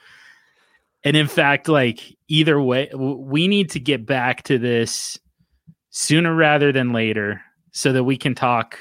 [1.03, 5.19] And in fact, like either way, we need to get back to this
[5.95, 7.41] sooner rather than later,
[7.71, 8.79] so that we can talk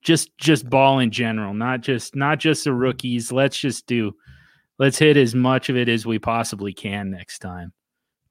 [0.00, 3.32] just just ball in general, not just not just the rookies.
[3.32, 4.14] Let's just do
[4.78, 7.72] let's hit as much of it as we possibly can next time.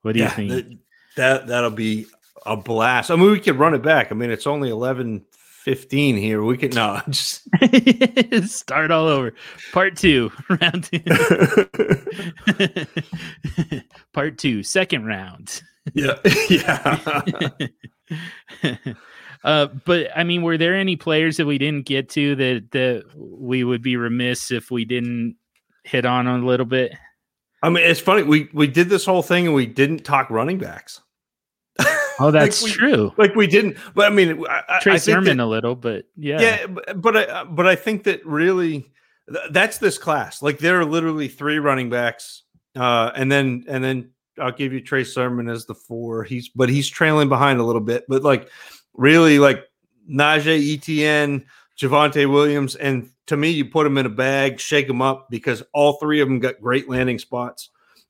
[0.02, 0.50] What do you think?
[0.50, 0.78] that,
[1.16, 2.08] that that'll be
[2.46, 3.12] a blast.
[3.12, 4.12] I mean, we could run it back.
[4.12, 6.42] I mean, it's only eleven fifteen here.
[6.44, 7.48] We could no just
[8.50, 9.34] Start all over.
[9.74, 11.02] Part two, round two.
[14.14, 15.62] Part two, second round.
[15.94, 16.16] yeah
[16.50, 17.50] yeah.
[19.44, 23.04] uh, but I mean, were there any players that we didn't get to that that
[23.16, 25.36] we would be remiss if we didn't
[25.84, 26.94] hit on a little bit?
[27.64, 28.24] I mean, it's funny.
[28.24, 31.02] We we did this whole thing and we didn't talk running backs.
[32.20, 33.12] Oh, that's we- true.
[33.18, 33.78] Like we didn't.
[33.96, 37.02] But I mean, I, I- Trey I Sermon that- a little, but yeah, yeah, but
[37.02, 38.92] but I, but I think that really
[39.30, 40.42] th- that's this class.
[40.42, 42.44] Like there are literally three running backs,
[42.76, 44.10] uh, and then and then
[44.40, 46.24] I'll give you Trey Sermon as the four.
[46.24, 48.06] He's but he's trailing behind a little bit.
[48.08, 48.50] But like
[48.94, 49.64] really, like
[50.10, 51.46] Najee ETN,
[51.80, 55.64] Javonte Williams, and to me, you put them in a bag, shake them up because
[55.74, 57.70] all three of them got great landing spots.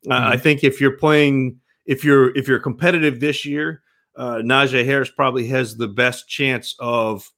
[0.10, 3.84] Uh, I think if you're playing, if you're if you're competitive this year,
[4.16, 7.30] uh, Najee Harris probably has the best chance of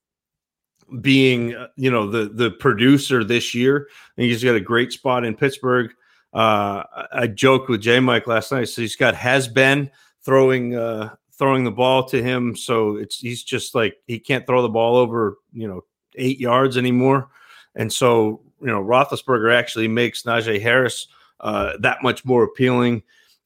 [1.00, 3.88] being, uh, you know, the the producer this year.
[4.16, 5.90] And he's got a great spot in Pittsburgh.
[6.34, 6.82] Uh,
[7.12, 8.64] I, joked with J Mike last night.
[8.64, 9.88] So he's got has been
[10.24, 12.56] throwing uh, throwing the ball to him.
[12.56, 15.84] So it's he's just like he can't throw the ball over, you know,
[16.16, 17.28] eight yards anymore.
[17.76, 21.06] And so you know, Roethlisberger actually makes Najee Harris
[21.40, 23.02] uh, that much more appealing.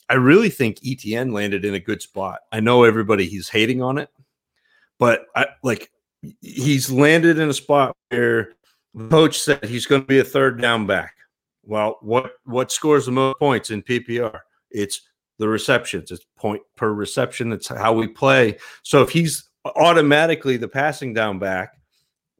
[0.08, 2.40] I really think ETN landed in a good spot.
[2.52, 4.08] I know everybody he's hating on it,
[4.98, 5.90] but I like
[6.40, 8.54] he's landed in a spot where
[8.94, 11.14] the coach said he's going to be a third down back.
[11.68, 14.40] Well, what what scores the most points in PPR?
[14.70, 15.02] It's
[15.38, 16.10] the receptions.
[16.10, 17.50] It's point per reception.
[17.50, 18.56] That's how we play.
[18.82, 21.74] So if he's automatically the passing down back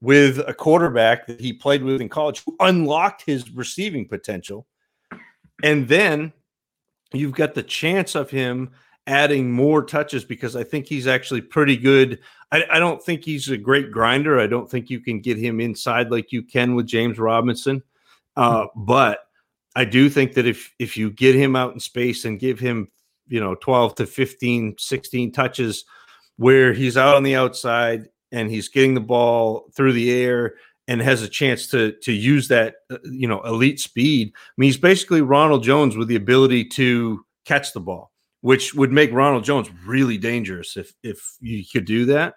[0.00, 4.66] with a quarterback that he played with in college who unlocked his receiving potential,
[5.62, 6.32] and then
[7.12, 8.70] you've got the chance of him
[9.06, 12.18] adding more touches because I think he's actually pretty good.
[12.50, 14.38] I, I, don't think he's a great grinder.
[14.38, 17.82] I don't think you can get him inside like you can with James Robinson.
[18.38, 18.66] Uh.
[18.76, 19.20] But
[19.76, 22.88] I do think that if if you get him out in space and give him,
[23.28, 25.84] you know, 12 to 15, 16 touches
[26.36, 30.54] where he's out on the outside and he's getting the ball through the air
[30.86, 34.32] and has a chance to to use that uh, you know elite speed.
[34.34, 38.10] I mean, he's basically Ronald Jones with the ability to catch the ball,
[38.40, 42.34] which would make Ronald Jones really dangerous if if you could do that.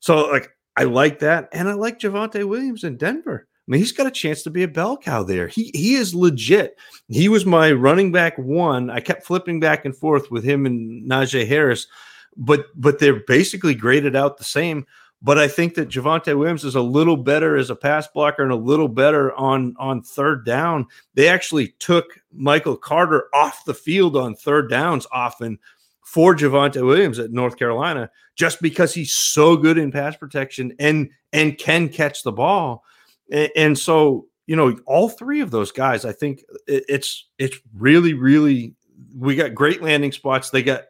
[0.00, 3.48] So like I like that, and I like Javonte Williams in Denver.
[3.68, 5.46] I mean, he's got a chance to be a bell cow there.
[5.46, 6.78] He he is legit.
[7.08, 8.88] He was my running back one.
[8.88, 11.86] I kept flipping back and forth with him and Najee Harris,
[12.34, 14.86] but but they're basically graded out the same.
[15.20, 18.52] But I think that Javonte Williams is a little better as a pass blocker and
[18.52, 20.86] a little better on on third down.
[21.12, 25.58] They actually took Michael Carter off the field on third downs often
[26.02, 31.10] for Javonte Williams at North Carolina just because he's so good in pass protection and
[31.34, 32.82] and can catch the ball.
[33.30, 38.74] And, so, you know, all three of those guys, I think it's it's really really
[39.16, 40.50] we got great landing spots.
[40.50, 40.84] They got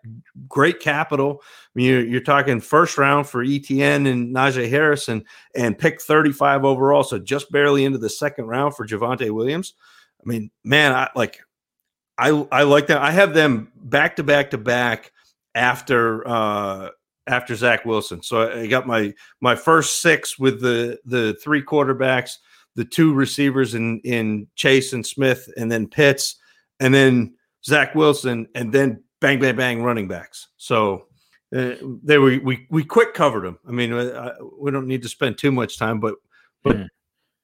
[0.48, 1.40] great capital.
[1.42, 5.24] I mean, you're, you're talking first round for ETN and Najee Harris and,
[5.78, 7.02] pick 35 overall.
[7.02, 9.74] So just barely into the second round for Javonte Williams.
[10.20, 11.40] I mean, man, I like,
[12.16, 13.00] I, I like that.
[13.00, 15.12] I have them back to back to back
[15.54, 16.90] after, uh,
[17.28, 18.22] after Zach Wilson.
[18.22, 22.32] So I got my, my first six with the, the three quarterbacks,
[22.74, 26.36] the two receivers in, in Chase and Smith, and then Pitts.
[26.80, 27.34] And then
[27.64, 30.48] Zach Wilson, and then bang, bang, bang, running backs.
[30.56, 31.06] So
[31.54, 33.58] uh, they were we we quick covered them.
[33.66, 36.16] I mean, uh, we don't need to spend too much time, but
[36.62, 36.86] but yeah.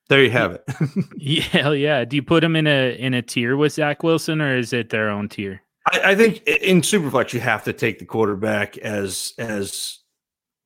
[0.08, 0.64] there you have it.
[1.16, 2.04] yeah, yeah.
[2.04, 4.90] Do you put them in a in a tier with Zach Wilson, or is it
[4.90, 5.62] their own tier?
[5.92, 9.98] I, I think in Superflex you have to take the quarterback as as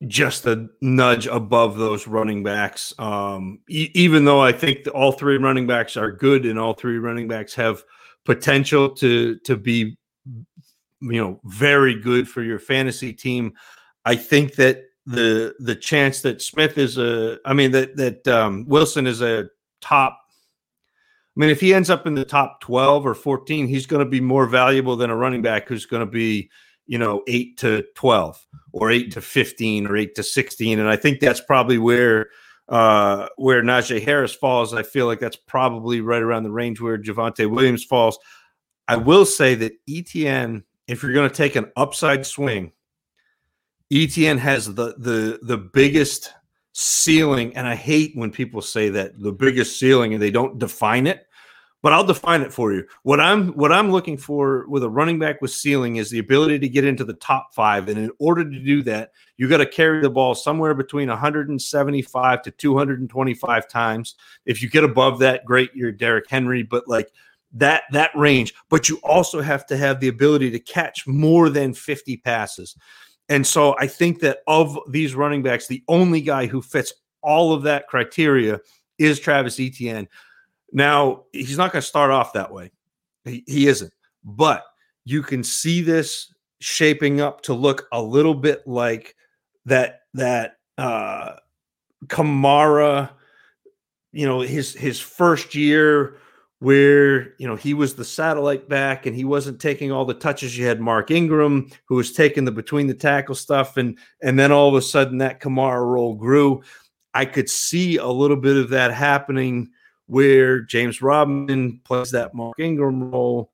[0.07, 2.93] just a nudge above those running backs.
[2.99, 6.97] Um, e- even though I think all three running backs are good and all three
[6.97, 7.83] running backs have
[8.25, 9.97] potential to to be
[11.01, 13.53] you know very good for your fantasy team.
[14.05, 18.65] I think that the the chance that Smith is a I mean that that um,
[18.67, 19.49] Wilson is a
[19.81, 20.18] top
[21.39, 24.21] mean if he ends up in the top 12 or 14 he's going to be
[24.21, 26.49] more valuable than a running back who's going to be
[26.85, 30.95] you know 8 to 12 or 8 to 15 or 8 to 16 and I
[30.95, 32.29] think that's probably where
[32.69, 36.97] uh, where Najee Harris falls, I feel like that's probably right around the range where
[36.97, 38.19] Javonte Williams falls.
[38.87, 42.71] I will say that ETN, if you're going to take an upside swing,
[43.91, 46.31] ETN has the the the biggest
[46.73, 51.07] ceiling, and I hate when people say that the biggest ceiling and they don't define
[51.07, 51.25] it
[51.81, 52.85] but I'll define it for you.
[53.03, 56.59] What I'm what I'm looking for with a running back with ceiling is the ability
[56.59, 59.65] to get into the top five, and in order to do that, you got to
[59.65, 64.15] carry the ball somewhere between 175 to 225 times.
[64.45, 67.09] If you get above that, great, you're Derrick Henry, but like
[67.53, 68.53] that that range.
[68.69, 72.75] But you also have to have the ability to catch more than 50 passes.
[73.29, 77.53] And so I think that of these running backs, the only guy who fits all
[77.53, 78.59] of that criteria
[78.97, 80.07] is Travis Etienne.
[80.71, 82.71] Now, he's not going to start off that way.
[83.25, 83.91] He, he isn't.
[84.23, 84.63] But
[85.05, 89.15] you can see this shaping up to look a little bit like
[89.65, 91.35] that that uh
[92.07, 93.09] Kamara,
[94.11, 96.17] you know, his his first year
[96.59, 100.57] where you know he was the satellite back and he wasn't taking all the touches.
[100.57, 104.51] You had Mark Ingram who was taking the between the tackle stuff, and and then
[104.51, 106.61] all of a sudden that Kamara role grew.
[107.13, 109.71] I could see a little bit of that happening
[110.09, 113.51] where James Robinson plays that Mark Ingram role,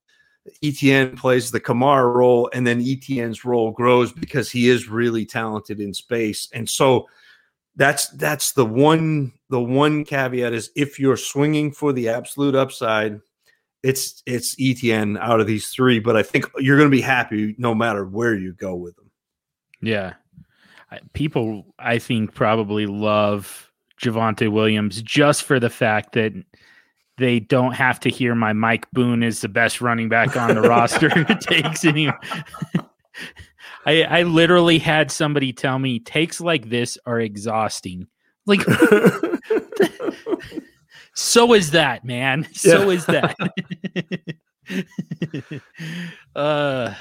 [0.64, 5.82] ETN plays the Kamara role, and then ETN's role grows because he is really talented
[5.82, 6.48] in space.
[6.54, 7.08] And so
[7.76, 13.20] that's that's the one the one caveat is if you're swinging for the absolute upside,
[13.84, 16.00] it's it's ETN out of these three.
[16.00, 19.12] But I think you're going to be happy no matter where you go with them.
[19.82, 20.14] Yeah,
[21.12, 26.34] people I think probably love Javonte Williams just for the fact that
[27.18, 30.62] they don't have to hear my Mike Boone is the best running back on the
[30.62, 32.08] roster takes any.
[33.86, 38.08] I, I literally had somebody tell me takes like this are exhausting.
[38.46, 38.62] Like,
[41.14, 42.48] so is that, man.
[42.52, 42.96] So yeah.
[42.96, 43.38] is that.
[46.36, 46.94] uh,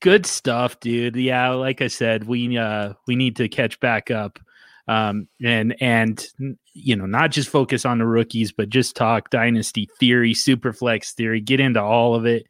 [0.00, 1.14] good stuff, dude.
[1.16, 4.38] Yeah, like I said, we uh we need to catch back up
[4.88, 6.26] um, and and
[6.74, 11.12] you know not just focus on the rookies, but just talk dynasty theory, super flex
[11.12, 12.46] theory, get into all of it,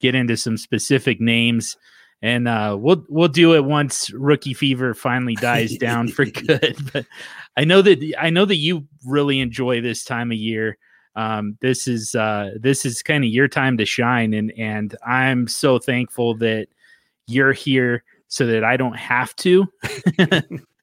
[0.00, 1.76] get into some specific names,
[2.22, 6.76] and uh, we'll we'll do it once rookie fever finally dies down for good.
[6.92, 7.06] But
[7.56, 10.76] I know that I know that you really enjoy this time of year.
[11.14, 15.48] Um, this is uh, this is kind of your time to shine, and and I'm
[15.48, 16.68] so thankful that
[17.26, 19.66] you're here so that I don't have to.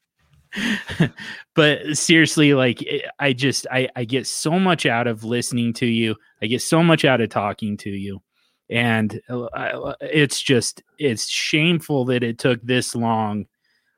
[1.56, 2.84] but seriously, like
[3.20, 6.16] I just I I get so much out of listening to you.
[6.42, 8.22] I get so much out of talking to you,
[8.70, 13.46] and uh, I- it's just it's shameful that it took this long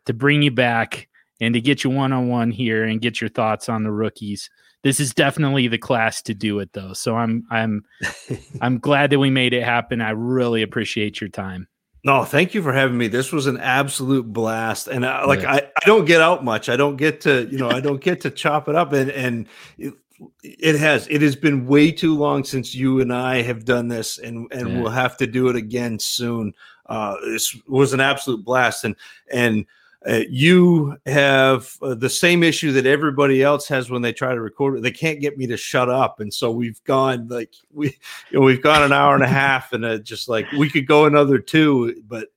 [0.05, 1.07] to bring you back
[1.41, 4.49] and to get you one on one here and get your thoughts on the rookies.
[4.83, 6.93] This is definitely the class to do it though.
[6.93, 7.83] So I'm I'm
[8.61, 9.99] I'm glad that we made it happen.
[9.99, 11.67] I really appreciate your time.
[12.05, 13.07] No, thank you for having me.
[13.07, 15.53] This was an absolute blast, and I, like Yeah.
[15.53, 16.69] I, I don't get out much.
[16.69, 19.47] I don't get to, you know, I don't get to chop it up, and and
[19.79, 19.95] it,
[20.43, 24.19] it has it has been way too long since you and I have done this,
[24.19, 24.81] and and Yeah.
[24.81, 26.53] we'll have to do it again soon.
[26.85, 28.95] Uh, this was an absolute blast, and
[29.33, 29.65] and
[30.07, 34.41] uh, you have uh, the same issue that everybody else has when they try to
[34.41, 34.81] record.
[34.83, 37.97] They can't get me to shut up, and so we've gone like we
[38.29, 40.87] you know, we've gone an hour and a half, and uh, just like we could
[40.87, 42.27] go another two, but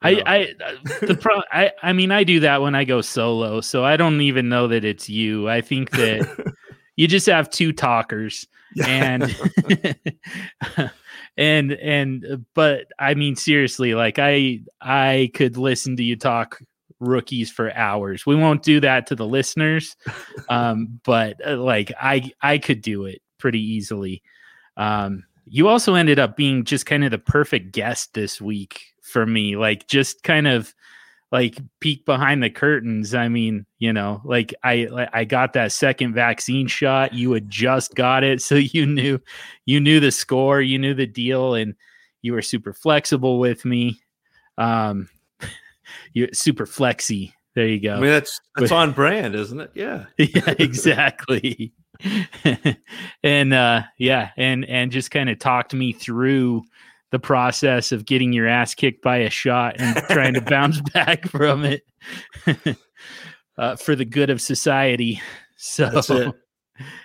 [0.00, 0.22] I.
[0.26, 0.54] I,
[1.00, 4.20] the pro, I, I mean, I do that when I go solo, so I don't
[4.20, 5.48] even know that it's you.
[5.48, 6.54] I think that
[6.96, 8.46] you just have two talkers,
[8.86, 9.24] and
[11.36, 16.60] and and, but I mean, seriously, like I, I could listen to you talk
[17.00, 18.26] rookies for hours.
[18.26, 19.96] We won't do that to the listeners,
[20.48, 24.22] um, but uh, like I, I could do it pretty easily.
[24.76, 29.24] Um, you also ended up being just kind of the perfect guest this week for
[29.24, 30.74] me like just kind of
[31.32, 36.14] like peek behind the curtains i mean you know like i i got that second
[36.14, 39.18] vaccine shot you had just got it so you knew
[39.64, 41.74] you knew the score you knew the deal and
[42.22, 43.98] you were super flexible with me
[44.58, 45.08] um
[46.12, 49.72] you super flexy there you go I mean that's that's on brand, isn't it?
[49.74, 50.04] Yeah.
[50.16, 51.72] yeah exactly
[53.24, 56.62] and uh yeah and and just kind of talked me through
[57.10, 61.26] the process of getting your ass kicked by a shot and trying to bounce back
[61.26, 61.82] from it
[63.56, 65.20] uh, for the good of society
[65.56, 66.32] so.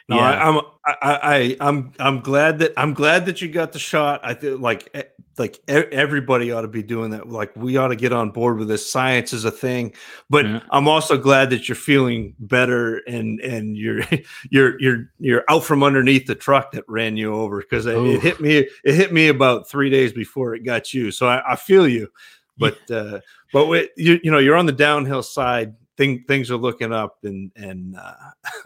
[0.08, 3.72] No, yeah I, I'm I, I I'm I'm glad that I'm glad that you got
[3.72, 4.22] the shot.
[4.24, 5.04] I think like eh,
[5.38, 7.28] like everybody ought to be doing that.
[7.28, 8.90] Like we ought to get on board with this.
[8.90, 9.94] Science is a thing,
[10.30, 10.62] but Yeah.
[10.70, 14.02] I'm also glad that you're feeling better and and you're
[14.52, 18.22] you're you're you're out from underneath the truck that ran you over because it, it
[18.22, 21.10] hit me it hit me about three days before it got you.
[21.10, 22.10] So I, I feel you,
[22.58, 23.20] but uh,
[23.52, 25.74] but you you know you're on the downhill side.
[25.96, 28.14] Thing, things are looking up, and and uh,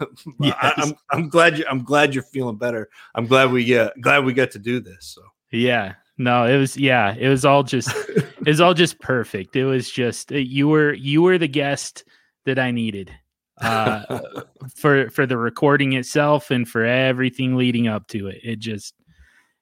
[0.00, 0.06] I,
[0.40, 0.74] Yes.
[0.78, 2.88] I'm I'm glad you I'm glad you're feeling better.
[3.14, 5.12] I'm glad we uh, glad we got to do this.
[5.14, 5.20] So
[5.50, 5.92] Yeah.
[6.18, 9.54] No, it was yeah, it was all just it was all just perfect.
[9.56, 12.04] It was just uh, you were you were the guest
[12.44, 13.12] that I needed
[13.60, 14.20] uh
[14.76, 18.40] for for the recording itself and for everything leading up to it.
[18.42, 18.94] It just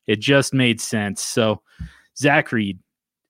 [0.06, 1.22] it just made sense.
[1.22, 1.62] So
[2.16, 2.78] Zach Reed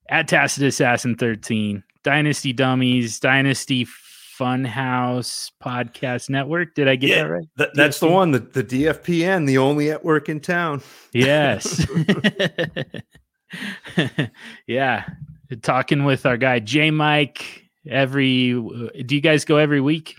[0.09, 3.86] at Tacit Assassin 13, Dynasty Dummies, Dynasty
[4.39, 6.75] Funhouse Podcast Network.
[6.75, 7.23] Did I get Yeah.
[7.25, 7.47] that right?
[7.57, 10.83] that, that's the one, the, the DFPN, the only network in town.
[11.13, 11.87] Yes.
[14.67, 15.05] yeah.
[15.63, 20.17] Talking with our guy J Mike every do you guys go every week?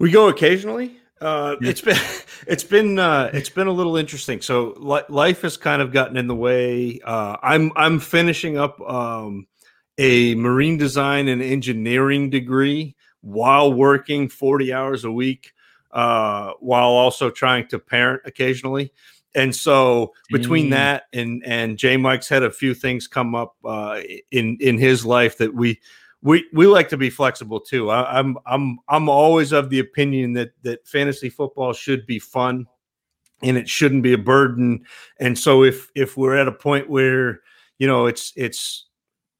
[0.00, 0.96] We go occasionally.
[1.20, 1.96] Uh, It's been
[2.46, 4.40] it's been uh, it's been a little interesting.
[4.40, 7.00] So li- life has kind of gotten in the way.
[7.04, 9.46] Uh, I'm I'm finishing up um,
[9.96, 12.96] a marine design and engineering degree
[13.28, 15.52] while working 40 hours a week,
[15.92, 18.92] uh, while also trying to parent occasionally.
[19.34, 20.70] And so between Dang.
[20.70, 24.00] that and and J Mike's had a few things come up uh,
[24.30, 25.80] in in his life that we
[26.22, 27.90] we we like to be flexible too.
[27.90, 32.66] I, I'm I'm I'm always of the opinion that that fantasy football should be fun,
[33.42, 34.84] and it shouldn't be a burden.
[35.20, 37.40] And so if if we're at a point where
[37.78, 38.87] you know it's it's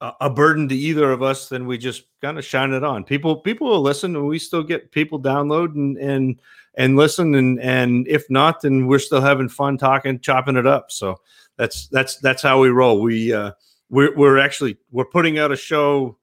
[0.01, 3.05] a, burden to either of us, then we just kind of shine it on.
[3.05, 6.41] People people will listen, and we still get people download and and
[6.75, 7.35] and listen.
[7.35, 10.91] And and if not, then we're still having fun talking, chopping it up.
[10.91, 11.21] So
[11.57, 13.01] that's that's that's how we roll.
[13.01, 13.53] We uh,
[13.91, 16.17] we're we're actually we're putting out a show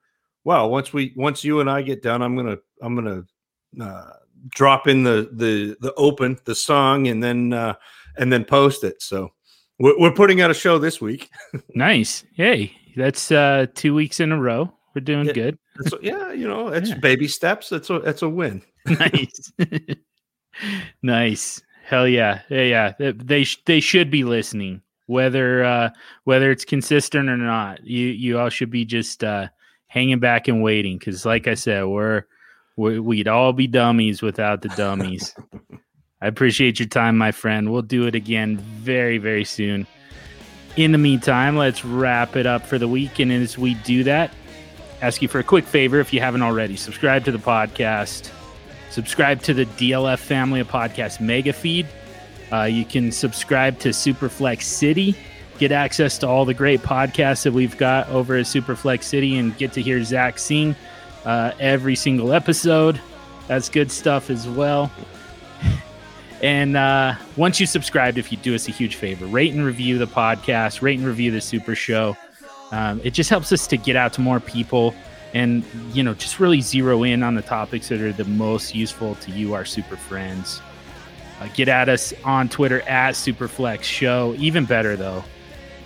[0.43, 3.23] well once we once you and i get done i'm gonna i'm gonna
[3.81, 4.11] uh,
[4.49, 7.73] drop in the the the open the song and then uh
[8.18, 9.31] and then post it so
[9.77, 11.30] we're putting out a show this week
[11.76, 12.23] Nice.
[12.34, 14.72] Hey, that's uh two weeks in a row.
[14.95, 15.34] We're doing Yeah.
[15.34, 15.57] good.
[15.77, 16.97] That's, yeah, you know, it's Yeah.
[16.99, 17.69] baby steps.
[17.69, 18.61] That's a that's a win.
[18.85, 19.51] nice.
[21.03, 21.61] nice.
[21.84, 22.41] Hell yeah.
[22.49, 22.93] Yeah, yeah.
[22.97, 25.89] They they, sh- they should be listening whether uh
[26.23, 27.85] whether it's consistent or not.
[27.85, 29.47] You you all should be just uh
[29.88, 32.23] hanging back and waiting cuz like I said, we're
[32.77, 35.34] we, we'd all be dummies without the dummies.
[36.22, 37.72] I appreciate your time, my friend.
[37.72, 39.85] We'll do it again very very soon.
[40.77, 44.31] In the meantime, let's wrap it up for the week and as we do that,
[45.02, 46.76] ask you for a quick favor if you haven't already.
[46.76, 48.31] Subscribe to the podcast
[48.95, 51.85] subscribe to the DLF family of podcast mega feed.
[52.49, 55.14] Uh, you can subscribe to Superflex City,
[55.57, 59.57] get access to all the great podcasts that we've got over at Superflex City, and
[59.57, 60.77] get to hear Zach sing
[61.26, 63.02] uh, every single episode.
[63.47, 64.89] That's good stuff as well.
[66.41, 69.98] And uh, once you subscribed, if you do us a huge favor, rate and review
[69.98, 72.18] the podcast, rate and review the Super Show.
[72.72, 74.94] Um, it just helps us to get out to more people
[75.36, 79.16] and you know just really zero in on the topics that are the most useful
[79.16, 80.62] to you our super friends.
[81.40, 84.34] Uh, get at us on twitter at superflex show.
[84.38, 85.24] Even better though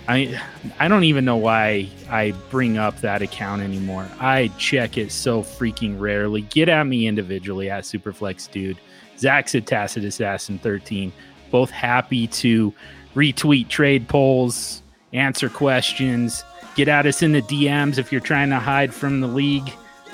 [0.08, 0.40] i
[0.78, 4.08] i don't even know why i bring up that account anymore.
[4.20, 6.42] I check it so freaking rarely.
[6.42, 8.78] Get at me individually at superflex dude
[9.20, 11.12] zach's at tacitus assassin 13
[11.50, 12.72] both happy to
[13.14, 14.82] retweet trade polls
[15.12, 16.44] answer questions
[16.74, 19.68] get at us in the DMs if you're trying to hide from the league,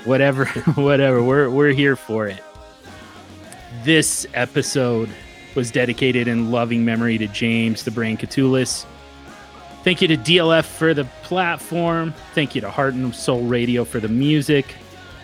[0.05, 1.23] whatever, whatever.
[1.23, 2.43] We're we're here for it.
[3.83, 5.09] This episode
[5.55, 8.85] was dedicated in loving memory to James the Brain Catullus.
[9.83, 12.13] Thank you to DLF for the platform.
[12.33, 14.75] Thank you to Heart and Soul Radio for the music.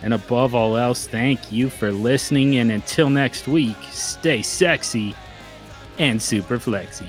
[0.04, 2.58] And above all else, thank you for listening.
[2.58, 5.16] And until next week, stay sexy
[5.98, 7.08] and super flexy.